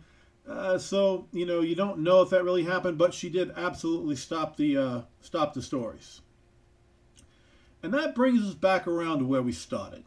Uh, 0.48 0.78
so 0.78 1.28
you 1.32 1.46
know 1.46 1.62
you 1.62 1.76
don't 1.76 2.00
know 2.00 2.22
if 2.22 2.30
that 2.32 2.44
really 2.44 2.64
happened, 2.64 2.98
but 2.98 3.14
she 3.14 3.30
did 3.30 3.52
absolutely 3.56 4.16
stop 4.16 4.58
the 4.58 4.78
uh, 4.78 5.02
stop 5.22 5.54
the 5.54 5.62
stories. 5.62 6.22
And 7.84 7.94
that 7.94 8.16
brings 8.16 8.44
us 8.48 8.54
back 8.54 8.88
around 8.88 9.20
to 9.20 9.26
where 9.26 9.42
we 9.42 9.52
started. 9.52 10.04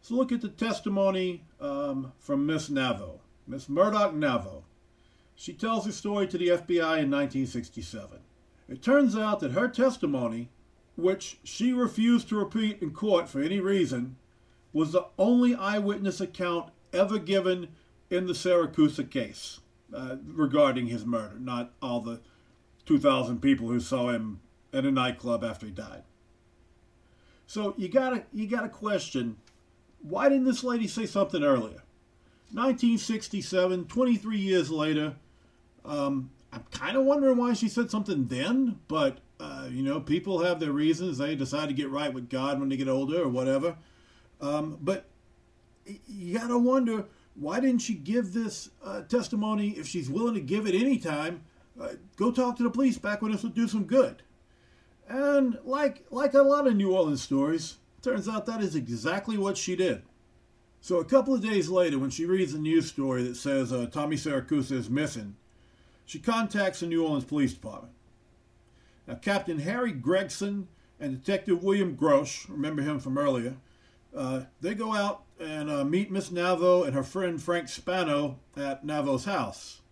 So 0.00 0.14
look 0.14 0.32
at 0.32 0.40
the 0.40 0.48
testimony 0.48 1.44
um, 1.60 2.12
from 2.18 2.46
Miss 2.46 2.68
Navo, 2.68 3.18
Miss 3.46 3.68
Murdoch 3.68 4.12
Navo. 4.14 4.62
She 5.36 5.52
tells 5.52 5.86
her 5.86 5.92
story 5.92 6.26
to 6.26 6.38
the 6.38 6.48
FBI 6.48 7.02
in 7.02 7.10
1967. 7.10 8.18
It 8.68 8.82
turns 8.82 9.16
out 9.16 9.40
that 9.40 9.52
her 9.52 9.68
testimony, 9.68 10.50
which 10.96 11.38
she 11.42 11.72
refused 11.72 12.28
to 12.28 12.36
repeat 12.36 12.82
in 12.82 12.90
court 12.90 13.28
for 13.28 13.40
any 13.40 13.60
reason, 13.60 14.16
was 14.72 14.92
the 14.92 15.06
only 15.18 15.54
eyewitness 15.54 16.20
account 16.20 16.70
ever 16.92 17.18
given 17.18 17.68
in 18.10 18.26
the 18.26 18.32
Siracusa 18.32 19.08
case 19.10 19.60
uh, 19.94 20.16
regarding 20.26 20.86
his 20.86 21.06
murder, 21.06 21.38
not 21.38 21.72
all 21.80 22.00
the 22.00 22.20
2,000 22.86 23.40
people 23.40 23.68
who 23.68 23.80
saw 23.80 24.10
him 24.10 24.40
at 24.72 24.84
a 24.84 24.90
nightclub 24.90 25.42
after 25.42 25.66
he 25.66 25.72
died. 25.72 26.02
So 27.46 27.74
you 27.78 27.88
gotta 27.88 28.24
you 28.32 28.46
gotta 28.46 28.68
question 28.68 29.36
why 30.00 30.28
didn't 30.28 30.44
this 30.44 30.62
lady 30.62 30.86
say 30.86 31.06
something 31.06 31.42
earlier? 31.42 31.82
1967, 32.52 33.86
23 33.86 34.38
years 34.38 34.70
later. 34.70 35.16
Um, 35.84 36.30
I'm 36.52 36.64
kind 36.70 36.96
of 36.96 37.04
wondering 37.04 37.36
why 37.36 37.52
she 37.52 37.68
said 37.68 37.90
something 37.90 38.26
then, 38.26 38.78
but 38.88 39.18
uh, 39.40 39.68
you 39.70 39.82
know, 39.82 40.00
people 40.00 40.40
have 40.40 40.60
their 40.60 40.72
reasons. 40.72 41.18
They 41.18 41.34
decide 41.34 41.68
to 41.68 41.74
get 41.74 41.90
right 41.90 42.12
with 42.12 42.28
God 42.28 42.58
when 42.58 42.68
they 42.68 42.76
get 42.76 42.88
older 42.88 43.22
or 43.22 43.28
whatever. 43.28 43.76
Um, 44.40 44.78
but 44.80 45.06
you 46.06 46.38
gotta 46.38 46.58
wonder 46.58 47.06
why 47.34 47.60
didn't 47.60 47.82
she 47.82 47.94
give 47.94 48.32
this 48.32 48.70
uh, 48.84 49.02
testimony 49.02 49.70
if 49.70 49.86
she's 49.86 50.10
willing 50.10 50.34
to 50.34 50.40
give 50.40 50.66
it 50.66 50.74
anytime? 50.74 51.44
Uh, 51.80 51.90
go 52.16 52.32
talk 52.32 52.56
to 52.56 52.62
the 52.62 52.70
police 52.70 52.98
back 52.98 53.22
when 53.22 53.32
this 53.32 53.42
would 53.42 53.54
do 53.54 53.68
some 53.68 53.84
good. 53.84 54.22
And 55.08 55.58
like 55.64 56.04
like 56.10 56.34
a 56.34 56.42
lot 56.42 56.66
of 56.66 56.76
New 56.76 56.94
Orleans 56.94 57.22
stories, 57.22 57.78
turns 58.02 58.28
out 58.28 58.46
that 58.46 58.60
is 58.60 58.74
exactly 58.74 59.38
what 59.38 59.56
she 59.56 59.76
did. 59.76 60.02
So 60.80 60.98
a 60.98 61.04
couple 61.04 61.34
of 61.34 61.42
days 61.42 61.68
later, 61.68 61.98
when 61.98 62.10
she 62.10 62.24
reads 62.24 62.54
a 62.54 62.58
news 62.58 62.88
story 62.88 63.22
that 63.24 63.36
says 63.36 63.72
uh, 63.72 63.86
Tommy 63.86 64.16
Siracusa 64.16 64.72
is 64.72 64.90
missing, 64.90 65.36
she 66.08 66.18
contacts 66.18 66.80
the 66.80 66.86
New 66.86 67.04
Orleans 67.04 67.26
Police 67.26 67.52
Department. 67.52 67.92
Now, 69.06 69.16
Captain 69.16 69.58
Harry 69.58 69.92
Gregson 69.92 70.66
and 70.98 71.22
Detective 71.22 71.62
William 71.62 71.98
Grosh, 71.98 72.48
remember 72.48 72.80
him 72.80 72.98
from 72.98 73.18
earlier, 73.18 73.56
uh, 74.16 74.44
they 74.62 74.74
go 74.74 74.94
out 74.94 75.24
and 75.38 75.70
uh, 75.70 75.84
meet 75.84 76.10
Miss 76.10 76.30
Navo 76.30 76.86
and 76.86 76.94
her 76.94 77.02
friend 77.02 77.40
Frank 77.42 77.68
Spano 77.68 78.38
at 78.56 78.86
Navo's 78.86 79.26
house. 79.26 79.82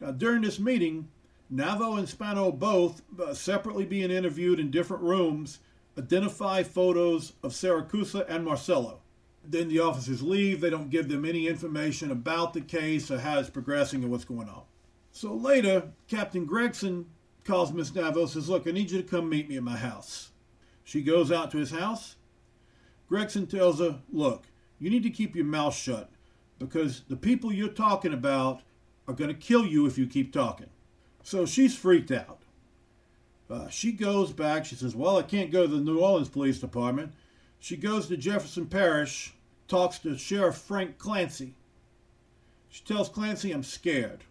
Now, 0.00 0.12
during 0.12 0.42
this 0.42 0.60
meeting, 0.60 1.08
Navo 1.52 1.98
and 1.98 2.08
Spano 2.08 2.52
both, 2.52 3.02
uh, 3.20 3.34
separately 3.34 3.84
being 3.84 4.12
interviewed 4.12 4.60
in 4.60 4.70
different 4.70 5.02
rooms, 5.02 5.58
identify 5.98 6.62
photos 6.62 7.32
of 7.42 7.50
Siracusa 7.50 8.24
and 8.28 8.44
Marcello. 8.44 9.00
Then 9.44 9.66
the 9.66 9.80
officers 9.80 10.22
leave. 10.22 10.60
They 10.60 10.70
don't 10.70 10.90
give 10.90 11.08
them 11.08 11.24
any 11.24 11.48
information 11.48 12.12
about 12.12 12.54
the 12.54 12.60
case 12.60 13.10
or 13.10 13.18
how 13.18 13.40
it's 13.40 13.50
progressing 13.50 14.04
or 14.04 14.08
what's 14.08 14.24
going 14.24 14.48
on. 14.48 14.62
So 15.14 15.32
later, 15.32 15.92
Captain 16.08 16.44
Gregson 16.44 17.06
calls 17.44 17.72
Miss 17.72 17.92
Navo, 17.92 18.28
says, 18.28 18.48
Look, 18.48 18.66
I 18.66 18.72
need 18.72 18.90
you 18.90 19.00
to 19.00 19.08
come 19.08 19.28
meet 19.28 19.48
me 19.48 19.56
at 19.56 19.62
my 19.62 19.76
house. 19.76 20.32
She 20.82 21.02
goes 21.02 21.30
out 21.30 21.52
to 21.52 21.58
his 21.58 21.70
house. 21.70 22.16
Gregson 23.08 23.46
tells 23.46 23.78
her, 23.78 24.00
Look, 24.12 24.46
you 24.80 24.90
need 24.90 25.04
to 25.04 25.10
keep 25.10 25.36
your 25.36 25.44
mouth 25.44 25.76
shut 25.76 26.10
because 26.58 27.02
the 27.08 27.14
people 27.14 27.52
you're 27.52 27.68
talking 27.68 28.12
about 28.12 28.62
are 29.06 29.14
going 29.14 29.28
to 29.28 29.36
kill 29.36 29.64
you 29.64 29.86
if 29.86 29.96
you 29.96 30.08
keep 30.08 30.32
talking. 30.32 30.68
So 31.22 31.46
she's 31.46 31.76
freaked 31.76 32.10
out. 32.10 32.40
Uh, 33.48 33.68
she 33.68 33.92
goes 33.92 34.32
back. 34.32 34.64
She 34.64 34.74
says, 34.74 34.96
Well, 34.96 35.16
I 35.16 35.22
can't 35.22 35.52
go 35.52 35.62
to 35.62 35.68
the 35.68 35.80
New 35.80 36.00
Orleans 36.00 36.28
Police 36.28 36.58
Department. 36.58 37.12
She 37.60 37.76
goes 37.76 38.08
to 38.08 38.16
Jefferson 38.16 38.66
Parish, 38.66 39.32
talks 39.68 40.00
to 40.00 40.18
Sheriff 40.18 40.56
Frank 40.56 40.98
Clancy. 40.98 41.54
She 42.68 42.82
tells 42.82 43.08
Clancy, 43.08 43.52
I'm 43.52 43.62
scared. 43.62 44.24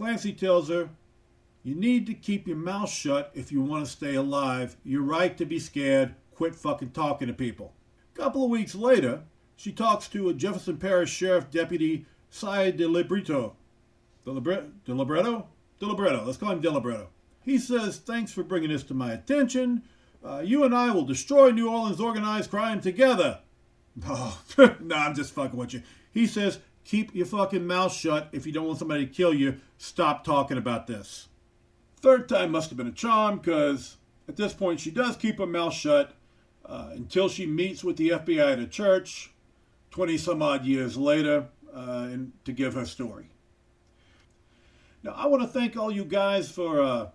Clancy 0.00 0.32
tells 0.32 0.70
her, 0.70 0.88
You 1.62 1.74
need 1.74 2.06
to 2.06 2.14
keep 2.14 2.48
your 2.48 2.56
mouth 2.56 2.88
shut 2.88 3.30
if 3.34 3.52
you 3.52 3.60
want 3.60 3.84
to 3.84 3.90
stay 3.90 4.14
alive. 4.14 4.78
You're 4.82 5.02
right 5.02 5.36
to 5.36 5.44
be 5.44 5.58
scared. 5.58 6.14
Quit 6.34 6.54
fucking 6.54 6.92
talking 6.92 7.28
to 7.28 7.34
people. 7.34 7.74
A 8.14 8.18
couple 8.18 8.42
of 8.42 8.48
weeks 8.48 8.74
later, 8.74 9.24
she 9.56 9.72
talks 9.72 10.08
to 10.08 10.30
a 10.30 10.32
Jefferson 10.32 10.78
Parish 10.78 11.10
Sheriff 11.10 11.50
Deputy 11.50 12.06
Cy 12.30 12.72
DeLibretto. 12.72 13.52
Delibretto? 14.26 14.70
Delibretto? 14.86 15.44
Delibretto. 15.78 16.24
Let's 16.24 16.38
call 16.38 16.52
him 16.52 16.62
Delibretto. 16.62 17.08
He 17.42 17.58
says, 17.58 17.98
Thanks 17.98 18.32
for 18.32 18.42
bringing 18.42 18.70
this 18.70 18.84
to 18.84 18.94
my 18.94 19.12
attention. 19.12 19.82
Uh, 20.24 20.38
you 20.42 20.64
and 20.64 20.74
I 20.74 20.92
will 20.92 21.04
destroy 21.04 21.50
New 21.50 21.68
Orleans 21.68 22.00
organized 22.00 22.48
crime 22.48 22.80
together. 22.80 23.40
Oh, 24.06 24.40
no, 24.80 24.94
I'm 24.96 25.14
just 25.14 25.34
fucking 25.34 25.58
with 25.58 25.74
you. 25.74 25.82
He 26.10 26.26
says, 26.26 26.58
Keep 26.84 27.14
your 27.14 27.26
fucking 27.26 27.66
mouth 27.66 27.92
shut. 27.92 28.28
If 28.32 28.46
you 28.46 28.52
don't 28.52 28.66
want 28.66 28.78
somebody 28.78 29.06
to 29.06 29.12
kill 29.12 29.34
you, 29.34 29.60
stop 29.78 30.24
talking 30.24 30.58
about 30.58 30.86
this. 30.86 31.28
Third 32.00 32.28
time 32.28 32.50
must 32.50 32.70
have 32.70 32.78
been 32.78 32.86
a 32.86 32.92
charm 32.92 33.38
because 33.38 33.96
at 34.28 34.36
this 34.36 34.54
point 34.54 34.80
she 34.80 34.90
does 34.90 35.16
keep 35.16 35.38
her 35.38 35.46
mouth 35.46 35.74
shut 35.74 36.14
uh, 36.64 36.90
until 36.92 37.28
she 37.28 37.46
meets 37.46 37.84
with 37.84 37.96
the 37.96 38.10
FBI 38.10 38.52
at 38.52 38.58
a 38.58 38.66
church 38.66 39.30
20 39.90 40.16
some 40.16 40.40
odd 40.40 40.64
years 40.64 40.96
later 40.96 41.46
uh, 41.74 42.08
and 42.10 42.32
to 42.44 42.52
give 42.52 42.74
her 42.74 42.86
story. 42.86 43.26
Now, 45.02 45.12
I 45.12 45.26
want 45.26 45.42
to 45.42 45.48
thank 45.48 45.76
all 45.76 45.90
you 45.90 46.04
guys 46.04 46.50
for 46.50 46.82
uh, 46.82 47.08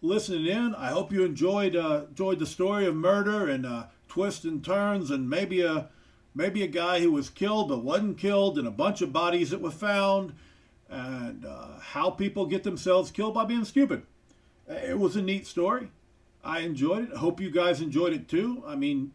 listening 0.00 0.46
in. 0.46 0.74
I 0.74 0.88
hope 0.88 1.12
you 1.12 1.24
enjoyed 1.24 1.76
uh, 1.76 2.04
enjoyed 2.08 2.38
the 2.38 2.46
story 2.46 2.86
of 2.86 2.94
murder 2.94 3.48
and 3.48 3.66
uh, 3.66 3.86
twists 4.08 4.44
and 4.44 4.64
turns 4.64 5.10
and 5.10 5.28
maybe 5.28 5.62
a 5.62 5.88
maybe 6.34 6.62
a 6.62 6.68
guy 6.68 7.00
who 7.00 7.12
was 7.12 7.30
killed 7.30 7.68
but 7.68 7.84
wasn't 7.84 8.18
killed, 8.18 8.58
and 8.58 8.66
a 8.66 8.72
bunch 8.72 9.02
of 9.02 9.12
bodies 9.12 9.50
that 9.50 9.60
were 9.60 9.70
found, 9.70 10.34
and 10.88 11.44
uh, 11.44 11.78
how 11.80 12.10
people 12.10 12.46
get 12.46 12.64
themselves 12.64 13.10
killed 13.10 13.34
by 13.34 13.44
being 13.44 13.64
stupid. 13.64 14.02
It 14.68 14.98
was 14.98 15.16
a 15.16 15.22
neat 15.22 15.46
story. 15.46 15.90
I 16.44 16.60
enjoyed 16.60 17.04
it. 17.04 17.14
I 17.14 17.18
hope 17.18 17.40
you 17.40 17.50
guys 17.50 17.80
enjoyed 17.80 18.12
it 18.12 18.28
too. 18.28 18.62
I 18.66 18.74
mean, 18.74 19.12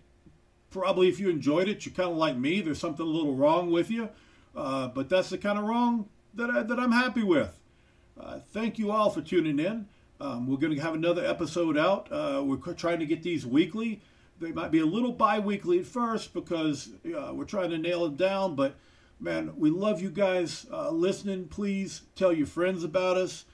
probably 0.69 1.09
if 1.09 1.19
you 1.19 1.29
enjoyed 1.29 1.67
it, 1.67 1.85
you're 1.85 1.95
kind 1.95 2.11
of 2.11 2.17
like 2.17 2.37
me. 2.37 2.61
There's 2.61 2.79
something 2.79 3.05
a 3.05 3.09
little 3.09 3.35
wrong 3.35 3.71
with 3.71 3.89
you, 3.89 4.09
uh, 4.55 4.87
but 4.89 5.09
that's 5.09 5.29
the 5.29 5.37
kind 5.37 5.57
of 5.57 5.65
wrong 5.65 6.09
that, 6.33 6.49
I, 6.49 6.63
that 6.63 6.79
I'm 6.79 6.91
happy 6.91 7.23
with. 7.23 7.59
Uh, 8.19 8.39
thank 8.51 8.79
you 8.79 8.91
all 8.91 9.09
for 9.09 9.21
tuning 9.21 9.59
in. 9.59 9.87
Um, 10.19 10.47
we're 10.47 10.57
going 10.57 10.75
to 10.75 10.81
have 10.81 10.95
another 10.95 11.23
episode 11.25 11.77
out. 11.77 12.11
Uh, 12.11 12.43
we're 12.43 12.73
trying 12.73 12.99
to 12.99 13.05
get 13.05 13.21
these 13.21 13.45
weekly. 13.45 14.01
They 14.39 14.51
might 14.51 14.71
be 14.71 14.79
a 14.79 14.85
little 14.85 15.11
bi 15.11 15.39
weekly 15.39 15.79
at 15.79 15.85
first 15.85 16.33
because 16.33 16.89
uh, 17.05 17.31
we're 17.33 17.45
trying 17.45 17.71
to 17.71 17.77
nail 17.77 18.05
it 18.05 18.17
down. 18.17 18.55
But 18.55 18.75
man, 19.19 19.53
we 19.57 19.69
love 19.69 20.01
you 20.01 20.09
guys 20.09 20.67
uh, 20.71 20.91
listening. 20.91 21.47
Please 21.47 22.03
tell 22.15 22.31
your 22.31 22.47
friends 22.47 22.83
about 22.83 23.17
us. 23.17 23.45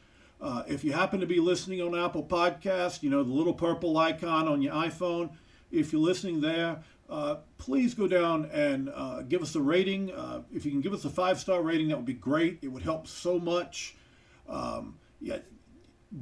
Uh, 0.42 0.64
if 0.68 0.84
you 0.84 0.92
happen 0.92 1.22
to 1.22 1.26
be 1.26 1.40
listening 1.40 1.82
on 1.82 1.98
Apple 1.98 2.24
Podcast, 2.24 3.02
you 3.02 3.10
know, 3.10 3.24
the 3.24 3.32
little 3.32 3.54
purple 3.54 3.98
icon 3.98 4.48
on 4.48 4.62
your 4.62 4.74
iPhone, 4.74 5.30
if 5.72 5.94
you're 5.94 6.02
listening 6.02 6.42
there, 6.42 6.84
uh, 7.10 7.36
please 7.58 7.94
go 7.94 8.08
down 8.08 8.50
and 8.52 8.90
uh, 8.94 9.22
give 9.22 9.42
us 9.42 9.56
a 9.56 9.62
rating. 9.62 10.12
Uh, 10.12 10.42
if 10.54 10.66
you 10.66 10.72
can 10.72 10.82
give 10.82 10.94
us 10.94 11.06
a 11.06 11.10
five 11.10 11.40
star 11.40 11.62
rating, 11.62 11.88
that 11.90 11.96
would 11.96 12.06
be 12.06 12.14
great. 12.14 12.60
It 12.62 12.68
would 12.68 12.84
help 12.84 13.08
so 13.08 13.40
much. 13.40 13.96
Um, 14.50 14.96
yeah, 15.22 15.38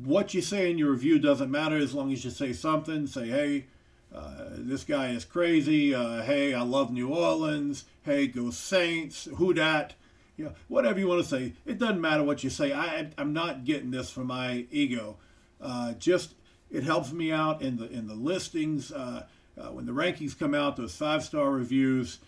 what 0.04 0.34
you 0.34 0.42
say 0.42 0.70
in 0.70 0.78
your 0.78 0.92
review 0.92 1.18
doesn't 1.18 1.50
matter 1.50 1.78
as 1.78 1.94
long 1.94 2.12
as 2.14 2.24
you 2.24 2.30
say 2.32 2.54
something. 2.54 3.08
Say, 3.08 3.28
hey, 3.28 3.66
uh, 4.14 4.46
this 4.52 4.84
guy 4.84 5.10
is 5.10 5.26
crazy. 5.26 5.96
Uh, 5.96 6.22
hey, 6.24 6.54
I 6.54 6.62
love 6.64 6.92
New 6.92 7.10
Orleans. 7.10 7.86
Hey, 8.04 8.28
go 8.28 8.50
Saints. 8.50 9.28
Who 9.38 9.54
dat? 9.54 9.94
You 10.38 10.46
know, 10.46 10.54
whatever 10.68 11.00
you 11.00 11.08
want 11.08 11.24
to 11.24 11.28
say. 11.28 11.54
It 11.66 11.78
doesn't 11.78 12.02
matter 12.02 12.24
what 12.24 12.44
you 12.44 12.50
say. 12.50 12.74
I, 12.74 13.10
I'm 13.18 13.34
not 13.34 13.64
getting 13.64 13.92
this 13.92 14.10
for 14.10 14.24
my 14.24 14.66
ego. 14.72 15.18
Uh, 15.62 15.94
just 15.94 16.34
it 16.70 16.84
helps 16.84 17.12
me 17.12 17.32
out 17.32 17.62
in 17.62 17.78
the 17.78 17.90
in 17.90 18.08
the 18.08 18.16
listings 18.16 18.92
uh, 18.92 19.26
uh, 19.58 19.68
when 19.68 19.86
the 19.86 19.92
rankings 19.92 20.38
come 20.38 20.54
out. 20.54 20.78
Those 20.78 20.96
five 20.96 21.24
star 21.24 21.52
reviews 21.52 22.20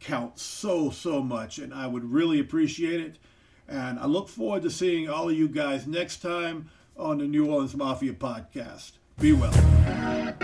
count 0.00 0.38
so 0.38 0.90
so 0.90 1.22
much, 1.22 1.58
and 1.58 1.72
I 1.72 1.86
would 1.86 2.04
really 2.04 2.38
appreciate 2.38 3.00
it. 3.00 3.18
And 3.68 3.98
I 3.98 4.06
look 4.06 4.28
forward 4.28 4.62
to 4.62 4.70
seeing 4.70 5.08
all 5.08 5.28
of 5.28 5.36
you 5.36 5.48
guys 5.48 5.86
next 5.86 6.22
time 6.22 6.70
on 6.96 7.18
the 7.18 7.26
New 7.26 7.50
Orleans 7.50 7.74
Mafia 7.74 8.12
podcast. 8.12 8.92
Be 9.18 9.32
well. 9.32 10.36